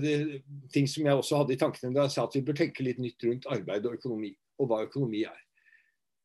ting 0.73 0.87
som 0.87 1.07
jeg 1.07 1.19
også 1.19 1.41
hadde 1.41 1.55
i 1.55 1.59
tankene 1.59 1.93
da 1.95 2.07
jeg 2.07 2.15
sa 2.15 2.27
at 2.27 2.37
vi 2.37 2.45
bør 2.47 2.61
tenke 2.61 2.85
litt 2.85 3.01
nytt 3.03 3.27
rundt 3.27 3.49
arbeid 3.51 3.89
og 3.89 3.97
økonomi, 3.99 4.31
og 4.59 4.71
hva 4.71 4.83
økonomi 4.87 5.25
er. 5.27 5.39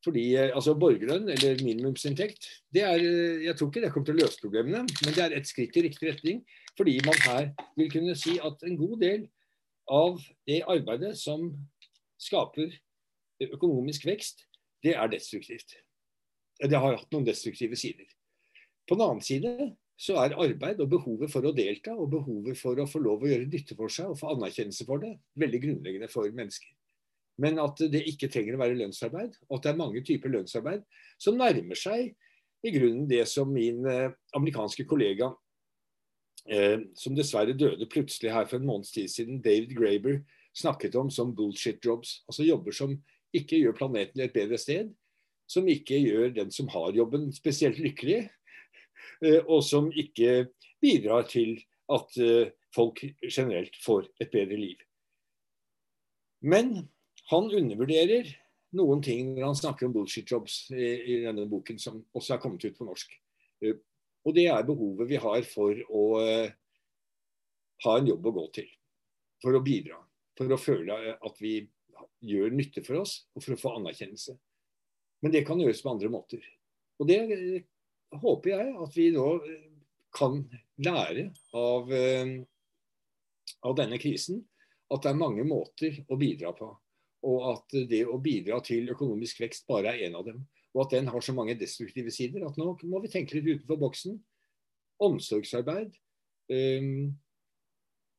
Fordi 0.05 0.25
eh, 0.39 0.53
altså 0.55 0.77
Borgerlønn, 0.79 1.27
eller 1.35 1.59
minimumsinntekt, 1.65 2.47
det 2.75 2.85
er, 2.87 3.03
eh, 3.03 3.41
jeg 3.49 3.57
tror 3.59 3.71
ikke 3.73 3.83
det 3.83 3.91
kommer 3.93 4.07
til 4.07 4.15
å 4.15 4.21
løse 4.23 4.43
problemene, 4.43 4.85
men 5.03 5.17
det 5.17 5.25
er 5.25 5.35
et 5.35 5.51
skritt 5.51 5.75
i 5.77 5.83
riktig 5.89 6.13
retning. 6.13 6.45
Fordi 6.79 6.95
man 7.07 7.19
her 7.25 7.49
vil 7.77 7.91
kunne 7.91 8.15
si 8.19 8.37
at 8.39 8.63
en 8.63 8.79
god 8.79 9.01
del 9.03 9.27
av 9.91 10.21
det 10.47 10.61
arbeidet 10.71 11.17
som 11.19 11.51
skaper 12.19 12.75
økonomisk 13.49 14.07
vekst, 14.09 14.45
det 14.83 14.95
er 14.95 15.11
destruktivt. 15.11 15.77
Det 16.59 16.79
har 16.79 16.97
hatt 16.99 17.13
noen 17.15 17.27
destruktive 17.27 17.79
sider. 17.79 18.09
På 18.89 18.97
den 18.97 19.05
annen 19.05 19.25
side 19.25 19.53
så 19.99 20.17
er 20.23 20.37
arbeid 20.39 20.81
og 20.83 20.91
behovet 20.93 21.31
for 21.31 21.47
å 21.47 21.55
delta 21.55 21.95
og 21.95 22.11
behovet 22.13 22.59
for 22.59 22.79
å 22.79 22.87
få 22.87 23.01
lov 23.03 23.25
å 23.25 23.31
gjøre 23.31 23.49
nytte 23.51 23.77
for 23.79 23.93
seg 23.93 24.13
og 24.13 24.19
få 24.21 24.33
anerkjennelse 24.35 24.87
for 24.87 25.03
det, 25.03 25.17
veldig 25.39 25.61
grunnleggende 25.65 26.11
for 26.13 26.31
mennesker. 26.35 26.71
Men 27.43 27.59
at 27.63 27.83
det 27.91 28.05
ikke 28.11 28.31
trenger 28.31 28.57
å 28.57 28.63
være 28.63 28.79
lønnsarbeid, 28.79 29.37
og 29.47 29.59
at 29.59 29.67
det 29.67 29.71
er 29.73 29.79
mange 29.79 30.03
typer 30.07 30.33
lønnsarbeid 30.35 30.83
som 31.23 31.39
nærmer 31.39 31.79
seg 31.79 32.15
i 32.67 32.73
grunnen 32.75 33.07
det 33.11 33.23
som 33.31 33.51
min 33.55 33.85
eh, 33.87 34.15
amerikanske 34.39 34.87
kollega, 34.91 35.31
eh, 36.51 36.83
som 36.99 37.15
dessverre 37.15 37.55
døde 37.55 37.87
plutselig 37.91 38.33
her 38.35 38.49
for 38.51 38.59
en 38.59 38.67
måneds 38.67 38.91
tid 38.95 39.11
siden, 39.13 39.43
David 39.43 39.77
Graber, 39.79 40.19
snakket 40.59 40.97
om 40.99 41.11
som 41.11 41.35
bullshit 41.37 41.85
jobs. 41.85 42.23
Altså 42.29 42.47
jobber 42.47 42.75
som 42.75 42.97
ikke 43.37 43.61
gjør 43.61 43.77
planeten 43.79 44.25
et 44.25 44.35
bedre 44.35 44.59
sted, 44.61 44.91
som 45.49 45.69
ikke 45.69 45.97
gjør 46.01 46.35
den 46.37 46.51
som 46.53 46.69
har 46.73 46.97
jobben 46.97 47.31
spesielt 47.33 47.79
lykkelig, 47.81 48.27
Eh, 49.25 49.41
og 49.47 49.63
som 49.67 49.91
ikke 49.91 50.49
bidrar 50.83 51.27
til 51.31 51.57
at 51.91 52.19
eh, 52.23 52.53
folk 52.75 53.03
generelt 53.25 53.75
får 53.83 54.09
et 54.23 54.31
bedre 54.31 54.59
liv. 54.59 54.83
Men 56.41 56.89
han 57.33 57.51
undervurderer 57.51 58.31
noen 58.79 59.03
ting 59.03 59.33
når 59.35 59.47
han 59.49 59.59
snakker 59.59 59.89
om 59.89 59.97
bullshit 59.97 60.31
jobs 60.31 60.67
i, 60.71 60.85
i 60.85 61.21
denne 61.25 61.49
boken, 61.51 61.81
som 61.83 62.03
også 62.15 62.37
er 62.37 62.43
kommet 62.43 62.65
ut 62.65 62.79
på 62.79 62.87
norsk. 62.87 63.15
Eh, 63.65 63.81
og 64.27 64.35
det 64.37 64.49
er 64.53 64.67
behovet 64.67 65.09
vi 65.09 65.19
har 65.23 65.45
for 65.49 65.79
å 65.89 66.05
ha 67.85 67.93
en 67.97 68.09
jobb 68.11 68.27
å 68.29 68.33
gå 68.35 68.45
til. 68.59 68.67
For 69.41 69.55
å 69.55 69.63
bidra. 69.65 69.97
For 70.39 70.55
å 70.55 70.61
føle 70.61 70.97
at 71.19 71.41
vi 71.43 71.57
gjør 72.25 72.55
nytte 72.55 72.83
for 72.87 73.03
oss, 73.03 73.25
og 73.35 73.45
for 73.45 73.55
å 73.55 73.61
få 73.61 73.75
anerkjennelse. 73.79 74.37
Men 75.23 75.35
det 75.35 75.45
kan 75.47 75.59
gjøres 75.59 75.83
på 75.83 75.91
andre 75.91 76.11
måter. 76.13 76.45
Og 76.99 77.09
det 77.11 77.19
håper 78.23 78.53
jeg 78.53 78.75
at 78.85 78.95
vi 78.97 79.09
nå 79.15 79.27
eh, 79.43 79.65
kan 80.15 80.39
lære 80.83 81.29
av, 81.59 81.91
eh, 81.95 82.39
av 83.67 83.75
denne 83.79 83.99
krisen 84.01 84.41
at 84.89 85.05
det 85.05 85.11
er 85.11 85.21
mange 85.21 85.45
måter 85.47 85.99
å 86.09 86.17
bidra 86.21 86.55
på. 86.57 86.71
Og 87.29 87.49
at 87.53 87.77
det 87.91 88.05
å 88.09 88.19
bidra 88.23 88.61
til 88.65 88.89
økonomisk 88.95 89.43
vekst 89.43 89.67
bare 89.69 89.93
er 89.93 90.07
en 90.07 90.19
av 90.21 90.27
dem. 90.31 90.43
Og 90.75 90.85
at 90.85 90.95
den 90.97 91.11
har 91.11 91.25
så 91.25 91.35
mange 91.37 91.59
destruktive 91.59 92.13
sider 92.15 92.47
at 92.47 92.59
nå 92.61 92.71
må 92.89 93.03
vi 93.03 93.11
tenke 93.13 93.37
litt 93.37 93.49
utenfor 93.51 93.81
boksen. 93.83 94.19
Omsorgsarbeid. 95.03 95.97
Um, 96.49 97.19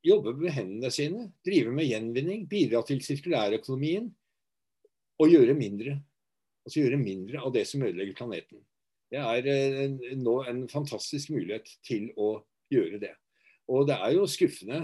jobbe 0.06 0.34
med 0.40 0.54
hendene 0.56 0.92
sine. 0.94 1.28
Drive 1.46 1.74
med 1.76 1.90
gjenvinning. 1.90 2.46
Bidra 2.50 2.82
til 2.88 3.02
sirkulærøkonomien. 3.04 4.10
Og 5.20 5.34
gjøre 5.34 5.58
mindre. 5.58 6.00
Altså 6.66 6.84
gjøre 6.84 7.02
mindre 7.02 7.42
av 7.44 7.54
det 7.56 7.66
som 7.68 7.84
ødelegger 7.84 8.18
planeten. 8.18 8.64
Det 9.10 9.20
er 9.20 9.48
eh, 9.50 10.16
nå 10.20 10.36
en 10.48 10.68
fantastisk 10.70 11.32
mulighet 11.34 11.70
til 11.86 12.12
å 12.20 12.36
gjøre 12.70 13.00
det. 13.02 13.16
Og 13.70 13.88
det 13.90 13.98
er 13.98 14.14
jo 14.16 14.28
skuffende 14.30 14.84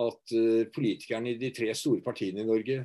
at 0.00 0.34
eh, 0.36 0.66
politikerne 0.74 1.32
i 1.32 1.38
de 1.40 1.50
tre 1.54 1.70
store 1.76 2.02
partiene 2.04 2.42
i 2.42 2.48
Norge 2.48 2.82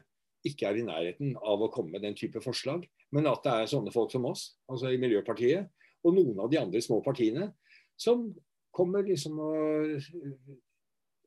ikke 0.47 0.70
er 0.70 0.80
i 0.80 0.86
nærheten 0.88 1.34
av 1.36 1.65
å 1.65 1.72
komme 1.74 1.97
med 1.97 2.05
den 2.05 2.15
type 2.15 2.39
forslag, 2.43 2.86
men 3.11 3.28
at 3.28 3.43
det 3.43 3.55
er 3.55 3.72
sånne 3.74 3.91
folk 3.91 4.13
som 4.13 4.28
oss, 4.30 4.53
altså 4.72 4.93
i 4.93 4.99
Miljøpartiet, 5.01 5.67
og 6.05 6.15
noen 6.15 6.39
av 6.39 6.51
de 6.51 6.61
andre 6.61 6.80
små 6.84 7.01
partiene, 7.03 7.49
som 7.99 8.30
kommer 8.76 9.03
liksom 9.03 9.41
og 9.43 9.97
eh, 9.97 10.09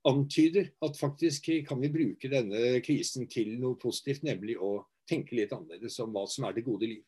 antyder 0.08 0.72
at 0.82 0.98
faktisk 0.98 1.48
kan 1.68 1.80
vi 1.82 1.90
bruke 1.92 2.30
denne 2.30 2.80
krisen 2.84 3.28
til 3.30 3.54
noe 3.60 3.78
positivt, 3.80 4.24
nemlig 4.26 4.58
å 4.58 4.80
tenke 5.08 5.36
litt 5.36 5.52
annerledes 5.54 5.98
om 6.02 6.12
hva 6.14 6.24
som 6.30 6.46
er 6.48 6.56
det 6.56 6.66
gode 6.66 6.88
liv. 6.90 7.04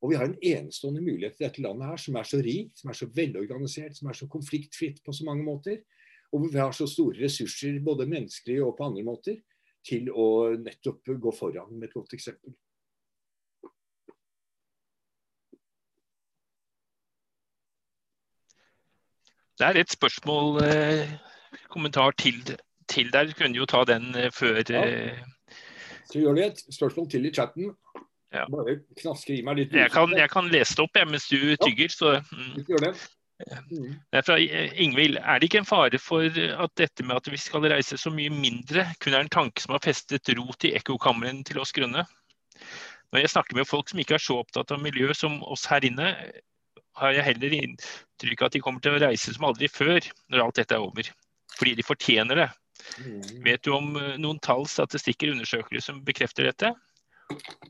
Og 0.00 0.12
vi 0.12 0.16
har 0.16 0.30
en 0.30 0.38
enestående 0.38 1.02
mulighet 1.04 1.40
i 1.40 1.44
dette 1.44 1.62
landet 1.64 1.90
her, 1.90 2.00
som 2.00 2.16
er 2.16 2.28
så 2.28 2.40
rikt, 2.40 2.78
som 2.80 2.92
er 2.92 2.96
så 2.96 3.10
velorganisert, 3.14 3.98
som 3.98 4.08
er 4.08 4.16
så 4.16 4.30
konfliktfritt 4.32 5.02
på 5.04 5.12
så 5.12 5.26
mange 5.28 5.44
måter. 5.44 5.82
Og 6.32 6.46
vi 6.48 6.60
har 6.60 6.72
så 6.72 6.86
store 6.88 7.20
ressurser, 7.20 7.80
både 7.84 8.08
menneskelige 8.08 8.64
og 8.64 8.76
på 8.78 8.86
andre 8.88 9.04
måter, 9.04 9.40
til 9.84 10.08
å 10.12 10.56
nettopp 10.60 11.12
gå 11.20 11.32
foran 11.36 11.74
med 11.74 11.90
et 11.90 11.96
godt 11.96 12.14
eksempel. 12.16 12.54
Det 19.60 19.66
er 19.66 19.76
et 19.76 19.92
spørsmål, 19.92 20.62
eh, 20.64 21.10
kommentar 21.70 22.14
til, 22.18 22.40
til 22.88 23.12
der. 23.12 23.30
Du 23.30 23.36
kunne 23.38 23.56
jo 23.56 23.68
ta 23.68 23.84
den 23.88 24.10
eh, 24.14 24.30
før 24.34 24.60
ja. 24.60 24.64
Skal 24.64 26.12
Så 26.12 26.24
gjør 26.24 26.38
det 26.38 26.46
et 26.46 26.64
spørsmål 26.74 27.10
til 27.10 27.26
i 27.26 27.34
chatten. 27.34 27.72
Ja. 28.34 28.44
Bare 28.50 28.78
knasker 29.00 29.34
i 29.34 29.42
meg 29.46 29.58
litt. 29.58 29.72
Jeg 29.74 29.90
kan, 29.90 30.12
jeg 30.14 30.30
kan 30.30 30.50
lese 30.50 30.76
det 30.78 30.84
opp 30.84 30.98
jeg, 30.98 31.08
mens 31.10 31.26
du 31.30 31.56
tygger. 31.64 31.90
Så, 31.90 32.12
mm. 32.30 32.60
Mm. 33.70 33.94
Det 34.12 34.20
er 34.20 34.26
fra 34.26 34.36
Ingvild. 34.38 35.18
Er 35.18 35.40
det 35.40 35.48
ikke 35.48 35.62
en 35.62 35.68
fare 35.68 35.98
for 36.02 36.26
at 36.26 36.74
dette 36.78 37.06
med 37.06 37.16
at 37.16 37.30
vi 37.32 37.40
skal 37.40 37.66
reise 37.72 37.98
så 37.98 38.12
mye 38.14 38.30
mindre, 38.30 38.84
kun 39.02 39.16
er 39.16 39.24
en 39.24 39.32
tanke 39.32 39.62
som 39.62 39.74
har 39.74 39.82
festet 39.84 40.30
rot 40.38 40.66
i 40.68 40.74
ekkokamrene 40.78 41.42
til 41.48 41.62
oss 41.62 41.74
grønne? 41.74 42.04
Når 43.10 43.24
jeg 43.24 43.32
snakker 43.32 43.58
med 43.58 43.66
folk 43.66 43.90
som 43.90 43.98
ikke 44.02 44.14
er 44.18 44.22
så 44.22 44.38
opptatt 44.44 44.70
av 44.70 44.82
miljø 44.82 45.10
som 45.16 45.40
oss 45.42 45.66
her 45.70 45.82
inne, 45.86 46.12
har 47.00 47.16
jeg 47.16 47.26
heller 47.26 47.56
inntrykk 47.56 48.42
av 48.42 48.50
at 48.50 48.54
de 48.54 48.62
kommer 48.62 48.84
til 48.84 48.94
å 48.94 49.02
reise 49.02 49.34
som 49.34 49.48
aldri 49.48 49.70
før 49.72 49.98
når 50.30 50.44
alt 50.44 50.60
dette 50.60 50.76
er 50.76 50.84
over. 50.84 51.10
Fordi 51.58 51.74
de 51.78 51.86
fortjener 51.86 52.44
det. 52.44 52.48
Mm. 53.00 53.22
Vet 53.44 53.64
du 53.66 53.74
om 53.76 53.96
eh, 54.00 54.16
noen 54.20 54.40
tall, 54.42 54.66
statistikker, 54.68 55.32
undersøkelser 55.34 55.92
som 55.92 56.04
bekrefter 56.06 56.48
dette? 56.48 56.72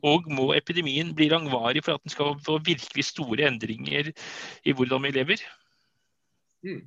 Og 0.07 0.29
må 0.33 0.51
epidemien 0.57 1.13
bli 1.17 1.29
langvarig 1.33 1.83
for 1.85 1.99
at 1.99 2.05
den 2.07 2.15
skal 2.15 2.37
få 2.45 2.59
virkelig 2.65 3.05
store 3.11 3.49
endringer 3.51 4.13
i 4.65 4.77
hvordan 4.77 5.05
vi 5.05 5.13
lever? 5.19 5.43
Mm. 6.65 6.85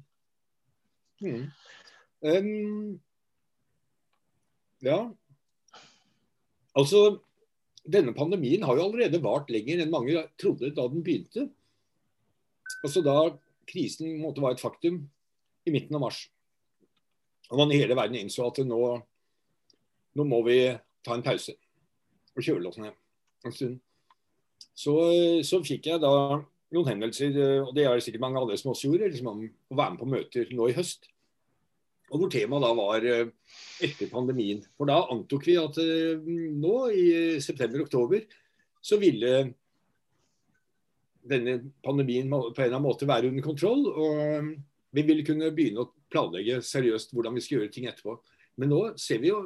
Mm. 1.23 1.43
Um, 2.23 3.01
ja. 4.83 4.97
Altså, 6.73 7.19
denne 7.83 8.15
pandemien 8.15 8.63
har 8.65 8.79
jo 8.79 8.87
allerede 8.87 9.21
vart 9.23 9.51
lenger 9.53 9.83
enn 9.83 9.93
mange 9.93 10.25
trodde 10.41 10.73
da 10.73 10.87
den 10.89 11.03
begynte. 11.05 11.49
Altså 12.83 13.03
da 13.05 13.17
krisen 13.69 14.17
måtte 14.21 14.43
være 14.43 14.57
et 14.57 14.63
faktum 14.63 15.03
i 15.67 15.71
midten 15.71 15.95
av 15.95 16.03
mars. 16.07 16.25
Og 17.53 17.59
man 17.61 17.71
i 17.71 17.77
hele 17.77 17.95
verden 17.97 18.17
innså 18.17 18.47
at 18.49 18.59
nå, 18.65 18.81
nå 20.17 20.25
må 20.25 20.41
vi 20.47 20.57
ta 21.05 21.13
en 21.13 21.25
pause 21.25 21.53
og 22.33 22.41
kjøle 22.41 22.71
oss 22.71 22.79
ned 22.81 22.93
en 23.45 23.53
stund. 23.53 23.79
Så, 24.73 24.93
så, 25.45 25.59
fikk 25.61 25.91
jeg 25.91 26.01
da 26.01 26.11
noen 26.73 26.89
henvendelser, 26.89 27.35
og 27.61 27.73
det 27.77 27.85
er 27.85 27.93
det 27.93 28.05
sikkert 28.07 28.23
mange 28.23 28.41
andre 28.41 28.57
som 28.57 28.71
også 28.71 28.89
gjorde, 28.89 29.11
liksom 29.13 29.29
om 29.29 29.43
å 29.45 29.77
være 29.77 29.93
med 29.93 30.01
på 30.01 30.09
møter 30.09 30.53
nå 30.57 30.69
i 30.71 30.77
høst. 30.77 31.05
Og 32.13 32.21
hvor 32.21 32.31
temaet 32.33 32.65
da 32.65 32.71
var 32.77 33.05
eh, 33.09 33.29
etter 33.85 34.09
pandemien. 34.09 34.61
For 34.77 34.89
da 34.89 34.99
antok 35.13 35.45
vi 35.49 35.57
at 35.61 35.77
eh, 35.81 36.25
nå 36.57 36.77
i 36.93 37.05
september-oktober 37.41 38.25
så 38.83 38.99
ville 39.01 39.33
denne 41.23 41.55
pandemien 41.85 42.27
på 42.29 42.41
en 42.41 42.51
eller 42.51 42.73
annen 42.73 42.85
måte 42.85 43.09
være 43.09 43.29
under 43.31 43.45
kontroll. 43.45 43.85
Og 43.93 44.51
vi 44.93 45.05
ville 45.07 45.25
kunne 45.25 45.53
begynne 45.55 45.85
å 45.85 45.91
planlegge 46.13 46.61
seriøst 46.65 47.13
hvordan 47.15 47.35
vi 47.35 47.43
skal 47.43 47.59
gjøre 47.59 47.73
ting 47.73 47.89
etterpå. 47.89 48.17
Men 48.61 48.71
nå 48.71 48.81
ser 49.01 49.21
vi 49.23 49.31
jo 49.31 49.41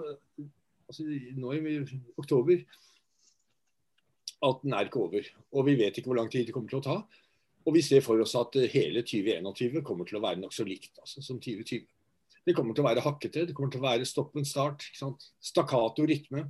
altså 0.87 1.05
nå 1.07 1.53
i 1.55 1.77
oktober 2.19 2.63
at 4.47 4.59
den 4.63 4.75
er 4.75 4.87
ikke 4.87 5.01
over. 5.07 5.29
Og 5.55 5.65
vi 5.67 5.77
vet 5.79 5.97
ikke 5.97 6.11
hvor 6.11 6.19
lang 6.19 6.29
tid 6.31 6.45
det 6.47 6.55
kommer 6.55 6.71
til 6.71 6.81
å 6.81 6.85
ta. 6.85 6.97
Og 7.67 7.75
vi 7.75 7.83
ser 7.83 8.03
for 8.05 8.19
oss 8.23 8.35
at 8.39 8.55
hele 8.71 9.03
2021 9.03 9.81
kommer 9.85 10.07
til 10.07 10.19
å 10.19 10.23
være 10.23 10.39
nokså 10.39 10.63
likt 10.67 10.93
altså, 11.01 11.23
som 11.25 11.39
2020. 11.43 11.87
Det 12.47 12.55
kommer 12.55 12.75
til 12.75 12.85
å 12.85 12.87
være 12.87 13.03
hakkete, 13.03 13.43
det 13.49 13.55
kommer 13.55 13.73
til 13.73 13.81
å 13.81 13.87
være 13.89 14.07
stopp 14.07 14.37
and 14.39 14.47
start. 14.47 14.85
Stakkato 15.43 16.05
rytme. 16.07 16.45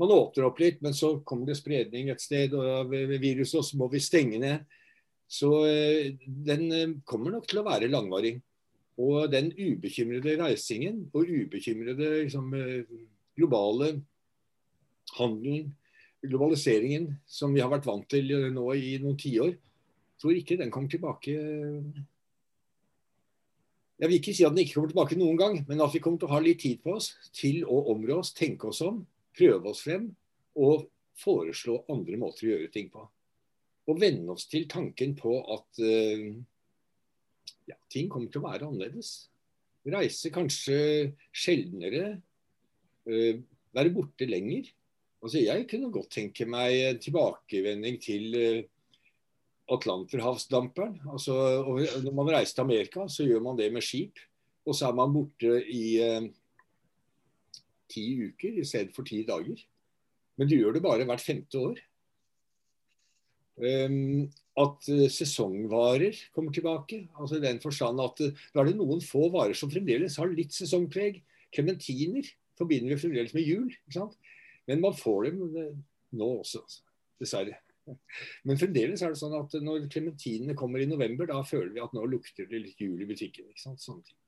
Man 0.00 0.12
åpner 0.12 0.48
opp 0.50 0.58
litt, 0.60 0.82
men 0.84 0.96
så 0.96 1.14
kommer 1.24 1.48
det 1.48 1.56
spredning 1.56 2.10
et 2.12 2.20
sted 2.20 2.52
og 2.58 2.90
ved 2.90 3.14
viruset, 3.22 3.60
og 3.60 3.64
så 3.64 3.78
må 3.80 3.88
vi 3.92 4.02
stenge 4.04 4.40
ned. 4.42 4.66
Så 5.30 5.48
eh, 5.64 6.10
den 6.26 6.66
eh, 6.74 6.96
kommer 7.08 7.32
nok 7.32 7.46
til 7.48 7.62
å 7.62 7.66
være 7.66 7.88
langvarig. 7.88 8.34
Og 9.02 9.26
den 9.32 9.50
ubekymrede 9.50 10.36
reisingen 10.38 11.08
og 11.12 11.26
ubekymrede 11.26 12.10
liksom, 12.22 12.54
eh, 12.54 12.84
globale 13.36 14.04
handelen, 15.18 15.74
globaliseringen, 16.22 17.08
som 17.26 17.54
vi 17.54 17.60
har 17.60 17.70
vært 17.72 17.86
vant 17.86 18.06
til 18.08 18.30
nå 18.54 18.66
i 18.78 18.96
noen 19.02 19.18
tiår, 19.20 19.56
tror 20.20 20.38
ikke 20.38 20.56
den 20.56 20.70
kommer 20.72 20.88
tilbake 20.88 21.34
Jeg 23.98 24.10
vil 24.10 24.18
ikke 24.18 24.34
si 24.34 24.44
at 24.44 24.50
den 24.54 24.64
ikke 24.64 24.74
kommer 24.74 24.90
tilbake 24.90 25.18
noen 25.18 25.36
gang, 25.38 25.58
men 25.68 25.80
at 25.80 25.92
vi 25.94 26.00
kommer 26.02 26.18
til 26.18 26.26
å 26.26 26.34
ha 26.34 26.40
litt 26.42 26.62
tid 26.64 26.80
på 26.82 26.96
oss 26.96 27.12
til 27.32 27.62
å 27.64 27.76
områ 27.92 28.18
oss, 28.22 28.32
tenke 28.34 28.66
oss 28.66 28.80
om, 28.82 29.04
prøve 29.36 29.70
oss 29.70 29.84
frem 29.86 30.08
og 30.58 30.88
foreslå 31.22 31.84
andre 31.92 32.18
måter 32.18 32.48
å 32.48 32.50
gjøre 32.54 32.72
ting 32.74 32.88
på. 32.90 33.04
Og 33.86 34.00
venne 34.00 34.34
oss 34.34 34.48
til 34.50 34.66
tanken 34.70 35.14
på 35.18 35.36
at 35.54 35.80
uh, 35.84 36.26
ja, 37.70 37.76
ting 37.92 38.10
kommer 38.12 38.30
til 38.30 38.42
å 38.42 38.48
være 38.48 38.68
annerledes. 38.68 39.14
Reise 39.84 40.30
kanskje 40.32 40.78
sjeldnere, 41.34 42.14
uh, 43.10 43.34
være 43.74 43.94
borte 43.94 44.28
lenger. 44.28 44.70
Altså, 45.24 45.40
jeg 45.40 45.66
kunne 45.70 45.92
godt 45.92 46.12
tenke 46.18 46.46
meg 46.48 46.76
en 46.90 47.02
tilbakevending 47.02 47.98
til 48.02 48.38
uh, 48.38 48.62
Atlanterhavsdamperen. 49.74 50.98
Altså, 51.08 51.34
når 52.04 52.16
man 52.16 52.32
reiser 52.36 52.58
til 52.58 52.66
Amerika, 52.66 53.08
så 53.08 53.26
gjør 53.28 53.44
man 53.44 53.60
det 53.60 53.70
med 53.72 53.84
skip. 53.84 54.20
Og 54.64 54.76
så 54.76 54.88
er 54.88 54.96
man 54.96 55.12
borte 55.12 55.58
i 55.68 55.84
uh, 56.00 56.28
ti 57.92 58.04
uker 58.24 58.60
i 58.60 58.66
stedet 58.68 58.94
for 58.96 59.06
ti 59.08 59.22
dager. 59.28 59.60
Men 60.36 60.50
du 60.50 60.56
gjør 60.56 60.76
det 60.76 60.84
bare 60.84 61.06
hvert 61.08 61.22
femte 61.22 61.60
år. 61.60 61.80
Um, 63.54 64.26
at 64.60 64.88
uh, 64.92 65.06
sesongvarer 65.10 66.16
kommer 66.34 66.54
tilbake. 66.54 67.08
altså 67.18 67.38
i 67.38 67.44
den 67.44 67.60
forstand 67.62 68.00
at 68.00 68.22
uh, 68.22 68.46
Da 68.54 68.62
er 68.62 68.70
det 68.70 68.78
noen 68.78 69.02
få 69.02 69.28
varer 69.34 69.56
som 69.58 69.72
fremdeles 69.72 70.18
har 70.20 70.30
litt 70.30 70.54
sesongpreg. 70.54 71.22
Klementiner 71.54 72.28
forbinder 72.58 72.94
vi 72.94 73.02
fremdeles 73.02 73.34
med 73.34 73.48
jul. 73.48 73.68
ikke 73.70 73.98
sant? 73.98 74.18
Men 74.70 74.82
man 74.84 74.96
får 74.96 75.30
dem 75.30 75.44
uh, 75.56 75.70
nå 76.14 76.30
også, 76.40 76.62
altså. 76.62 76.84
dessverre. 77.22 77.58
Men 78.46 78.60
fremdeles 78.60 79.02
er 79.02 79.12
det 79.12 79.20
sånn 79.20 79.34
at 79.36 79.56
når 79.60 79.88
klementinene 79.92 80.56
kommer 80.56 80.80
i 80.80 80.88
november, 80.88 81.28
da 81.28 81.42
føler 81.44 81.74
vi 81.74 81.82
at 81.84 81.92
nå 81.96 82.06
lukter 82.08 82.48
det 82.48 82.62
litt 82.62 82.80
jul 82.80 83.02
i 83.02 83.08
butikken. 83.08 83.50
ikke 83.50 83.66
sant? 83.66 83.82
Sånne 83.82 84.06
ting. 84.06 84.18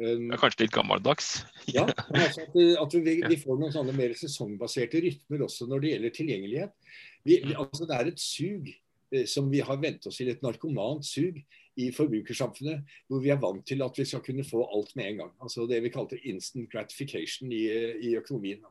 Um, 0.00 0.28
det 0.30 0.36
er 0.36 0.40
kanskje 0.40 0.64
litt 0.64 0.74
gammeldags? 0.74 1.32
ja, 1.76 1.86
altså 1.86 2.46
at, 2.46 2.54
at 2.82 2.94
vi, 3.04 3.16
vi, 3.20 3.36
får 3.40 3.58
noen 3.60 3.74
sånne 3.74 3.92
mer 3.96 4.14
sesongbaserte 4.16 5.02
rytmer 5.04 5.44
også 5.44 5.66
når 5.68 5.82
det 5.82 5.90
gjelder 5.94 6.14
tilgjengelighet. 6.16 6.94
Vi, 7.28 7.40
altså 7.52 7.88
det 7.88 7.98
er 7.98 8.08
et 8.08 8.22
sug 8.22 8.70
eh, 8.70 8.78
som 9.26 9.48
vi 9.50 9.60
har 9.64 9.80
vent 9.82 10.06
oss 10.06 10.20
til, 10.20 10.28
et 10.30 10.42
narkomant 10.44 11.04
sug 11.06 11.40
i 11.80 11.88
forbrukersamfunnet, 11.94 12.84
hvor 13.08 13.22
vi 13.22 13.32
er 13.32 13.40
vant 13.40 13.62
til 13.66 13.82
at 13.84 13.98
vi 13.98 14.06
skal 14.08 14.22
kunne 14.24 14.44
få 14.46 14.62
alt 14.74 14.94
med 14.96 15.08
en 15.08 15.22
gang. 15.22 15.32
Altså 15.42 15.66
Det 15.66 15.82
vi 15.82 15.92
kalte 15.92 16.18
instant 16.18 16.70
gratification 16.72 17.52
i, 17.52 17.64
i 18.10 18.16
økonomien. 18.16 18.64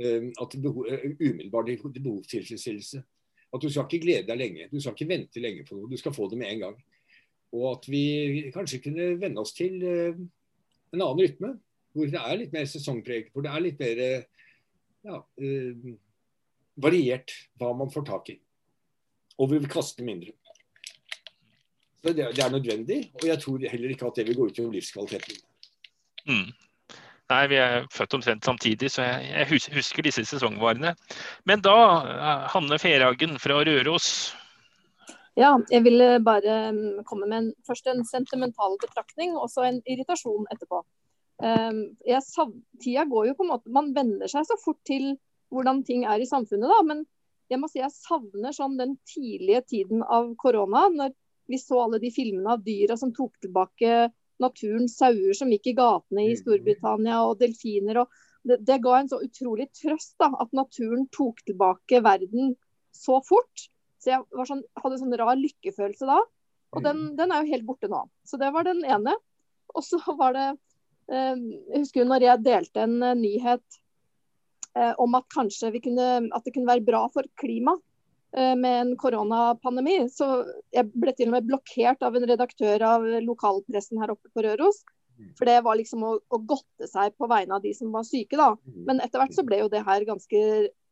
Um, 0.00 0.30
at 0.40 0.56
behov, 0.62 0.86
uh, 0.86 1.10
Umiddelbar 1.20 1.66
behovstilfredsstillelse. 2.02 3.02
At 3.52 3.62
du 3.62 3.68
skal 3.68 3.84
ikke 3.84 4.04
glede 4.04 4.26
deg 4.26 4.38
lenge. 4.38 4.68
Du 4.72 4.80
skal 4.80 4.94
ikke 4.94 5.10
vente 5.10 5.40
lenge 5.42 5.64
på 5.66 5.76
noe. 5.76 5.90
Du 5.90 5.96
skal 5.98 6.14
få 6.14 6.28
det 6.30 6.38
med 6.38 6.52
en 6.52 6.62
gang. 6.66 6.76
Og 7.52 7.66
at 7.72 7.88
vi 7.90 8.50
kanskje 8.54 8.78
kunne 8.84 9.16
venne 9.20 9.42
oss 9.42 9.52
til 9.52 9.82
en 9.82 10.30
annen 10.94 11.18
rytme. 11.18 11.56
Hvor 11.92 12.06
det 12.06 12.20
er 12.20 12.38
litt 12.38 12.54
mer 12.54 12.68
sesongpreg. 12.70 13.32
Hvor 13.34 13.42
det 13.42 13.50
er 13.50 13.64
litt 13.64 13.82
mer 13.82 14.02
ja, 15.02 15.18
variert 16.78 17.34
hva 17.58 17.72
man 17.74 17.90
får 17.90 18.06
tak 18.06 18.30
i. 18.30 18.38
Og 19.40 19.50
vi 19.50 19.60
vil 19.60 19.70
kaste 19.72 20.04
mindre. 20.04 20.34
Så 22.00 22.12
det, 22.16 22.30
det, 22.36 22.42
er 22.44 22.52
nødvendig, 22.52 22.98
og 23.14 23.26
jeg 23.28 23.40
tror 23.42 23.64
heller 23.72 23.92
ikke 23.92 24.08
at 24.08 24.16
det 24.16 24.26
vil 24.28 24.36
gå 24.36 24.48
ut 24.48 24.60
over 24.62 24.72
livskvaliteten. 24.72 25.40
Mm. 26.28 26.50
Nei, 27.30 27.40
vi 27.46 27.58
er 27.62 27.84
født 27.92 28.16
omtrent 28.18 28.44
samtidig, 28.44 28.90
så 28.90 29.04
jeg, 29.06 29.28
jeg 29.30 29.74
husker 29.76 30.02
disse 30.02 30.24
sesongvarene. 30.26 30.94
Men 31.46 31.62
da, 31.62 31.74
Hanne 32.54 32.78
Ferhagen 32.82 33.36
fra 33.38 33.60
Røros. 33.68 34.08
Ja, 35.38 35.54
jeg 35.70 35.84
ville 35.86 36.16
bare 36.24 36.56
mm, 36.74 37.04
komme 37.06 37.28
med 37.30 37.38
en, 37.38 37.52
først 37.68 37.86
en 37.86 38.02
sentimental 38.08 38.74
betraktning, 38.82 39.36
og 39.38 39.46
så 39.52 39.68
en 39.68 39.78
irritasjon 39.86 40.48
etterpå. 40.50 40.82
Um, 41.40 41.84
jeg, 42.04 42.20
tida 42.82 43.06
går 43.08 43.30
jo 43.30 43.36
på 43.38 43.46
en 43.46 43.52
måte, 43.54 43.72
Man 43.72 43.94
venner 43.96 44.28
seg 44.28 44.44
så 44.44 44.58
fort 44.60 44.80
til 44.84 45.14
hvordan 45.54 45.84
ting 45.86 46.04
er 46.04 46.20
i 46.20 46.28
samfunnet, 46.28 46.68
da. 46.68 46.82
Men 46.88 47.06
jeg 47.50 47.58
må 47.58 47.68
si 47.70 47.80
jeg 47.80 47.92
savner 47.94 48.54
sånn 48.54 48.78
den 48.78 48.94
tidlige 49.08 49.64
tiden 49.74 50.04
av 50.06 50.30
korona, 50.38 50.86
når 50.94 51.14
vi 51.50 51.58
så 51.58 51.80
alle 51.84 51.98
de 52.02 52.12
filmene 52.14 52.54
av 52.54 52.64
dyra 52.64 52.96
som 52.98 53.12
tok 53.14 53.34
tilbake 53.42 54.10
naturens 54.40 54.96
sauer 54.96 55.34
som 55.36 55.50
gikk 55.52 55.72
i 55.72 55.76
gatene 55.76 56.24
i 56.24 56.32
mm. 56.32 56.40
Storbritannia, 56.40 57.20
og 57.26 57.40
delfiner. 57.42 58.04
og 58.04 58.46
det, 58.46 58.60
det, 58.64 58.78
ga 58.84 58.96
en 59.00 59.10
så 59.10 59.20
utrolig 59.24 59.68
trøst 59.76 60.14
da, 60.22 60.30
at 60.40 60.54
naturen 60.56 61.06
tok 61.12 61.42
tilbake 61.48 62.00
verden 62.06 62.54
så 62.96 63.18
fort. 63.26 63.66
Så 64.00 64.14
jeg 64.14 64.46
sånn, 64.48 64.62
hadde 64.80 64.96
en 64.96 65.02
sånn 65.02 65.18
rar 65.20 65.36
lykkefølelse 65.36 66.08
da. 66.08 66.22
Og 66.70 66.86
den, 66.86 67.02
mm. 67.10 67.12
den, 67.18 67.34
er 67.34 67.42
jo 67.42 67.52
helt 67.52 67.66
borte 67.68 67.90
nå. 67.90 68.04
Så 68.24 68.38
det 68.40 68.52
var 68.54 68.64
den 68.64 68.80
ene. 68.86 69.16
Og 69.74 69.84
så 69.84 70.00
var 70.18 70.34
det 70.34 70.48
eh, 71.12 71.36
Jeg 71.36 71.82
husker 71.84 72.08
når 72.08 72.26
jeg 72.26 72.44
delte 72.46 72.86
en 72.86 72.96
uh, 73.02 73.12
nyhet 73.18 73.62
eh, 73.62 73.79
om 75.02 75.16
at 75.18 75.24
kanskje 75.34 75.72
kunne, 75.82 76.04
at 76.30 76.44
det 76.46 76.52
kunne 76.54 76.70
være 76.70 76.84
bra 76.86 77.00
for 77.10 77.26
klimaet 77.40 77.82
Eh, 78.32 78.56
med 78.56 78.80
en 78.80 78.96
koronapandemi. 78.96 80.04
Så 80.10 80.26
jeg 80.70 80.86
ble 80.94 81.12
til 81.16 81.30
og 81.30 81.34
med 81.34 81.48
blokkert 81.48 82.02
av 82.06 82.14
en 82.14 82.26
redaktør 82.30 82.84
av 82.86 83.06
lokalpressen 83.26 83.98
her 83.98 84.12
oppe 84.14 84.30
på 84.30 84.44
Røros. 84.46 84.84
Mm. 85.18 85.32
For 85.36 85.50
det 85.50 85.56
var 85.66 85.76
liksom 85.76 86.04
å, 86.06 86.12
å 86.22 86.38
godte 86.38 86.86
seg 86.88 87.16
på 87.18 87.26
vegne 87.28 87.58
av 87.58 87.64
de 87.64 87.72
som 87.76 87.90
var 87.92 88.06
syke, 88.06 88.38
da. 88.38 88.52
Mm. 88.62 88.84
Men 88.86 89.02
etter 89.02 89.20
hvert 89.20 89.34
så 89.34 89.44
ble 89.46 89.58
jo 89.64 89.70
det 89.72 89.82
her 89.84 90.06
ganske 90.06 90.42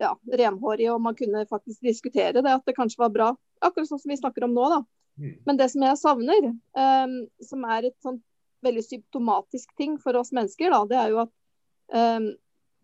ja, 0.03 0.11
renhårig, 0.41 0.91
og 0.93 1.05
man 1.05 1.17
kunne 1.19 1.47
faktisk 1.49 1.87
diskutere 1.87 2.43
det, 2.43 2.57
at 2.59 2.67
det 2.67 2.77
kanskje 2.77 3.05
var 3.05 3.15
bra. 3.15 3.31
Akkurat 3.63 3.89
sånn 3.89 4.03
som 4.03 4.13
vi 4.13 4.19
snakker 4.19 4.49
om 4.49 4.59
nå, 4.59 4.67
da. 4.75 4.83
Mm. 5.23 5.39
Men 5.47 5.63
det 5.63 5.71
som 5.71 5.87
jeg 5.87 6.03
savner, 6.03 6.51
um, 6.75 7.17
som 7.47 7.71
er 7.71 7.89
et 7.89 7.99
sånt 8.03 8.25
veldig 8.67 8.83
symptomatisk 8.83 9.71
ting 9.79 9.95
for 10.03 10.19
oss 10.19 10.35
mennesker, 10.35 10.75
da, 10.75 10.83
det 10.91 10.99
er 10.99 11.15
jo 11.15 11.23
at 11.23 11.33
um, 11.95 12.33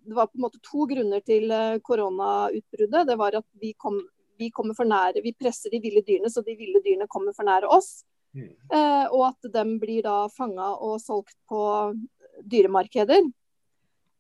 det 0.05 0.17
var 0.17 0.29
på 0.31 0.39
en 0.39 0.45
måte 0.47 0.61
to 0.65 0.87
grunner 0.91 1.23
til 1.25 1.51
eh, 1.55 1.79
koronautbruddet. 1.85 3.07
Det 3.09 3.17
var 3.21 3.39
at 3.41 3.49
vi 3.61 3.73
kom 3.79 4.03
vi 4.39 4.51
kommer 4.51 4.75
for 4.75 4.89
nære, 4.89 5.23
vi 5.23 5.35
presser 5.39 5.71
de 5.71 5.81
ville 5.83 6.03
dyrene, 6.03 6.31
så 6.31 6.43
de 6.43 6.57
ville 6.59 6.83
dyrene 6.83 7.07
kommer 7.11 7.35
for 7.37 7.47
nære 7.47 7.71
oss. 7.71 8.03
Mm. 8.35 8.51
Eh, 8.51 9.07
og 9.15 9.29
at 9.29 9.51
de 9.57 9.65
blir 9.79 10.03
da 10.07 10.25
fanga 10.35 10.73
og 10.83 10.99
solgt 11.03 11.37
på 11.51 11.61
dyremarkeder. 12.43 13.29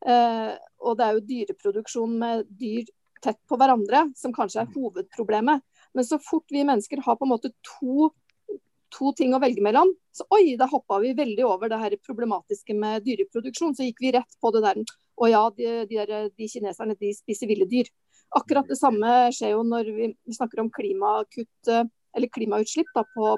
Eh, 0.07 0.53
og 0.85 0.99
det 0.99 1.07
er 1.07 1.17
jo 1.17 1.25
dyreproduksjon 1.31 2.19
med 2.21 2.45
dyr 2.61 2.87
tett 3.25 3.41
på 3.49 3.59
hverandre 3.59 4.07
som 4.19 4.35
kanskje 4.37 4.63
er 4.63 4.75
hovedproblemet. 4.75 5.65
Men 5.95 6.07
så 6.07 6.21
fort 6.23 6.47
vi 6.53 6.67
mennesker 6.67 7.03
har 7.05 7.17
på 7.19 7.27
en 7.27 7.33
måte 7.33 7.51
to, 7.65 8.11
to 8.95 9.13
ting 9.19 9.35
å 9.35 9.41
velge 9.43 9.65
mellom, 9.65 9.91
så 10.15 10.27
oi, 10.35 10.55
da 10.59 10.69
hoppa 10.71 11.01
vi 11.03 11.15
veldig 11.17 11.47
over 11.49 11.71
det 11.73 11.81
her 11.81 11.97
problematiske 12.05 12.77
med 12.79 13.07
dyreproduksjon. 13.07 13.75
Så 13.75 13.89
gikk 13.89 14.03
vi 14.05 14.15
rett 14.15 14.39
på 14.43 14.53
det 14.55 14.63
der 14.67 14.83
Å 15.15 15.31
ja, 15.31 15.43
de, 15.57 15.73
de, 15.91 15.99
der, 16.01 16.31
de 16.31 16.49
kineserne 16.51 16.97
de 16.99 17.13
spiser 17.15 17.51
ville 17.51 17.69
dyr. 17.71 17.91
Akkurat 18.35 18.67
det 18.67 18.79
samme 18.81 19.11
skjer 19.35 19.55
jo 19.55 19.63
når 19.67 19.91
vi 19.95 20.09
snakker 20.35 20.65
om 20.65 20.73
klimakutt 20.75 21.71
eller 21.71 22.31
klimautslipp 22.35 22.91
da, 22.97 23.05
på, 23.15 23.37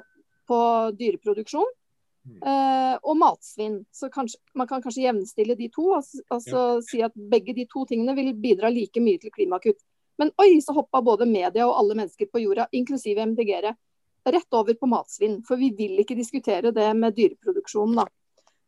på 0.49 0.61
dyreproduksjon. 0.97 1.69
Mm. 2.27 2.39
Eh, 2.43 2.95
og 3.01 3.17
matsvinn. 3.17 3.77
Så 3.91 4.09
kanskje, 4.13 4.39
man 4.57 4.67
kan 4.67 4.81
kanskje 4.83 5.05
jevnstille 5.05 5.55
de 5.55 5.69
to. 5.73 5.91
Altså, 5.95 6.21
altså 6.33 6.57
ja. 6.57 6.81
si 6.89 7.03
at 7.05 7.15
begge 7.15 7.55
de 7.57 7.67
to 7.71 7.85
tingene 7.89 8.15
vil 8.17 8.33
bidra 8.35 8.71
like 8.73 9.01
mye 9.03 9.21
til 9.21 9.33
klimakutt. 9.33 9.79
Men 10.17 10.33
oi, 10.41 10.57
så 10.65 10.73
hoppa 10.73 11.01
både 11.05 11.27
media 11.29 11.67
og 11.67 11.75
alle 11.77 11.97
mennesker 11.99 12.29
på 12.31 12.41
jorda, 12.41 12.65
inklusive 12.73 13.21
MDG-ere, 13.21 13.75
rett 14.27 14.55
over 14.57 14.75
på 14.75 14.89
matsvinn. 14.89 15.41
For 15.47 15.61
vi 15.61 15.69
vil 15.77 16.01
ikke 16.01 16.17
diskutere 16.17 16.73
det 16.75 16.87
med 16.97 17.15
dyreproduksjonen, 17.17 18.01
da. 18.01 18.07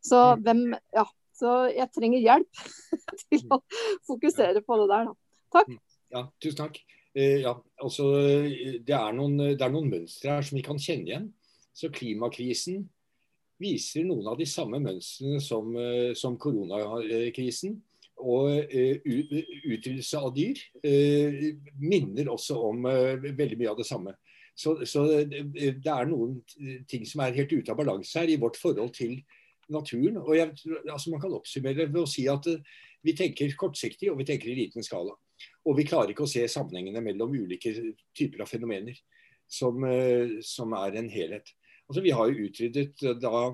Så 0.05 0.20
mm. 0.36 0.43
hvem 0.45 0.68
Ja. 0.95 1.10
Så 1.39 1.55
jeg 1.71 1.87
trenger 1.95 2.23
hjelp 2.23 2.63
til 3.29 3.45
å 3.53 3.61
fokusere 4.09 4.63
på 4.65 4.79
det 4.81 4.87
der, 4.91 5.11
da. 5.11 5.17
Takk. 5.55 5.71
Mm. 5.71 5.83
Ja, 6.09 6.23
tusen 6.41 6.59
takk. 6.59 6.79
Eh, 7.17 7.41
ja, 7.43 7.55
altså, 7.81 8.05
det, 8.85 8.95
er 8.95 9.11
noen, 9.17 9.37
det 9.39 9.65
er 9.65 9.73
noen 9.73 9.89
mønstre 9.91 10.35
her 10.35 10.45
som 10.45 10.59
vi 10.59 10.65
kan 10.65 10.79
kjenne 10.81 11.09
igjen. 11.09 11.27
Så 11.73 11.91
klimakrisen 11.93 12.83
viser 13.59 14.05
noen 14.07 14.27
av 14.31 14.39
de 14.39 14.47
samme 14.49 14.79
mønstrene 14.83 15.39
som, 15.43 15.71
eh, 15.77 16.11
som 16.17 16.37
koronakrisen. 16.39 17.79
Og 18.19 18.49
uh, 18.51 19.05
utryddelse 19.07 20.19
av 20.19 20.33
dyr 20.35 20.57
minner 21.79 22.27
også 22.27 22.57
om 22.67 22.83
veldig 22.83 23.55
mye 23.61 23.69
av 23.71 23.77
det 23.79 23.85
samme. 23.87 24.11
Så, 24.59 24.73
så 24.83 25.05
det, 25.23 25.77
er 25.87 26.09
noen 26.09 26.33
ting 26.91 27.05
som 27.07 27.23
er 27.23 27.37
helt 27.37 27.53
ute 27.55 27.71
av 27.71 27.79
balanse 27.79 28.19
her 28.19 28.27
i 28.27 28.35
vårt 28.41 28.59
forhold 28.59 28.91
til 28.97 29.21
naturen. 29.74 30.20
Og 30.22 30.36
jeg, 30.38 30.53
altså 30.89 31.13
man 31.13 31.22
kan 31.24 31.36
oppsummere 31.38 31.88
ved 31.88 32.01
å 32.01 32.09
si 32.09 32.26
at 32.32 32.47
vi 33.05 33.15
tenker 33.17 33.55
kortsiktig 33.59 34.11
og 34.11 34.20
vi 34.20 34.28
tenker 34.28 34.51
i 34.51 34.57
liten 34.57 34.86
skala. 34.86 35.15
Og 35.67 35.78
vi 35.78 35.88
klarer 35.88 36.13
ikke 36.13 36.26
å 36.26 36.32
se 36.32 36.43
sammenhengene 36.51 37.03
mellom 37.03 37.34
ulike 37.38 37.74
typer 38.17 38.43
av 38.43 38.51
fenomener 38.51 38.97
som, 39.49 39.80
eh, 39.88 40.39
som 40.45 40.76
er 40.78 40.99
en 40.99 41.09
helhet. 41.09 41.53
Altså, 41.89 42.03
vi 42.05 42.13
har 42.13 42.30
jo 42.30 42.49
utryddet 42.49 43.03
eh, 43.05 43.17
da 43.17 43.49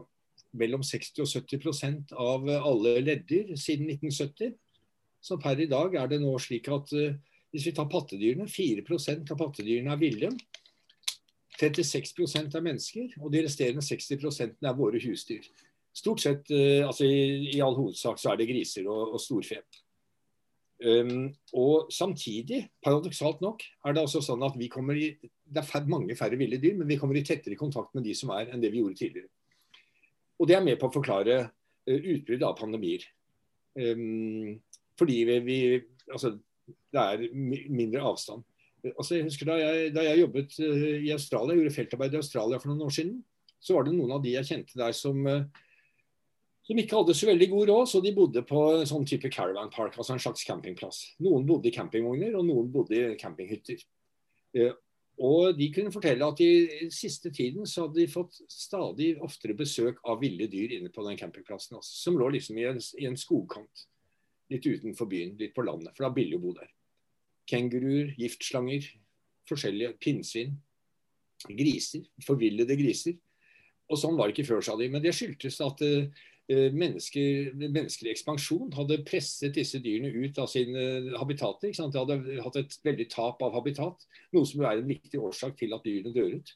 mellom 0.55 0.83
60 0.83 1.23
og 1.23 1.29
70% 1.29 2.15
av 2.15 2.49
alle 2.55 2.97
leddyr 3.03 3.55
siden 3.59 3.91
1970. 3.91 4.55
Så 5.21 5.37
per 5.41 5.59
i 5.59 5.69
dag 5.69 5.95
er 5.99 6.07
det 6.07 6.21
nå 6.23 6.31
slik 6.39 6.69
at 6.71 6.91
hvis 7.55 7.69
vi 7.69 7.71
tar 7.71 7.87
pattedyrene, 7.87 8.49
4% 8.51 9.31
av 9.31 9.39
pattedyrene 9.39 9.93
er 9.93 9.99
ville. 10.01 10.29
36% 11.55 12.57
er 12.57 12.63
mennesker, 12.65 13.13
og 13.21 13.31
de 13.31 13.45
resterende 13.45 13.83
60% 13.85 14.67
er 14.67 14.75
våre 14.75 14.99
husdyr. 14.99 15.45
Stort 15.95 16.21
sett, 16.23 16.51
uh, 16.51 16.83
altså 16.89 17.07
i, 17.07 17.51
i, 17.53 17.59
all 17.63 17.77
hovedsak 17.77 18.19
så 18.19 18.33
er 18.33 18.41
det 18.41 18.49
griser 18.49 18.87
og, 18.91 19.15
og 19.15 19.21
storfe. 19.23 19.61
Um, 20.83 21.29
og 21.55 21.91
samtidig, 21.93 22.65
paradoksalt 22.83 23.39
nok, 23.41 23.63
er 23.85 23.95
det 23.95 24.01
altså 24.03 24.19
sånn 24.23 24.43
at 24.43 24.57
vi 24.59 24.67
kommer 24.67 24.97
i 24.99 25.13
Det 25.23 25.61
er 25.61 25.85
mange 25.87 26.17
færre 26.19 26.35
ville 26.35 26.59
dyr, 26.59 26.75
men 26.75 26.89
vi 26.89 26.97
kommer 26.99 27.15
i 27.15 27.23
tettere 27.23 27.55
kontakt 27.55 27.93
med 27.95 28.03
de 28.03 28.15
som 28.17 28.33
er, 28.35 28.49
enn 28.51 28.63
det 28.63 28.73
vi 28.73 28.81
gjorde 28.81 28.99
tidligere. 28.99 29.31
Og 30.41 30.49
det 30.49 30.57
er 30.57 30.65
med 30.65 30.79
på 30.81 30.89
å 30.89 30.95
forklare 30.95 31.37
uh, 31.45 31.99
utbrudd 31.99 32.43
av 32.43 32.57
pandemier. 32.59 33.05
Um, 33.75 34.57
fordi 34.99 35.21
vi, 35.27 35.39
vi, 35.45 35.59
Altså, 36.11 36.35
det 36.93 37.01
er 37.01 37.23
mindre 37.33 38.03
avstand. 38.05 38.43
Altså, 38.93 39.15
jeg 39.15 39.25
husker 39.25 39.49
Da 39.49 39.55
jeg, 39.57 39.93
da 39.95 40.03
jeg 40.05 40.21
jobbet 40.21 40.57
uh, 40.59 40.89
i 41.01 41.13
Australia, 41.15 41.55
gjorde 41.57 41.75
feltarbeid 41.77 42.17
i 42.17 42.21
Australia 42.21 42.59
for 42.59 42.71
noen 42.71 42.85
år 42.89 42.93
siden, 42.93 43.21
så 43.63 43.77
var 43.77 43.87
det 43.87 43.95
noen 43.95 44.13
av 44.17 44.21
de 44.21 44.35
jeg 44.35 44.49
kjente 44.49 44.77
der 44.77 44.93
som 44.93 45.23
uh, 45.25 45.47
som 46.65 46.79
ikke 46.81 46.97
hadde 46.97 47.13
så 47.13 47.27
veldig 47.29 47.47
god 47.51 47.69
råd, 47.69 47.89
så 47.89 48.01
de 48.01 48.13
bodde 48.15 48.41
på 48.49 48.61
en 48.79 48.87
sånn 48.89 49.05
type 49.05 49.29
caravan 49.33 49.69
park, 49.73 49.97
altså 49.99 50.15
en 50.15 50.23
slags 50.23 50.45
campingplass. 50.47 51.03
Noen 51.21 51.45
bodde 51.45 51.69
i 51.69 51.75
campingvogner, 51.75 52.33
og 52.39 52.47
noen 52.47 52.71
bodde 52.73 52.97
i 52.97 53.19
campinghytter. 53.21 53.83
Eh, 54.57 54.73
og 55.21 55.55
de 55.55 55.67
kunne 55.71 55.93
fortelle 55.93 56.27
at 56.27 56.41
i 56.43 56.89
siste 56.91 57.29
tiden 57.31 57.67
så 57.69 57.85
hadde 57.85 58.01
de 58.01 58.07
fått 58.11 58.41
stadig 58.51 59.13
oftere 59.23 59.55
besøk 59.55 60.01
av 60.09 60.19
ville 60.23 60.49
dyr 60.51 60.73
inne 60.79 60.91
på 60.91 61.05
den 61.05 61.19
campingplassen, 61.19 61.77
altså, 61.77 61.93
som 62.01 62.17
lå 62.19 62.33
liksom 62.35 62.57
i 62.59 62.65
en, 62.71 62.81
i 62.99 63.07
en, 63.07 63.19
skogkant. 63.19 63.85
Litt 64.51 64.65
utenfor 64.65 65.07
byen, 65.09 65.37
litt 65.39 65.55
på 65.55 65.63
landet, 65.65 65.93
for 65.93 66.03
det 66.03 66.09
var 66.09 66.17
billig 66.17 66.39
å 66.39 66.43
bo 66.43 66.55
der. 66.57 66.73
Kenguruer, 67.49 68.11
giftslanger, 68.19 68.89
forskjellige 69.47 69.95
pinnsvin, 70.01 70.57
griser, 71.45 72.03
forvillede 72.25 72.77
griser. 72.79 73.15
Og 73.85 74.01
sånn 74.01 74.17
var 74.17 74.27
det 74.27 74.35
ikke 74.35 74.49
før, 74.49 74.65
sa 74.65 74.75
de. 74.79 74.89
Men 74.89 75.03
det 75.03 75.13
skyldtes 75.13 75.61
at 75.61 75.83
uh, 75.85 76.25
mennesker, 76.47 77.55
menneskelig 77.57 78.11
ekspansjon 78.11 78.73
hadde 78.77 78.99
presset 79.07 79.55
disse 79.55 79.79
dyrene 79.81 80.11
ut 80.13 80.37
av 80.37 80.49
sine 80.51 81.15
habitater. 81.17 81.71
De 81.73 81.97
hadde 81.97 82.41
hatt 82.45 82.59
et 82.59 82.75
veldig 82.85 83.07
tap 83.09 83.41
av 83.41 83.55
habitat, 83.57 84.05
noe 84.35 84.45
som 84.45 84.61
er 84.61 84.77
en 84.77 84.89
viktig 84.89 85.17
årsak 85.17 85.57
til 85.57 85.73
at 85.73 85.85
dyrene 85.87 86.13
dør 86.13 86.37
ut. 86.37 86.53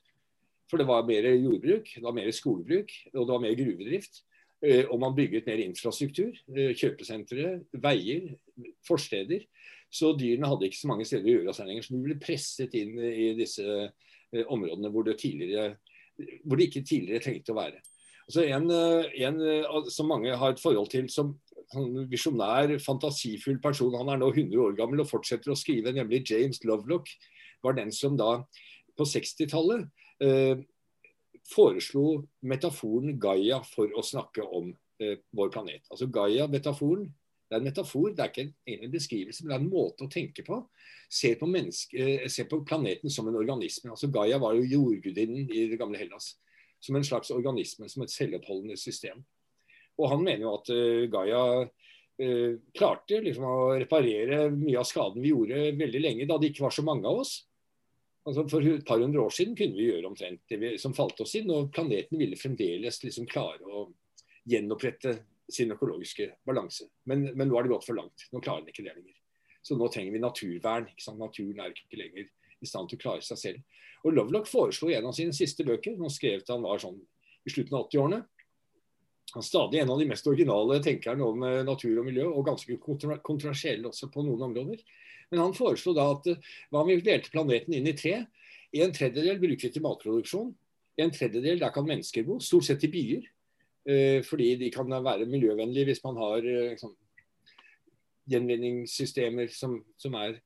For 0.69 0.77
det 0.77 0.85
var 0.85 1.07
mer 1.07 1.25
jordbruk, 1.33 1.89
det 1.95 2.05
var 2.05 2.13
mer 2.13 2.29
skogbruk 2.35 2.93
og 3.15 3.23
det 3.23 3.31
var 3.33 3.41
mer 3.41 3.57
gruvedrift. 3.57 4.21
Eh, 4.61 4.83
og 4.91 4.99
man 4.99 5.15
bygget 5.15 5.47
mer 5.47 5.61
infrastruktur. 5.63 6.35
Eh, 6.55 6.73
kjøpesentre, 6.77 7.61
veier, 7.79 8.33
forsteder. 8.87 9.45
Så 9.89 10.11
dyrene 10.19 10.49
hadde 10.51 10.67
ikke 10.67 10.81
så 10.81 10.89
mange 10.91 11.07
steder 11.07 11.25
å 11.25 11.37
gjøre 11.37 11.55
seg 11.55 11.69
lenger. 11.69 11.85
Så 11.85 11.95
de 11.95 12.01
ble 12.03 12.17
presset 12.21 12.75
inn 12.77 12.99
i 12.99 13.31
disse 13.39 13.65
områdene 14.45 14.91
hvor 14.93 15.07
det, 15.07 15.15
hvor 16.43 16.59
det 16.59 16.67
ikke 16.67 16.85
tidligere 16.85 17.23
trengte 17.23 17.55
å 17.55 17.57
være. 17.57 17.79
Altså 18.29 18.45
en, 18.45 18.69
eh, 18.71 19.25
en, 19.25 19.39
eh, 19.41 19.89
som 19.89 20.07
mange 20.07 20.35
har 20.37 20.53
et 20.53 20.61
forhold 20.61 20.91
til 20.93 21.09
som 21.09 21.33
visjonær, 22.09 22.79
fantasifull 22.81 23.59
person. 23.61 23.97
Han 23.97 24.09
er 24.09 24.21
nå 24.21 24.31
100 24.31 24.57
år 24.61 24.77
gammel 24.77 25.01
og 25.03 25.09
fortsetter 25.09 25.51
å 25.53 25.57
skrive, 25.57 25.93
nemlig 25.93 26.23
James 26.29 26.61
Lovelock 26.63 27.09
var 27.63 27.73
den 27.77 27.91
som 27.91 28.17
da 28.17 28.43
på 28.97 29.05
60-tallet 29.05 29.85
eh, 30.21 30.61
foreslo 31.49 32.25
metaforen 32.41 33.19
Gaia 33.21 33.61
for 33.65 33.89
å 33.97 34.05
snakke 34.05 34.45
om 34.45 34.71
eh, 35.01 35.17
vår 35.33 35.53
planet. 35.53 35.85
Altså 35.89 36.09
Gaia-metaforen 36.09 37.09
det 37.49 37.57
er 37.57 37.63
en 37.63 37.65
metafor, 37.65 38.11
det 38.13 38.21
er 38.21 38.29
ikke 38.29 38.43
en, 38.45 38.83
en 38.85 38.91
beskrivelse, 38.93 39.41
men 39.41 39.49
det 39.49 39.55
er 39.55 39.63
en 39.63 39.71
måte 39.71 40.05
å 40.05 40.11
tenke 40.13 40.43
på. 40.45 40.59
Se 41.09 41.31
på, 41.33 41.47
eh, 41.49 42.27
se 42.29 42.45
på 42.45 42.59
planeten 42.61 43.09
som 43.09 43.25
en 43.27 43.39
organisme. 43.39 43.89
Altså 43.89 44.11
Gaia 44.13 44.37
var 44.37 44.53
jo 44.53 44.67
jordgudinnen 44.69 45.49
i 45.49 45.63
det 45.71 45.79
gamle 45.81 45.97
Hellas. 45.97 46.35
Som 46.79 46.95
en 46.95 47.03
slags 47.03 47.31
organisme, 47.35 47.89
som 47.91 48.05
et 48.05 48.13
selvoppholdende 48.13 48.77
system. 48.79 49.19
Og 49.99 50.13
han 50.13 50.23
mener 50.23 50.45
jo 50.45 50.55
at 50.55 50.71
uh, 50.71 51.09
Gaia 51.11 51.41
uh, 51.65 52.53
klarte 52.75 53.19
liksom 53.25 53.47
å 53.47 53.57
reparere 53.75 54.45
mye 54.53 54.79
av 54.79 54.87
skaden 54.87 55.23
vi 55.23 55.33
gjorde 55.33 55.73
veldig 55.79 56.03
lenge, 56.05 56.27
da 56.29 56.39
det 56.39 56.53
ikke 56.53 56.67
var 56.69 56.75
så 56.75 56.85
mange 56.87 57.07
av 57.09 57.19
oss. 57.25 57.33
Altså 58.29 58.45
For 58.51 58.65
et 58.67 58.85
par 58.87 59.01
hundre 59.01 59.23
år 59.25 59.33
siden 59.33 59.57
kunne 59.57 59.75
vi 59.75 59.89
gjøre 59.89 60.09
omtrent 60.11 60.41
det 60.51 60.59
vi, 60.61 60.73
som 60.81 60.95
falt 60.95 61.19
oss 61.23 61.35
inn, 61.39 61.51
og 61.51 61.71
planeten 61.75 62.19
ville 62.19 62.39
fremdeles 62.39 63.01
liksom 63.03 63.27
klare 63.29 63.63
å 63.65 63.87
gjenopprette 64.49 65.15
sin 65.49 65.71
økologiske 65.73 66.27
balanse. 66.45 66.87
Men, 67.09 67.31
men, 67.33 67.49
nå 67.49 67.57
har 67.57 67.65
det 67.65 67.73
gått 67.73 67.87
for 67.87 67.97
langt. 67.97 68.27
Nå 68.31 68.41
klarer 68.43 68.63
den 68.63 68.73
ikke 68.73 68.85
det 68.85 68.93
lenger. 68.93 69.15
Så 69.65 69.75
nå 69.77 69.87
trenger 69.91 70.13
vi 70.15 70.21
naturvern. 70.21 70.87
Naturen 71.17 71.63
er 71.63 71.73
ikke 71.73 71.99
lenger 71.99 72.27
i 72.61 72.67
stand 72.69 72.89
til 72.89 72.99
å 72.99 73.03
klare 73.03 73.25
seg 73.25 73.39
selv. 73.39 73.79
Og 74.03 74.15
Lovelock 74.15 74.47
foreslo 74.47 74.91
en 74.93 75.09
av 75.09 75.15
sine 75.15 75.35
siste 75.35 75.65
bøker, 75.67 75.97
han 75.99 76.13
skrev 76.13 76.43
til 76.43 76.55
han 76.55 76.67
var 76.67 76.81
sånn 76.81 76.99
i 77.47 77.51
slutten 77.53 77.77
av 77.77 77.87
80-årene, 77.87 78.23
han 79.33 79.43
er 79.43 79.45
stadig 79.45 79.79
en 79.81 79.91
av 79.93 79.99
de 80.01 80.07
mest 80.09 80.27
originale 80.27 80.79
tenkerne 80.81 81.25
om 81.25 81.43
eh, 81.45 81.61
natur 81.65 82.01
og 82.01 82.07
miljø, 82.07 82.25
og 82.31 82.47
ganske 82.47 82.77
kontrasjell 83.25 83.85
også 83.85 84.09
på 84.13 84.23
noen 84.25 84.47
områder. 84.49 84.81
Men 85.29 85.43
han 85.43 85.53
foreslo 85.57 85.93
da 85.97 86.07
at 86.15 86.29
eh, 86.31 86.39
hva 86.71 86.81
om 86.81 86.89
vi 86.89 86.97
delte 87.05 87.31
planeten 87.33 87.75
inn 87.77 87.89
i 87.89 87.95
tre? 87.97 88.23
En 88.73 88.93
tredjedel 88.93 89.37
bruker 89.41 89.67
vi 89.67 89.75
til 89.75 89.85
matproduksjon. 89.85 90.49
En 90.99 91.13
tredjedel 91.13 91.61
der 91.61 91.73
kan 91.73 91.85
mennesker 91.85 92.25
bo, 92.25 92.39
stort 92.41 92.65
sett 92.67 92.85
i 92.87 92.91
byer. 92.93 93.29
Eh, 93.89 94.19
fordi 94.25 94.55
de 94.63 94.71
kan 94.73 94.89
være 94.89 95.29
miljøvennlige 95.29 95.91
hvis 95.91 96.03
man 96.05 96.17
har 96.21 96.41
liksom, 96.43 96.95
gjenvinningssystemer 98.33 99.53
som, 99.53 99.77
som 99.97 100.17
er 100.17 100.39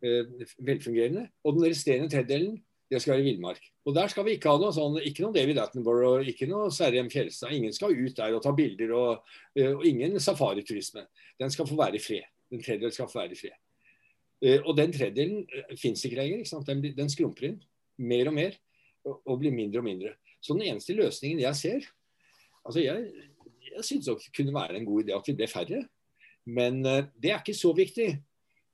velfungerende. 0.00 1.28
Og 1.44 1.56
den 1.56 1.68
resterende 1.70 2.10
tredjedelen 2.12 2.58
det 2.88 3.02
skal 3.02 3.18
være 3.18 3.26
villmark. 3.26 3.64
Og 3.84 3.94
der 3.96 4.08
skal 4.08 4.24
vi 4.24 4.36
ikke 4.38 4.48
ha 4.48 4.60
noe 4.60 4.72
sånn, 4.72 4.96
ikke 5.04 5.24
noe 5.24 5.34
David 5.34 5.60
Attenborough, 5.60 6.24
ikke 6.30 6.48
noe 6.48 6.70
Sverre 6.72 7.02
M. 7.04 7.10
Fjelstad. 7.12 7.52
Ingen 7.52 7.74
skal 7.76 7.92
ut 7.92 8.16
der 8.16 8.36
og 8.36 8.40
ta 8.44 8.54
bilder, 8.56 8.94
og, 8.96 9.34
og 9.60 9.84
ingen 9.88 10.16
safariturisme. 10.22 11.04
Den 11.40 11.52
skal 11.52 11.68
få 11.68 11.76
være 11.76 11.98
i 11.98 12.02
fred. 12.02 12.30
Den 12.48 12.64
tredjedelen 12.64 12.94
skal 12.96 13.10
få 13.10 13.20
være 13.20 13.36
i 13.36 13.40
fred. 13.42 13.58
Og 14.62 14.72
den 14.78 14.94
tredjedelen 14.94 15.76
fins 15.76 16.04
ikke 16.06 16.20
lenger. 16.22 16.40
Ikke 16.46 16.62
den, 16.70 16.82
den, 16.96 17.12
skrumper 17.12 17.50
inn 17.50 17.60
mer 17.98 18.30
og 18.30 18.36
mer 18.38 18.56
og, 19.04 19.20
og 19.26 19.40
blir 19.42 19.52
mindre 19.52 19.82
og 19.82 19.88
mindre. 19.88 20.14
Så 20.40 20.56
den 20.56 20.68
eneste 20.70 20.96
løsningen 20.96 21.44
jeg 21.44 21.60
ser, 21.60 21.92
Altså 22.68 22.82
Jeg, 22.82 23.04
jeg 23.76 23.84
syns 23.86 24.04
det 24.04 24.32
kunne 24.36 24.52
være 24.52 24.76
en 24.76 24.84
god 24.84 25.04
idé 25.04 25.14
at 25.16 25.28
vi 25.28 25.32
ble 25.38 25.46
færre. 25.48 25.78
Men 26.44 26.82
det 26.82 27.30
er 27.30 27.38
ikke 27.40 27.54
så 27.56 27.72
viktig. 27.72 28.10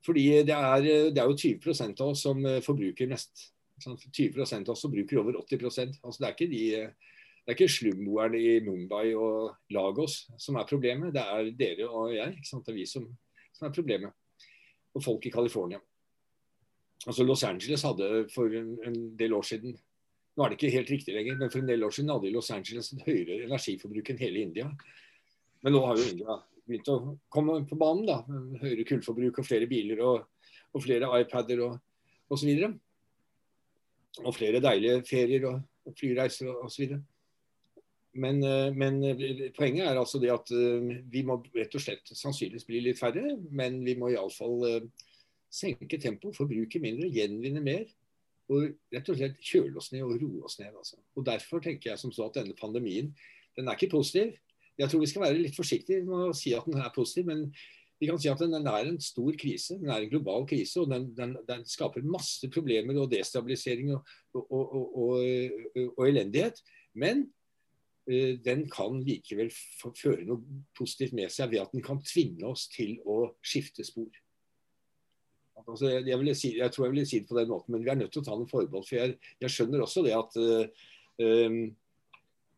Fordi 0.04 0.24
det 0.44 0.54
er, 0.54 0.86
det 1.14 1.20
er 1.20 1.30
jo 1.30 1.36
20 1.36 1.94
av 1.94 2.10
oss 2.10 2.24
som 2.26 2.40
uh, 2.44 2.60
forbruker 2.64 3.10
mest. 3.10 3.50
20% 3.84 4.68
av 4.68 4.74
oss 4.74 4.84
som 4.84 4.92
bruker 4.92 5.18
over 5.18 5.34
80% 5.40 5.96
altså 6.06 6.20
Det 6.20 6.26
er 6.28 6.34
ikke 6.36 6.46
de 6.52 6.60
ikke 7.52 7.66
slumboerne 7.68 8.38
i 8.38 8.60
Mumbai 8.64 9.10
og 9.18 9.56
Lagos 9.74 10.22
som 10.40 10.56
er 10.56 10.68
problemet, 10.68 11.12
det 11.12 11.20
er 11.20 11.50
dere 11.58 11.88
og 11.90 12.14
jeg. 12.14 12.38
Det 12.40 12.72
er 12.72 12.76
vi 12.78 12.86
som, 12.88 13.08
som 13.52 13.68
er 13.68 13.74
problemet. 13.74 14.14
Og 14.94 15.04
folk 15.04 15.26
i 15.26 15.32
California. 15.34 15.80
Altså 17.04 17.26
Los 17.26 17.42
Angeles 17.44 17.82
hadde 17.84 18.28
for 18.32 18.48
en, 18.48 18.78
en 18.86 18.96
del 19.18 19.34
år 19.36 19.44
siden 19.44 19.74
nå 20.34 20.42
er 20.42 20.50
det 20.50 20.56
ikke 20.58 20.74
helt 20.74 20.90
riktig 20.90 21.14
lenger, 21.14 21.36
men 21.38 21.50
for 21.50 21.60
en 21.60 21.68
del 21.68 21.84
år 21.86 21.92
siden 21.94 22.10
hadde 22.10 22.32
Los 22.34 22.50
Angeles 22.50 22.88
et 22.90 23.04
høyere 23.06 23.44
energiforbruk 23.44 24.08
enn 24.10 24.18
hele 24.18 24.40
India. 24.42 24.70
Men 25.62 25.76
nå 25.76 25.82
har 25.84 26.00
jo 26.00 26.08
India 26.10 26.38
begynt 26.68 26.90
å 26.92 26.98
komme 27.32 27.60
på 27.68 27.78
banen. 27.80 28.06
da, 28.08 28.20
Høyere 28.62 28.86
kullforbruk 28.88 29.40
og 29.40 29.48
flere 29.48 29.68
biler 29.70 30.02
og, 30.04 30.28
og 30.74 30.84
flere 30.84 31.10
iPader 31.20 31.64
og 31.66 32.34
osv. 32.34 32.52
Og, 32.68 32.78
og 34.24 34.36
flere 34.36 34.62
deilige 34.64 35.02
ferier 35.08 35.48
og, 35.50 35.60
og 35.84 35.98
flyreiser 35.98 36.52
og 36.52 36.68
osv. 36.68 36.96
Men, 38.14 38.42
eh, 38.44 38.70
men, 38.74 39.02
eh, 39.04 39.50
poenget 39.56 39.88
er 39.88 39.98
altså 39.98 40.20
det 40.22 40.30
at 40.30 40.50
eh, 40.54 41.02
vi 41.10 41.24
må 41.26 41.40
rett 41.54 41.74
og 41.74 41.82
slett 41.82 42.12
sannsynligvis 42.14 42.66
bli 42.68 42.82
litt 42.84 43.00
færre. 43.00 43.34
Men 43.50 43.80
vi 43.84 43.96
må 43.98 44.12
iallfall 44.12 44.86
senke 45.50 45.98
tempoet, 45.98 46.36
forbruke 46.36 46.80
mindre, 46.82 47.10
gjenvinne 47.10 47.62
mer 47.62 47.84
og 48.52 48.74
rett 48.92 49.08
og 49.08 49.16
slett 49.16 49.38
kjøle 49.40 49.78
oss 49.80 49.90
ned 49.94 50.04
og 50.04 50.18
roe 50.20 50.44
oss 50.44 50.58
ned. 50.60 50.74
Altså. 50.76 50.98
Og 51.16 51.24
Derfor 51.26 51.62
tenker 51.64 51.90
jeg 51.90 52.00
som 52.00 52.12
så 52.12 52.28
at 52.28 52.36
denne 52.36 52.56
pandemien 52.58 53.14
den 53.56 53.70
er 53.70 53.78
ikke 53.78 53.94
positiv. 53.96 54.34
Jeg 54.78 54.90
tror 54.90 55.02
vi 55.04 55.08
skal 55.10 55.22
være 55.22 55.38
litt 55.38 55.56
forsiktige 55.56 56.02
med 56.06 56.30
å 56.30 56.36
si 56.36 56.54
at 56.56 56.66
den 56.66 56.82
er 56.82 56.94
positiv, 56.94 57.28
men 57.30 57.46
vi 58.00 58.08
kan 58.10 58.18
si 58.18 58.28
at 58.28 58.42
den 58.42 58.66
er 58.66 58.88
en 58.88 58.98
stor 59.00 59.36
krise. 59.38 59.78
Den 59.80 59.92
er 59.92 60.02
en 60.02 60.10
global 60.10 60.46
krise, 60.50 60.82
og 60.82 60.90
den, 60.90 61.06
den, 61.16 61.36
den 61.46 61.62
skaper 61.68 62.04
masse 62.04 62.50
problemer 62.52 62.98
og 63.00 63.12
destabilisering 63.12 63.94
og, 63.94 64.10
og, 64.34 64.74
og, 64.74 65.86
og 65.94 66.02
elendighet. 66.08 66.58
Men 66.98 67.24
uh, 68.10 68.34
den 68.44 68.66
kan 68.72 68.98
likevel 69.06 69.52
føre 69.84 70.26
noe 70.26 70.42
positivt 70.76 71.14
med 71.16 71.32
seg 71.32 71.54
ved 71.54 71.64
at 71.64 71.72
den 71.72 71.86
kan 71.86 72.02
tvinge 72.04 72.44
oss 72.50 72.66
til 72.72 72.98
å 73.06 73.22
skifte 73.46 73.86
spor. 73.86 74.10
Altså, 75.64 75.86
jeg, 75.86 76.04
jeg, 76.10 76.36
si, 76.36 76.50
jeg, 76.58 76.74
tror 76.74 76.88
jeg 76.88 76.92
ville 76.96 77.06
si 77.08 77.22
det 77.22 77.30
på 77.30 77.38
den 77.38 77.48
måten, 77.48 77.72
men 77.72 77.86
vi 77.86 77.94
er 77.94 78.02
nødt 78.02 78.12
til 78.12 78.24
å 78.24 78.26
ta 78.26 78.34
noen 78.34 78.50
forbehold. 78.50 78.84
For 78.88 78.98
jeg, 78.98 79.16
jeg 79.40 79.54
skjønner 79.54 79.86
også 79.86 80.02
det 80.04 80.16
at 80.18 80.38
uh, 80.42 80.86
um, 81.22 81.60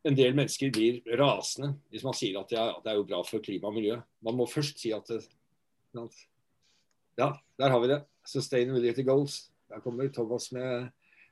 en 0.07 0.16
del 0.16 0.36
mennesker 0.38 0.70
blir 0.74 1.00
rasende 1.18 1.74
hvis 1.90 2.04
man 2.07 2.14
sier 2.16 2.38
at 2.40 2.50
det 2.52 2.59
er, 2.61 2.74
det 2.84 2.94
jo 2.98 3.07
bra 3.09 3.22
for 3.26 3.42
klima 3.42 3.70
og 3.70 3.76
miljø. 3.78 3.98
Man 4.24 4.38
må 4.38 4.46
først 4.50 4.80
si 4.82 4.92
at 4.94 5.11
uh, 5.11 6.09
Ja, 7.16 7.30
der 7.59 7.72
har 7.72 7.80
vi 7.80 7.88
det. 7.88 8.02
Sustainability 8.26 9.02
goals. 9.07 9.46
Der 9.70 9.80
kommer 9.80 10.09
Thomas 10.12 10.50
med 10.52 10.90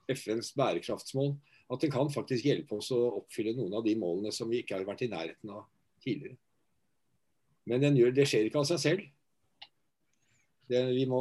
FNs 0.08 0.54
bærekraftsmål. 0.56 1.34
At 1.70 1.80
den 1.80 1.92
kan 1.92 2.10
faktisk 2.12 2.44
hjelpe 2.44 2.78
oss 2.78 2.90
å 2.94 3.00
oppfylle 3.20 3.54
noen 3.56 3.74
av 3.76 3.84
de 3.84 3.94
målene 3.96 4.32
som 4.32 4.48
vi 4.50 4.62
ikke 4.62 4.78
har 4.78 4.86
vært 4.88 5.04
i 5.04 5.10
nærheten 5.12 5.52
av 5.52 5.66
tidligere. 6.04 6.38
Men 7.68 7.96
gjør, 7.96 8.12
det 8.16 8.26
skjer 8.28 8.48
ikke 8.48 8.60
av 8.60 8.68
seg 8.68 8.80
selv. 8.80 9.04
Det, 10.68 10.80
vi 10.96 11.04
må 11.08 11.20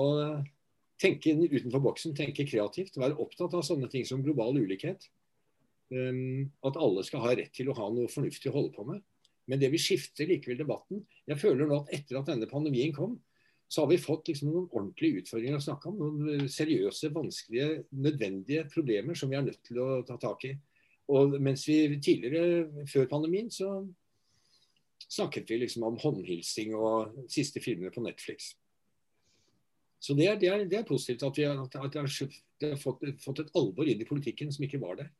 tenke 0.99 1.35
utenfor 1.35 1.83
boksen, 1.83 2.15
tenke 2.15 2.47
kreativt. 2.47 2.97
Være 2.99 3.19
opptatt 3.19 3.55
av 3.55 3.63
sånne 3.67 3.89
ting 3.91 4.07
som 4.07 4.23
global 4.23 4.55
ulikhet. 4.59 5.09
Um, 5.93 6.47
at 6.65 6.77
alle 6.81 7.03
skal 7.05 7.21
ha 7.21 7.33
rett 7.37 7.51
til 7.53 7.69
å 7.69 7.75
ha 7.77 7.89
noe 7.93 8.09
fornuftig 8.09 8.49
å 8.49 8.55
holde 8.55 8.73
på 8.73 8.85
med. 8.87 9.03
Men 9.51 9.59
det 9.61 9.69
vil 9.73 9.81
skifte 9.81 10.25
likevel 10.25 10.57
debatten. 10.61 11.03
Jeg 11.29 11.41
føler 11.41 11.67
nå 11.67 11.83
at 11.83 11.91
etter 11.93 12.17
at 12.17 12.29
denne 12.31 12.47
pandemien 12.49 12.93
kom, 12.95 13.17
så 13.67 13.83
har 13.83 13.89
vi 13.91 13.99
fått 14.01 14.29
liksom 14.29 14.51
noen 14.51 14.69
ordentlige 14.69 15.23
utfordringer 15.23 15.59
å 15.59 15.65
snakke 15.65 15.89
om. 15.89 15.99
Noen 15.99 16.49
seriøse, 16.51 17.11
vanskelige, 17.13 17.83
nødvendige 18.05 18.67
problemer 18.71 19.17
som 19.17 19.31
vi 19.31 19.37
er 19.37 19.45
nødt 19.45 19.61
til 19.65 19.81
å 19.83 19.89
ta 20.07 20.17
tak 20.21 20.45
i. 20.49 20.53
Og 21.13 21.35
mens 21.43 21.65
vi 21.67 21.77
tidligere, 21.97 22.85
før 22.89 23.09
pandemien, 23.11 23.49
så 23.51 23.81
snakket 25.03 25.49
vi 25.51 25.59
liksom 25.63 25.87
om 25.87 25.97
håndhilsing 25.99 26.75
og 26.77 27.17
siste 27.31 27.61
filmene 27.63 27.91
på 27.93 28.03
Netflix. 28.05 28.53
Så 30.03 30.15
det 30.19 30.27
er, 30.27 30.39
det, 30.39 30.49
er, 30.51 30.63
det 30.67 30.79
er, 30.81 30.87
positivt 30.87 31.23
at 31.23 31.37
vi 31.37 31.45
har, 31.47 31.59
at 31.63 31.95
vi 31.95 32.01
har 32.69 32.79
fått, 32.79 33.03
fått, 33.23 33.39
et 33.39 33.53
alvor 33.55 33.87
inn 33.87 34.01
i 34.03 34.07
politikken 34.07 34.51
som 34.51 34.65
ikke 34.67 34.81
var 34.81 34.99
der. 34.99 35.11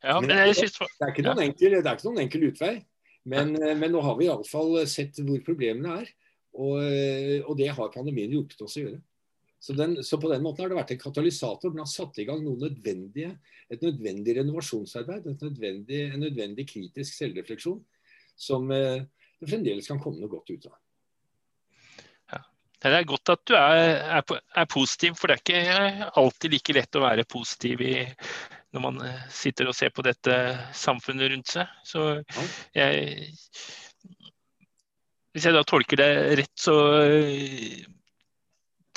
Ja, 0.00 0.16
men 0.22 0.32
jeg 0.32 0.56
synes... 0.56 0.78
det, 0.80 1.04
er 1.04 1.12
ikke 1.12 1.26
noen 1.26 1.44
enkel, 1.44 1.76
det 1.76 1.84
er 1.84 1.98
ikke 1.98 2.08
noen 2.08 2.24
enkel 2.24 2.48
utvei. 2.48 2.72
Men, 3.28 3.52
men 3.52 3.92
nå 3.92 4.00
har 4.00 4.16
vi 4.16 4.30
iallfall 4.30 4.78
sett 4.88 5.20
hvor 5.20 5.42
problemene 5.44 6.00
er. 6.00 6.10
Og, 6.56 6.80
og, 7.44 7.52
det 7.60 7.68
har 7.76 7.92
pandemien 7.94 8.32
hjulpet 8.32 8.64
oss 8.64 8.78
å 8.80 8.84
gjøre. 8.86 9.00
Så, 9.60 9.74
den, 9.76 9.98
så, 10.02 10.16
på 10.16 10.30
den 10.32 10.42
måten 10.42 10.64
har 10.64 10.72
det 10.72 10.78
vært 10.78 10.94
en 10.94 11.02
katalysator. 11.02 11.72
Den 11.72 11.82
har 11.84 11.90
satt 11.90 12.16
i 12.18 12.24
gang 12.28 12.40
nødvendige, 12.46 13.34
et 13.68 13.84
nødvendig 13.84 14.38
renovasjonsarbeid. 14.40 15.28
Et 15.28 15.44
nødvendig, 15.44 16.04
en 16.08 16.24
nødvendig 16.24 16.66
kritisk 16.72 17.18
selvrefleksjon 17.20 17.82
som 18.40 18.70
eh, 18.72 19.02
det 19.40 19.50
fremdeles 19.50 19.88
kan 19.90 20.00
komme 20.00 20.22
noe 20.22 20.32
godt 20.32 20.54
ut 20.54 20.70
av. 20.70 20.78
Det 22.80 22.88
er 22.96 23.04
godt 23.04 23.28
at 23.34 23.42
du 23.44 23.52
er, 23.58 23.98
er, 24.16 24.38
er, 24.56 24.66
positiv, 24.72 25.18
for 25.20 25.28
det 25.28 25.34
er 25.36 25.42
ikke 25.42 26.06
alltid 26.16 26.54
like 26.54 26.76
lett 26.78 26.96
å 26.96 27.02
være 27.04 27.26
positiv 27.28 27.82
i, 27.84 27.92
når 28.74 28.84
man 28.84 29.00
eh, 29.06 29.26
sitter 29.34 29.70
og 29.70 29.76
ser 29.76 29.92
på 29.94 30.04
dette 30.06 30.36
samfunnet 30.76 31.32
rundt 31.32 31.52
seg. 31.56 31.70
Så 31.86 32.06
jeg 32.76 33.28
Hvis 35.30 35.46
jeg 35.46 35.54
da 35.54 35.62
tolker 35.62 36.00
det 36.00 36.12
rett, 36.40 36.56
så 36.58 36.74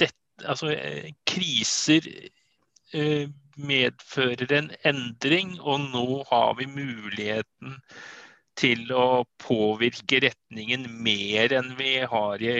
det, 0.01 0.09
altså, 0.49 0.71
kriser 1.29 2.07
medfører 3.57 4.49
en 4.57 4.71
endring, 4.89 5.59
og 5.61 5.91
nå 5.93 6.23
har 6.31 6.55
vi 6.57 6.65
muligheten 6.69 7.77
til 8.57 8.89
å 8.93 9.23
påvirke 9.41 10.21
retningen 10.25 10.85
mer 11.05 11.53
enn 11.57 11.73
vi 11.77 11.95
har 12.09 12.41
i 12.41 12.57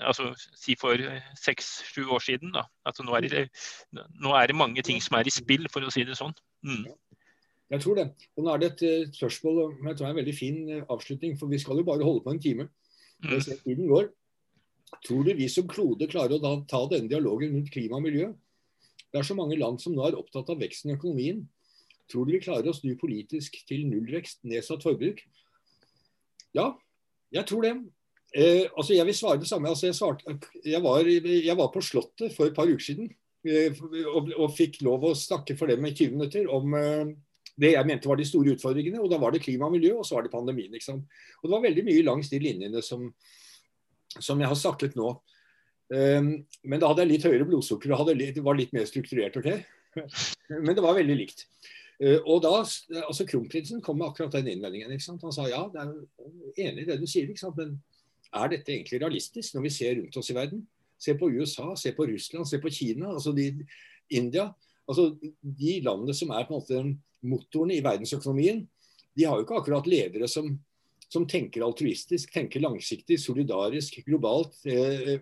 altså 0.00 0.30
si 0.38 0.76
for 0.80 1.00
seks-sju 1.38 2.04
år 2.16 2.24
siden. 2.24 2.52
Da. 2.56 2.64
Altså, 2.86 3.04
nå, 3.06 3.14
er 3.16 3.26
det, 3.26 3.44
nå, 3.92 4.34
er 4.34 4.50
det, 4.50 4.56
mange 4.56 4.82
ting 4.86 5.00
som 5.02 5.18
er 5.18 5.28
i 5.28 5.34
spill, 5.34 5.68
for 5.72 5.84
å 5.84 5.92
si 5.94 6.04
det 6.08 6.18
sånn. 6.18 6.34
Mm. 6.66 6.86
Jeg 7.70 7.84
tror 7.84 8.00
det. 8.00 8.06
Og 8.36 8.46
nå 8.46 8.52
er 8.52 8.62
det 8.62 8.70
et 8.72 9.14
spørsmål 9.14 9.60
og 9.62 9.84
jeg 9.86 9.98
tror 9.98 10.08
er 10.08 10.14
en 10.14 10.20
veldig 10.20 10.34
fin 10.34 10.62
uh, 10.70 10.86
avslutning, 10.90 11.36
for 11.38 11.52
vi 11.52 11.60
skal 11.62 11.78
jo 11.78 11.86
bare 11.86 12.06
holde 12.06 12.24
på 12.24 12.34
en 12.34 12.42
time. 12.42 12.66
Mm. 13.22 13.36
Tiden 13.64 13.86
går. 13.90 14.10
Tror 15.06 15.24
du 15.24 15.34
vi 15.38 15.46
som 15.48 15.68
klode 15.70 16.08
klarer 16.10 16.36
å 16.36 16.42
da, 16.42 16.54
ta 16.68 16.82
denne 16.90 17.10
dialogen 17.10 17.54
rundt 17.54 17.70
klima 17.72 18.00
og 18.00 18.06
miljø? 18.08 18.32
Det 19.10 19.20
er 19.20 19.26
så 19.26 19.36
mange 19.38 19.58
land 19.58 19.78
som 19.82 19.94
nå 19.94 20.04
er 20.06 20.18
opptatt 20.18 20.50
av 20.52 20.60
veksten 20.62 20.92
i 20.92 20.96
økonomien. 20.98 21.44
Tror 22.10 22.26
du 22.26 22.34
vi 22.34 22.42
klarer 22.42 22.70
å 22.70 22.74
snu 22.74 22.96
politisk 22.98 23.60
til 23.68 23.86
nullvekst, 23.86 24.42
nedsatt 24.50 24.82
forbruk? 24.86 25.22
Ja, 26.56 26.72
jeg 27.30 27.46
tror 27.46 27.66
det. 27.66 27.74
Eh, 28.30 28.68
altså 28.76 28.94
jeg 28.94 29.06
vil 29.08 29.16
svare 29.16 29.40
det 29.42 29.48
samme. 29.50 29.70
Altså 29.70 29.88
jeg, 29.88 29.96
svarte, 29.98 30.36
jeg, 30.64 30.82
var, 30.82 31.06
jeg, 31.06 31.56
var, 31.56 31.72
på 31.74 31.82
Slottet 31.82 32.36
for 32.36 32.46
et 32.46 32.54
par 32.54 32.70
uker 32.70 32.84
siden 32.84 33.10
eh, 33.48 33.74
og, 34.06 34.30
og, 34.36 34.52
fikk 34.54 34.78
lov 34.86 35.08
å 35.08 35.16
snakke 35.18 35.56
for 35.58 35.70
dem 35.70 35.86
i 35.88 35.94
20 35.96 36.14
minutter 36.14 36.46
om 36.52 36.76
eh, 36.78 37.10
det 37.60 37.74
jeg 37.74 37.88
mente 37.88 38.08
var 38.08 38.20
de 38.20 38.28
store 38.28 38.54
utfordringene. 38.54 39.00
og 39.02 39.10
Da 39.10 39.18
var 39.20 39.34
det 39.34 39.42
klima 39.42 39.66
og 39.66 39.74
miljø, 39.74 39.96
og 39.98 40.06
så 40.06 40.16
var 40.16 40.24
det 40.26 40.32
pandemien. 40.34 40.72
ikke 40.74 40.92
sant? 40.92 41.18
Og 41.42 41.48
Det 41.48 41.56
var 41.56 41.66
veldig 41.66 41.84
mye 41.88 42.06
langs 42.06 42.30
de 42.30 42.40
linjene 42.40 42.82
som, 42.86 43.10
som 44.16 44.40
jeg 44.40 44.48
har 44.48 44.58
snakket 44.58 44.96
nå. 44.98 45.10
Um, 45.90 46.30
men 46.62 46.78
da 46.78 46.86
hadde 46.86 47.02
jeg 47.02 47.10
litt 47.10 47.24
høyere 47.26 47.46
blodsukker 47.48 47.90
og 47.96 48.12
litt, 48.14 48.36
var 48.46 48.54
litt 48.54 48.72
mer 48.72 48.86
strukturert. 48.86 49.36
ok? 49.40 49.98
Men 50.62 50.76
det 50.78 50.84
var 50.84 50.94
veldig 50.94 51.16
likt. 51.18 51.48
Uh, 51.98 52.22
og 52.22 52.44
da, 52.44 52.52
altså 52.62 53.26
Kronprinsen 53.26 53.82
kom 53.82 53.98
med 53.98 54.06
akkurat 54.06 54.36
den 54.38 54.52
innvendingen. 54.52 54.92
ikke 54.94 55.08
sant? 55.08 55.24
Han 55.26 55.34
sa 55.34 55.48
ja, 55.50 55.64
det 55.74 55.82
er 55.82 56.68
enig 56.68 56.86
i 56.86 56.90
det 56.92 57.00
du 57.02 57.08
sier, 57.10 57.26
ikke 57.26 57.42
sant? 57.42 57.58
men 57.58 57.74
er 58.30 58.52
dette 58.52 58.74
egentlig 58.74 59.00
realistisk 59.02 59.56
når 59.56 59.66
vi 59.66 59.72
ser 59.74 59.96
rundt 59.98 60.16
oss 60.20 60.30
i 60.30 60.36
verden? 60.36 60.64
Se 61.00 61.14
på 61.16 61.30
USA, 61.32 61.70
se 61.78 61.92
på 61.96 62.06
Russland, 62.10 62.48
se 62.48 62.60
på 62.60 62.72
Kina, 62.72 63.14
altså 63.14 63.32
de, 63.36 63.50
India. 64.12 64.50
altså 64.88 65.10
De 65.40 65.78
landene 65.84 66.14
som 66.16 66.32
er 66.34 66.46
på 66.48 66.54
en 66.54 66.60
måte 66.60 66.82
motorene 67.26 67.78
i 67.78 67.84
verdensøkonomien, 67.84 68.64
de 69.16 69.26
har 69.26 69.38
jo 69.38 69.46
ikke 69.46 69.60
akkurat 69.60 69.88
ledere 69.90 70.28
som, 70.30 70.52
som 71.10 71.26
tenker 71.28 71.64
altruistisk, 71.66 72.30
tenker 72.32 72.62
langsiktig, 72.62 73.18
solidarisk, 73.20 73.98
globalt 74.06 74.54
eh, 74.70 75.16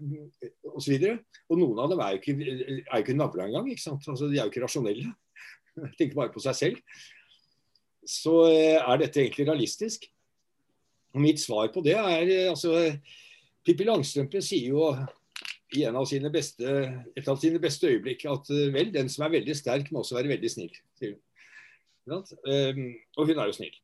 osv. 0.74 0.74
Og, 0.74 0.82
så 0.82 1.14
og 1.48 1.62
noen 1.62 1.80
av 1.82 1.92
dem 1.92 2.02
er 2.04 2.14
jo 2.14 2.20
ikke, 2.20 2.58
er 2.82 3.00
ikke 3.00 3.16
navla 3.16 3.48
engang. 3.48 3.70
Ikke 3.72 3.86
sant? 3.86 4.04
Altså, 4.10 4.28
de 4.28 4.38
er 4.38 4.44
jo 4.44 4.52
ikke 4.52 4.66
rasjonelle. 4.66 5.14
Tenker 5.98 6.18
bare 6.18 6.34
på 6.34 6.42
seg 6.44 6.58
selv. 6.58 6.82
Så 8.08 8.34
eh, 8.50 8.76
er 8.76 9.00
dette 9.00 9.22
egentlig 9.22 9.48
realistisk? 9.48 10.06
Og 11.14 11.22
Mitt 11.24 11.40
svar 11.40 11.70
på 11.72 11.82
det 11.84 11.96
er 11.96 12.26
eh, 12.26 12.50
altså 12.50 12.74
Pippi 13.64 13.86
Langstrømpe 13.88 14.42
sier 14.44 14.74
jo 14.74 14.90
i 15.76 15.84
av 15.84 16.04
beste, 16.32 16.64
et 17.16 17.26
av 17.28 17.36
sine 17.40 17.60
beste 17.60 17.88
øyeblikk 17.90 18.24
at 18.30 18.50
eh, 18.54 18.68
vel, 18.72 18.92
den 18.92 19.10
som 19.12 19.26
er 19.26 19.34
veldig 19.36 19.56
sterk, 19.56 19.90
må 19.92 20.00
også 20.00 20.16
være 20.16 20.32
veldig 20.32 20.50
snill. 20.52 20.76
Um, 22.08 22.84
og 23.18 23.28
hun 23.28 23.36
er 23.36 23.50
jo 23.50 23.56
snill. 23.58 23.74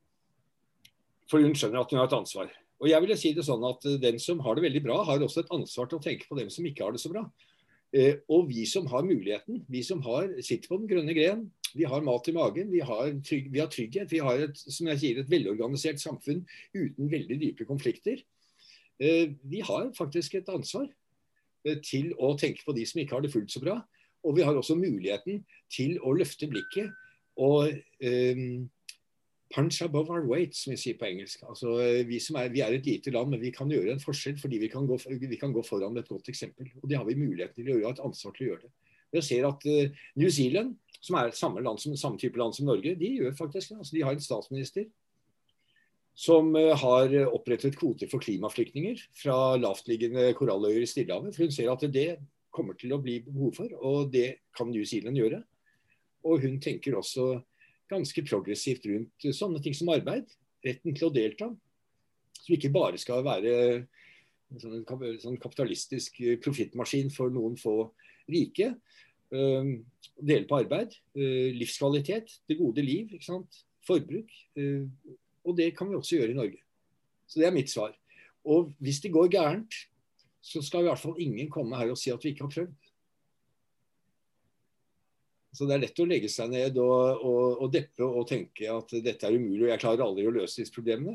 For 1.29 1.45
hun 1.45 1.57
skjønner 1.57 1.83
at 1.83 1.93
hun 1.93 2.01
har 2.01 2.09
et 2.09 2.17
ansvar. 2.17 2.53
Og 2.81 2.89
jeg 2.89 3.05
ville 3.05 3.19
si 3.21 3.33
det 3.37 3.45
sånn 3.45 3.65
at 3.69 3.85
eh, 3.89 3.99
Den 4.01 4.21
som 4.23 4.41
har 4.45 4.57
det 4.57 4.65
veldig 4.65 4.85
bra, 4.87 5.03
har 5.09 5.25
også 5.25 5.45
et 5.45 5.53
ansvar 5.53 5.91
til 5.91 6.01
å 6.01 6.05
tenke 6.05 6.29
på 6.29 6.39
dem 6.41 6.49
som 6.53 6.65
ikke 6.69 6.87
har 6.87 6.97
det 6.97 7.03
så 7.05 7.13
bra. 7.13 7.27
Og 8.35 8.49
vi 8.49 8.65
som 8.67 8.89
har 8.91 9.05
muligheten, 9.07 9.61
vi 9.71 9.85
som 9.87 10.01
har, 10.03 10.25
sitter 10.43 10.67
på 10.67 10.81
den 10.81 10.89
grønne 10.91 11.15
gren, 11.15 11.45
vi 11.75 11.87
har 11.91 12.05
mat 12.07 12.29
i 12.31 12.35
magen, 12.35 12.71
vi 12.71 12.83
har, 12.87 13.09
trygg, 13.27 13.49
vi 13.53 13.63
har 13.63 13.71
trygghet. 13.73 14.13
Vi 14.13 14.23
har 14.23 14.45
et, 14.47 14.59
som 14.59 14.89
jeg 14.93 15.01
sier, 15.01 15.21
et 15.21 15.31
velorganisert 15.31 16.03
samfunn 16.03 16.45
uten 16.75 17.11
veldig 17.11 17.39
dype 17.41 17.67
konflikter. 17.69 18.23
Eh, 19.03 19.35
vi 19.43 19.63
har 19.67 19.91
faktisk 19.97 20.39
et 20.39 20.53
ansvar 20.55 20.87
eh, 21.67 21.81
til 21.83 22.13
å 22.15 22.35
tenke 22.39 22.63
på 22.67 22.77
de 22.77 22.87
som 22.87 23.03
ikke 23.03 23.19
har 23.19 23.25
det 23.25 23.33
fullt 23.35 23.51
så 23.51 23.63
bra. 23.65 23.81
Og 24.25 24.39
vi 24.39 24.47
har 24.47 24.57
også 24.57 24.79
muligheten 24.79 25.43
til 25.73 25.99
å 26.01 26.15
løfte 26.17 26.49
blikket 26.49 26.95
og 27.35 27.75
um, 28.07 28.71
punch 29.51 29.83
above 29.83 30.09
our 30.09 30.23
weight, 30.27 30.55
som 30.57 30.71
vi 30.71 30.79
sier 30.81 30.97
på 30.99 31.09
engelsk. 31.09 31.43
Altså, 31.49 31.75
vi, 32.07 32.21
er, 32.23 32.49
vi, 32.55 32.63
er, 32.63 32.77
et 32.79 32.87
lite 32.87 33.13
land, 33.15 33.35
men 33.35 33.43
vi 33.43 33.51
kan 33.55 33.71
gjøre 33.71 33.97
en 33.97 34.03
forskjell 34.03 34.39
fordi 34.41 34.63
vi 34.63 34.71
kan, 34.71 34.87
gå, 34.87 34.97
vi 35.11 35.41
kan 35.41 35.53
gå 35.53 35.63
foran 35.67 35.95
med 35.95 36.05
et 36.05 36.15
godt 36.15 36.31
eksempel. 36.33 36.71
Og 36.83 36.89
det 36.91 36.99
har 36.99 37.07
vi 37.09 37.19
muligheten 37.19 37.59
til 37.59 37.75
å 37.75 37.79
gjøre, 37.83 37.97
et 37.99 38.05
ansvar 38.07 38.39
til 38.39 38.47
å 38.47 38.51
gjøre 38.53 38.69
det. 38.69 38.73
Jeg 39.21 39.29
ser 39.29 39.47
at 39.49 39.65
uh, 39.69 40.03
New 40.21 40.33
Zealand, 40.33 40.75
som 41.05 41.19
er 41.21 41.33
samme, 41.37 41.63
land 41.65 41.81
som, 41.83 41.97
samme 42.01 42.21
type 42.21 42.39
land 42.41 42.57
som 42.57 42.69
Norge, 42.69 42.95
de 42.99 43.15
gjør 43.19 43.35
faktisk 43.39 43.73
det. 43.73 43.81
Altså, 43.81 43.97
de 43.97 44.05
har 44.07 44.17
en 44.17 44.25
statsminister 44.25 44.87
som 46.15 46.53
uh, 46.55 46.75
har 46.79 47.17
opprettet 47.31 47.79
kvoter 47.79 48.11
for 48.11 48.23
klimaflyktninger 48.23 49.03
fra 49.23 49.57
lavtliggende 49.61 50.31
koralløyer 50.39 50.85
i 50.85 50.91
Stillehavet. 50.91 51.35
For 51.37 51.47
hun 51.47 51.57
ser 51.57 51.73
at 51.73 51.89
det 51.95 52.09
kommer 52.55 52.79
til 52.79 52.95
å 52.95 53.03
bli 53.03 53.19
behov 53.25 53.57
for, 53.57 53.75
og 53.83 54.13
det 54.15 54.47
kan 54.57 54.71
New 54.71 54.85
Zealand 54.87 55.19
gjøre. 55.19 55.43
Og 56.25 56.45
hun 56.47 56.61
tenker 56.63 56.97
også 56.97 57.35
ganske 57.91 58.25
progressivt 58.27 58.87
rundt 58.89 59.27
sånne 59.37 59.61
ting 59.63 59.75
som 59.77 59.91
arbeid. 59.93 60.31
Retten 60.65 60.97
til 60.97 61.09
å 61.09 61.15
delta. 61.15 61.51
Som 62.41 62.57
ikke 62.57 62.73
bare 62.73 63.01
skal 63.01 63.25
være 63.27 63.53
en 64.55 64.61
sånn, 64.61 64.85
sånn 65.21 65.41
kapitalistisk 65.41 66.21
profittmaskin 66.45 67.13
for 67.13 67.33
noen 67.35 67.59
få 67.61 67.91
rike. 68.31 68.75
Dele 69.35 70.47
på 70.47 70.59
arbeid, 70.61 70.93
eh, 71.19 71.51
livskvalitet, 71.59 72.37
det 72.47 72.59
gode 72.61 72.85
liv, 72.87 73.09
ikke 73.17 73.27
sant? 73.27 73.65
forbruk. 73.87 74.31
Eh, 74.57 74.87
og 75.45 75.57
det 75.59 75.73
kan 75.77 75.91
vi 75.91 75.99
også 75.99 76.19
gjøre 76.19 76.33
i 76.33 76.39
Norge. 76.39 76.61
Så 77.29 77.41
det 77.41 77.49
er 77.49 77.57
mitt 77.57 77.73
svar. 77.73 77.93
Og 78.45 78.73
hvis 78.83 79.01
det 79.01 79.13
går 79.13 79.31
gærent, 79.33 79.75
så 80.45 80.61
skal 80.63 80.85
i 80.85 80.89
hvert 80.91 81.01
fall 81.01 81.21
ingen 81.21 81.49
komme 81.51 81.77
her 81.77 81.93
og 81.93 81.99
si 82.01 82.13
at 82.13 82.25
vi 82.25 82.35
ikke 82.35 82.45
har 82.45 82.53
prøvd. 82.53 82.91
Så 85.55 85.69
det 85.69 85.77
er 85.77 85.85
lett 85.85 86.01
å 86.03 86.09
legge 86.09 86.29
seg 86.29 86.51
ned 86.51 86.77
og, 86.83 87.23
og, 87.23 87.63
og 87.63 87.73
deppe 87.73 88.05
og 88.05 88.27
tenke 88.29 88.67
at 88.69 88.91
dette 89.05 89.29
er 89.29 89.37
umulig 89.39 89.69
og 89.69 89.71
jeg 89.71 89.83
klarer 89.85 90.03
aldri 90.03 90.27
å 90.27 90.35
løse 90.35 90.61
disse 90.61 90.75
problemene. 90.75 91.15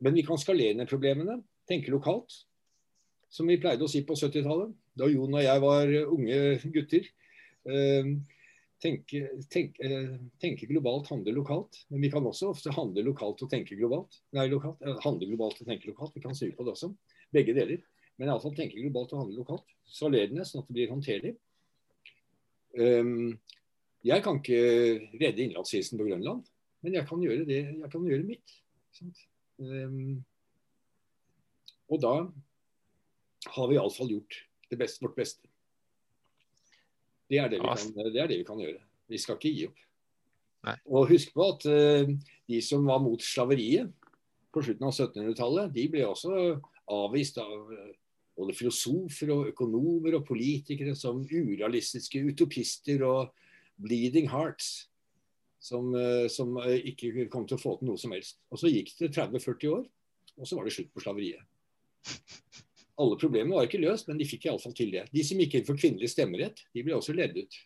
Men 0.00 0.16
vi 0.16 0.24
kan 0.24 0.40
skalere 0.40 0.78
ned 0.78 0.88
problemene, 0.88 1.42
tenke 1.68 1.92
lokalt, 1.92 2.32
som 3.30 3.46
vi 3.46 3.60
pleide 3.60 3.84
å 3.84 3.90
si 3.90 4.00
på 4.02 4.16
70-tallet 4.16 4.72
da 5.00 5.08
Jon 5.10 5.34
og 5.34 5.42
jeg 5.44 5.62
var 5.64 5.94
unge 6.12 6.38
gutter. 6.74 7.08
Eh, 7.68 8.12
tenke, 8.80 9.22
tenke, 9.52 9.84
eh, 9.84 10.16
tenke, 10.40 10.66
globalt, 10.70 11.10
handle 11.12 11.34
lokalt. 11.36 11.84
Men 11.88 12.00
vi 12.04 12.10
kan 12.12 12.26
også 12.26 12.50
ofte 12.54 12.72
handle 12.74 13.04
lokalt 13.04 13.42
og 13.44 13.50
tenke 13.52 13.76
globalt. 13.78 14.20
Nei, 14.36 14.48
lokalt, 14.48 14.80
eh, 14.82 14.98
handle 15.04 15.28
globalt 15.28 15.60
og 15.60 15.68
tenke 15.68 15.90
lokalt. 15.90 16.14
Vi 16.14 16.24
kan 16.24 16.34
snu 16.34 16.50
på 16.56 16.64
det 16.64 16.74
også. 16.74 16.92
Begge 17.32 17.54
deler. 17.54 17.82
Men 18.18 18.28
iallfall 18.28 18.56
tenke 18.56 18.80
globalt 18.80 19.12
og 19.12 19.24
handle 19.24 19.40
lokalt. 19.40 19.76
Salerende, 19.86 20.44
sånn 20.44 20.62
at 20.62 20.68
det 20.68 20.76
blir 20.76 20.92
håndterlig. 20.92 21.36
Um, 22.78 23.40
jeg 24.06 24.22
kan 24.22 24.38
ikke 24.38 24.60
redde 25.18 25.42
innlandsisen 25.42 25.98
på 25.98 26.06
Grønland, 26.06 26.44
men 26.84 26.94
jeg 26.94 27.06
kan 27.08 27.22
gjøre 27.24 27.46
det, 27.48 27.62
jeg 27.80 27.90
kan 27.90 28.04
gjøre 28.06 28.28
mitt. 28.28 28.54
Um, 29.58 30.20
og 31.90 31.98
da 32.04 32.12
har 33.56 33.68
vi 33.68 33.76
iallfall 33.80 34.12
gjort 34.12 34.38
beste, 34.78 35.02
vårt 35.04 35.16
beste. 35.18 35.48
Det 37.30 37.38
er 37.38 37.50
det, 37.50 37.60
kan, 37.62 37.78
det 37.94 38.18
er 38.18 38.28
det, 38.28 38.40
vi 38.40 38.46
kan, 38.46 38.58
gjøre. 38.58 38.82
Vi 39.10 39.18
skal 39.22 39.38
ikke 39.38 39.54
gi 39.54 39.66
opp. 39.68 39.82
Nei. 40.66 40.74
Og 40.90 41.08
husk 41.12 41.32
på 41.32 41.46
at 41.46 41.66
uh, 41.70 42.10
de 42.50 42.60
som 42.64 42.84
var 42.88 43.00
mot 43.02 43.22
slaveriet 43.22 43.92
på 44.50 44.62
slutten 44.66 44.88
av 44.88 44.92
1700-tallet, 44.92 45.70
de 45.76 45.86
ble 45.92 46.02
også 46.08 46.34
avvist 46.90 47.38
av 47.40 47.70
uh, 47.70 47.92
både 48.40 48.56
filosofer 48.58 49.30
og 49.34 49.52
økonomer 49.52 50.18
og 50.18 50.26
politikere 50.26 50.96
som 50.98 51.22
urealistiske 51.22 52.24
utopister 52.32 53.04
og 53.06 53.30
bleeding 53.80 54.26
hearts. 54.32 54.88
Som, 55.60 55.92
uh, 55.94 56.26
som 56.32 56.56
ikke 56.64 57.28
kom 57.30 57.46
til 57.46 57.58
å 57.58 57.62
få 57.62 57.76
til 57.78 57.92
noe 57.92 58.00
som 58.00 58.14
helst. 58.16 58.40
Og 58.50 58.58
Så 58.58 58.72
gikk 58.72 58.94
det 58.98 59.12
30-40 59.12 59.74
år, 59.76 59.86
og 60.40 60.48
så 60.48 60.58
var 60.58 60.66
det 60.66 60.74
slutt 60.74 60.90
på 60.96 61.04
slaveriet. 61.04 61.46
Alle 63.00 63.16
problemene 63.20 63.56
var 63.56 63.68
ikke 63.68 63.80
løst, 63.82 64.08
men 64.10 64.20
de 64.20 64.28
fikk 64.28 64.48
iallfall 64.48 64.74
til 64.76 64.92
det. 64.92 65.06
De 65.14 65.24
som 65.24 65.40
gikk 65.40 65.56
inn 65.56 65.66
for 65.66 65.80
kvinnelig 65.80 66.12
stemmerett, 66.12 66.64
de 66.74 66.84
ble 66.84 66.96
også 66.96 67.16
ledd 67.16 67.38
ut. 67.38 67.60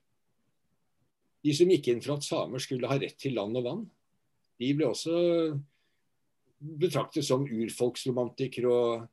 De 1.45 1.55
som 1.57 1.71
gikk 1.71 1.91
inn 1.91 2.03
for 2.05 2.17
at 2.17 2.27
samer 2.27 2.63
skulle 2.63 2.89
ha 2.89 2.99
rett 3.01 3.19
til 3.21 3.35
land 3.37 3.59
og 3.61 3.67
vann, 3.67 3.83
de 4.63 4.71
ble 4.79 4.87
også 4.89 5.17
betraktet 6.85 7.27
som 7.27 7.43
urfolksromantikere 7.45 8.71
og 8.71 9.11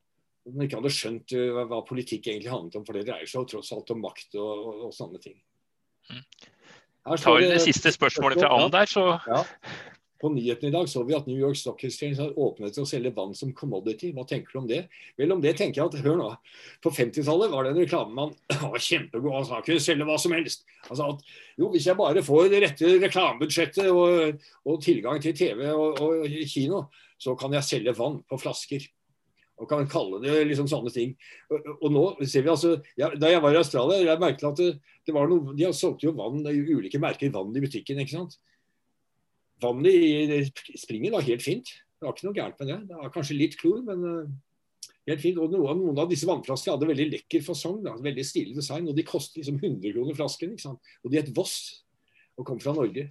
man 0.49 0.65
ikke 0.65 0.79
hadde 0.79 0.93
skjønt 0.95 1.33
eh, 1.37 1.61
hva, 1.69 1.81
politikk 1.85 2.31
egentlig 2.31 2.49
handlet 2.49 2.79
om, 2.79 2.85
for 2.87 2.97
det 2.97 3.05
dreier 3.09 3.29
seg 3.29 3.43
jo 3.43 3.49
tross 3.53 3.71
alt 3.75 3.91
om 3.93 4.01
makt 4.01 4.37
og, 4.41 4.51
og, 4.51 4.85
og 4.87 4.95
sånne 4.95 5.21
ting. 5.21 5.37
Mm. 6.09 6.23
Tar 7.21 7.41
det, 7.41 7.49
det 7.51 7.61
siste 7.65 7.91
spørsmålet 7.93 8.41
fra 8.41 8.49
Ann 8.55 8.73
der, 8.73 8.89
så 8.89 9.05
ja. 9.25 9.41
På 10.21 10.29
nyhetene 10.29 10.69
i 10.69 10.73
dag 10.75 10.89
så 10.89 11.01
vi 11.07 11.15
at 11.17 11.25
New 11.25 11.37
York 11.39 11.57
Stock 11.57 11.81
Exchange 11.87 12.19
har 12.19 12.35
åpnet 12.37 12.75
til 12.75 12.83
å 12.83 12.89
selge 12.89 13.11
vann 13.15 13.33
som 13.37 13.53
commodity. 13.57 14.11
Hva 14.13 14.25
tenker 14.29 14.53
du 14.53 14.59
om 14.61 14.67
det? 14.69 14.83
Vel, 15.17 15.33
om 15.33 15.41
det 15.41 15.55
tenker 15.57 15.81
jeg 15.81 15.89
at 15.89 16.05
Hør 16.05 16.19
nå. 16.19 16.27
På 16.83 16.91
50-tallet 16.93 17.49
var 17.49 17.65
det 17.65 17.71
en 17.73 17.79
reklamemann 17.81 18.35
var 18.61 18.85
kjempegod. 18.85 19.33
Han 19.33 19.47
sa 19.49 19.63
kunne 19.65 19.81
selge 19.81 20.05
hva 20.05 20.19
som 20.21 20.35
helst. 20.37 20.67
Han 20.91 20.99
sa 20.99 21.09
at 21.15 21.25
jo, 21.57 21.71
hvis 21.73 21.89
jeg 21.89 21.97
bare 21.97 22.23
får 22.25 22.51
det 22.53 22.61
rette 22.67 22.91
reklamebudsjettet 23.01 23.89
og, 23.89 24.45
og 24.69 24.81
tilgang 24.85 25.21
til 25.23 25.33
TV 25.37 25.65
og, 25.71 26.01
og, 26.05 26.29
kino, 26.51 26.85
så 27.21 27.33
kan 27.37 27.57
jeg 27.57 27.65
selge 27.65 27.97
vann 27.97 28.21
på 28.29 28.39
flasker. 28.41 28.85
Og 29.61 29.69
kan 29.69 29.89
kalle 29.89 30.21
det 30.21 30.37
liksom 30.51 30.69
sånne 30.69 30.93
ting. 30.93 31.17
Og, 31.49 31.73
og 31.79 31.89
nå 31.97 32.05
ser 32.21 32.45
vi 32.45 32.53
altså, 32.53 32.77
ja, 32.97 33.11
Da 33.17 33.29
jeg 33.29 33.41
var 33.41 33.57
i 33.57 33.61
Australia, 33.61 34.05
jeg 34.05 34.21
merket 34.21 34.47
at 34.53 34.61
det, 34.61 34.71
det 35.05 35.17
var 35.17 35.29
noe, 35.29 35.57
de 35.57 35.73
solgte 35.73 36.09
jo 36.11 36.15
vann, 36.17 36.45
ulike 36.45 37.01
merker 37.01 37.33
vann 37.33 37.53
i 37.57 37.65
butikken. 37.65 38.05
ikke 38.05 38.19
sant? 38.19 38.37
Vannet 39.61 39.93
i 39.93 40.77
springen 40.79 41.13
var 41.13 41.25
helt 41.27 41.43
fint. 41.43 41.69
Det 41.69 42.07
var 42.07 42.15
ikke 42.15 42.27
noe 42.27 42.37
gærent 42.37 42.61
med 42.61 42.71
det. 42.71 42.79
Det 42.89 42.97
var 42.97 43.13
kanskje 43.13 43.37
litt 43.37 43.57
klor, 43.59 43.81
men 43.85 44.05
uh, 44.05 44.31
helt 45.09 45.21
fint. 45.21 45.39
Og 45.41 45.53
noen, 45.53 45.77
noen 45.83 46.01
av 46.01 46.09
disse 46.09 46.27
vannflaskene 46.29 46.75
hadde 46.75 46.89
veldig 46.89 47.09
lekker 47.11 47.43
fasong. 47.45 47.81
Da. 47.85 47.93
Veldig 48.01 48.25
stilig 48.25 48.57
design. 48.57 48.89
Og 48.89 48.97
de 48.97 49.05
koster 49.07 49.41
liksom 49.41 49.59
100 49.61 49.93
kroner 49.93 50.17
flasken. 50.17 50.55
ikke 50.55 50.65
sant? 50.65 50.93
Og 51.05 51.13
de 51.13 51.21
het 51.21 51.33
Voss 51.37 51.59
og 52.39 52.47
kom 52.47 52.61
fra 52.63 52.73
Norge. 52.73 53.09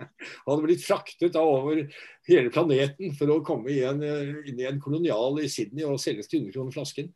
Han 0.00 0.08
hadde 0.48 0.64
blitt 0.64 0.86
fraktet 0.86 1.36
over 1.36 1.82
hele 2.30 2.52
planeten 2.54 3.12
for 3.18 3.34
å 3.34 3.42
komme 3.44 3.68
igjen, 3.74 4.00
eh, 4.06 4.38
inn 4.48 4.62
i 4.62 4.68
en 4.70 4.80
kolonial 4.80 5.42
i 5.42 5.50
Sydney 5.52 5.84
og 5.84 6.00
selges 6.00 6.30
til 6.30 6.46
100 6.46 6.56
kroner 6.56 6.76
flasken. 6.78 7.10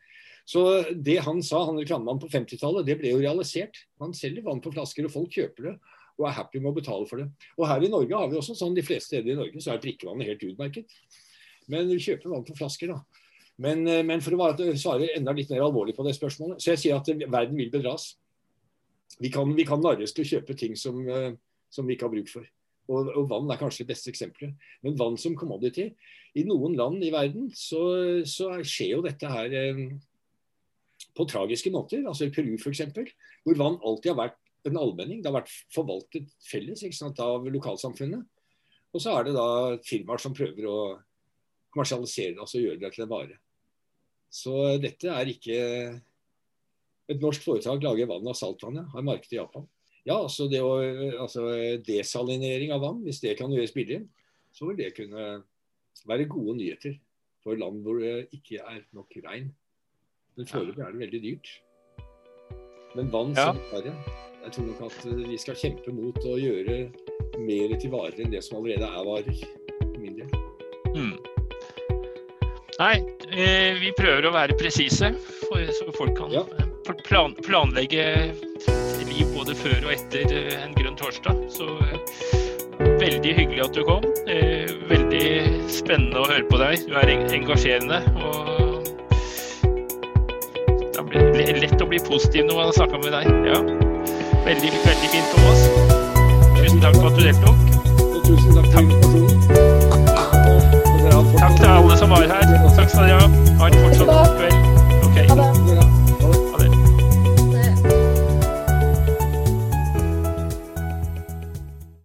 Så 0.45 0.61
det 0.92 1.22
han 1.24 1.40
sa, 1.40 1.62
han 1.64 1.80
reklamemannen 1.80 2.20
på 2.20 2.28
50-tallet, 2.28 2.84
det 2.84 2.99
ble 3.01 3.14
jo 3.14 3.22
realisert. 3.22 3.86
Han 4.03 4.12
selger 4.12 4.45
vann 4.45 4.61
på 4.61 4.74
flasker, 4.74 5.09
og 5.09 5.14
folk 5.14 5.32
kjøper 5.32 5.70
det 5.70 5.78
og 6.18 6.28
er 6.28 6.36
happy 6.36 6.60
med 6.62 6.70
å 6.70 6.76
betale 6.76 7.06
for 7.10 7.20
det. 7.20 7.28
Og 7.58 7.66
her 7.68 7.84
i 7.84 7.90
Norge 7.90 8.18
har 8.18 8.30
vi 8.30 8.38
også 8.38 8.56
sånn, 8.58 8.76
de 8.76 8.84
fleste 8.86 9.14
steder 9.14 9.34
i 9.34 9.38
Norge 9.38 9.62
så 9.62 9.74
er 9.74 9.82
drikkevannet 9.82 10.30
helt 10.30 10.44
utmerket. 10.46 10.98
Men 11.72 11.88
vi 11.90 12.02
kjøper 12.02 12.32
vann 12.32 12.44
på 12.46 12.56
flasker, 12.58 12.92
da. 12.92 13.22
Men, 13.62 13.86
eh, 13.86 14.02
men 14.06 14.22
for 14.22 14.34
å 14.34 14.52
svare 14.78 15.12
enda 15.14 15.34
litt 15.34 15.50
mer 15.50 15.64
alvorlig 15.66 15.94
på 15.96 16.06
det 16.06 16.16
spørsmålet, 16.16 16.60
så 16.62 16.74
jeg 16.74 16.82
sier 16.82 16.98
at 16.98 17.10
verden 17.30 17.56
vil 17.58 17.70
bedras. 17.70 18.14
Vi 19.20 19.30
kan, 19.30 19.54
vi 19.54 19.66
kan 19.66 19.82
narres 19.82 20.14
til 20.14 20.24
å 20.24 20.30
kjøpe 20.32 20.56
ting 20.58 20.74
som, 20.76 20.98
eh, 21.08 21.32
som, 21.70 21.86
vi 21.86 21.94
ikke 21.94 22.08
har 22.08 22.14
bruk 22.14 22.30
for. 22.30 22.46
Og, 22.90 23.08
og, 23.14 23.28
vann 23.30 23.50
er 23.50 23.60
kanskje 23.60 23.84
det 23.84 23.94
beste 23.94 24.10
eksempelet. 24.10 24.54
Men 24.82 24.98
vann 24.98 25.16
som 25.16 25.36
commodity 25.38 25.94
I 26.36 26.42
noen 26.44 26.74
land 26.76 27.04
i 27.06 27.12
verden 27.14 27.46
så, 27.54 27.80
så 28.26 28.50
skjer 28.60 28.96
jo 28.96 29.04
dette 29.06 29.30
her 29.30 29.54
eh, 29.54 29.84
på 31.14 31.26
tragiske 31.30 31.70
måter. 31.72 32.02
Altså 32.04 32.26
i 32.26 32.34
Peru 32.34 32.56
f.eks., 32.58 32.82
hvor 33.46 33.60
vann 33.60 33.78
alltid 33.80 34.12
har 34.12 34.18
vært 34.26 34.40
en 34.68 34.78
allmenning. 34.80 35.20
Det 35.22 35.30
har 35.30 35.40
vært 35.40 35.52
forvaltet 35.74 36.30
felles 36.44 36.84
sant, 36.96 37.20
av 37.20 37.46
lokalsamfunnet. 37.50 38.24
Og 38.94 39.02
så 39.02 39.14
er 39.16 39.26
det 39.26 39.36
da 39.36 39.48
firmaer 39.84 40.22
som 40.22 40.34
prøver 40.36 40.68
å 40.70 40.78
kommersialisere 41.74 42.36
det, 42.36 42.42
altså 42.44 42.62
gjøre 42.62 42.80
det 42.84 42.92
til 42.94 43.04
en 43.04 43.10
vare. 43.10 43.38
Så 44.30 44.54
dette 44.82 45.10
er 45.10 45.30
ikke 45.30 45.60
Et 47.04 47.20
norsk 47.20 47.42
foretak 47.44 47.82
lager 47.84 48.08
vann 48.08 48.30
av 48.30 48.36
saltvannet. 48.38 48.86
Har 48.94 49.02
marked 49.04 49.28
i 49.28 49.36
Japan. 49.36 49.66
Ja, 50.08 50.14
altså, 50.22 50.46
det 50.48 50.62
å, 50.64 50.78
altså 51.20 51.42
desalinering 51.84 52.72
av 52.72 52.80
vann, 52.80 53.02
hvis 53.04 53.20
det 53.20 53.34
kan 53.36 53.52
gjøres 53.52 53.74
billig, 53.76 53.98
så 54.56 54.70
vil 54.70 54.78
det 54.80 54.94
kunne 54.96 55.26
være 56.08 56.28
gode 56.32 56.56
nyheter 56.62 56.96
for 57.44 57.60
land 57.60 57.84
hvor 57.84 58.00
det 58.00 58.30
ikke 58.32 58.64
er 58.64 58.80
nok 58.96 59.12
regn. 59.20 59.52
Men 60.38 60.48
foreløpig 60.48 60.80
er 60.80 60.96
det 60.96 61.04
veldig 61.04 61.22
dyrt. 61.28 61.52
Men 62.96 63.12
vann 63.12 63.36
ja. 63.36 63.50
som 63.52 63.60
vare 63.68 63.92
jeg 64.45 64.53
tror 64.53 64.66
nok 64.68 64.80
at 64.88 65.05
eh, 65.09 65.20
vi 65.30 65.36
skal 65.40 65.57
kjempe 65.59 65.92
mot 65.95 66.26
å 66.28 66.34
gjøre 66.38 66.80
mer 67.45 67.76
til 67.80 67.92
varer 67.95 68.20
enn 68.22 68.32
det 68.32 68.42
som 68.45 68.59
allerede 68.61 68.88
er 68.88 69.07
varer. 69.09 69.45
Mindre. 69.97 70.28
Mm. 70.95 71.14
Nei, 72.74 72.95
eh, 73.30 73.78
vi 73.80 73.92
prøver 73.97 74.28
å 74.28 74.34
være 74.34 74.59
presise, 74.59 75.12
så 75.14 75.95
folk 75.97 76.16
kan 76.18 76.34
ja. 76.34 76.45
plan 77.07 77.36
planlegge 77.47 78.05
liv 79.05 79.30
både 79.34 79.55
før 79.57 79.86
og 79.86 79.95
etter 79.95 80.34
eh, 80.34 80.59
en 80.61 80.76
grønn 80.76 80.99
torsdag. 80.99 81.47
Så 81.55 81.70
veldig 83.01 83.34
hyggelig 83.38 83.64
at 83.64 83.78
du 83.78 83.84
kom. 83.86 84.05
Veldig 84.90 85.26
spennende 85.72 86.20
å 86.20 86.28
høre 86.28 86.45
på 86.51 86.61
deg. 86.61 86.84
Du 86.88 86.99
er 86.99 87.14
engasjerende. 87.14 88.03
og 88.20 88.53
det 91.14 91.24
blir 91.30 91.59
lett 91.62 91.82
å 91.82 91.86
bli 91.86 92.01
positiv 92.03 92.49
når 92.49 92.59
man 92.59 92.70
har 92.72 92.78
snakka 92.80 93.03
med 93.05 93.14
deg. 93.14 93.51
Ja. 93.53 93.84
Veldig, 94.45 94.70
veldig 94.84 95.09
fint, 95.12 95.24
Thomas. 95.32 95.61
Tusen 96.57 96.80
takk 96.80 96.95
for 96.97 97.07
at 97.09 97.16
du 97.16 97.22
deltok. 97.24 97.57
Tusen 98.26 98.55
takk 98.55 98.66
for 98.72 98.80
invitasjonen. 98.80 99.40
Takk 101.38 101.57
til 101.57 101.66
alle 101.66 101.97
som 101.99 102.11
var 102.11 102.28
her. 102.28 102.47
Takk 102.76 102.88
skal 102.90 103.09
dere 103.09 103.20
ha. 103.20 103.26
Ha 103.59 103.66
en 103.72 103.74
fortsatt 103.80 104.09
god 104.12 104.38
kveld. 104.38 104.73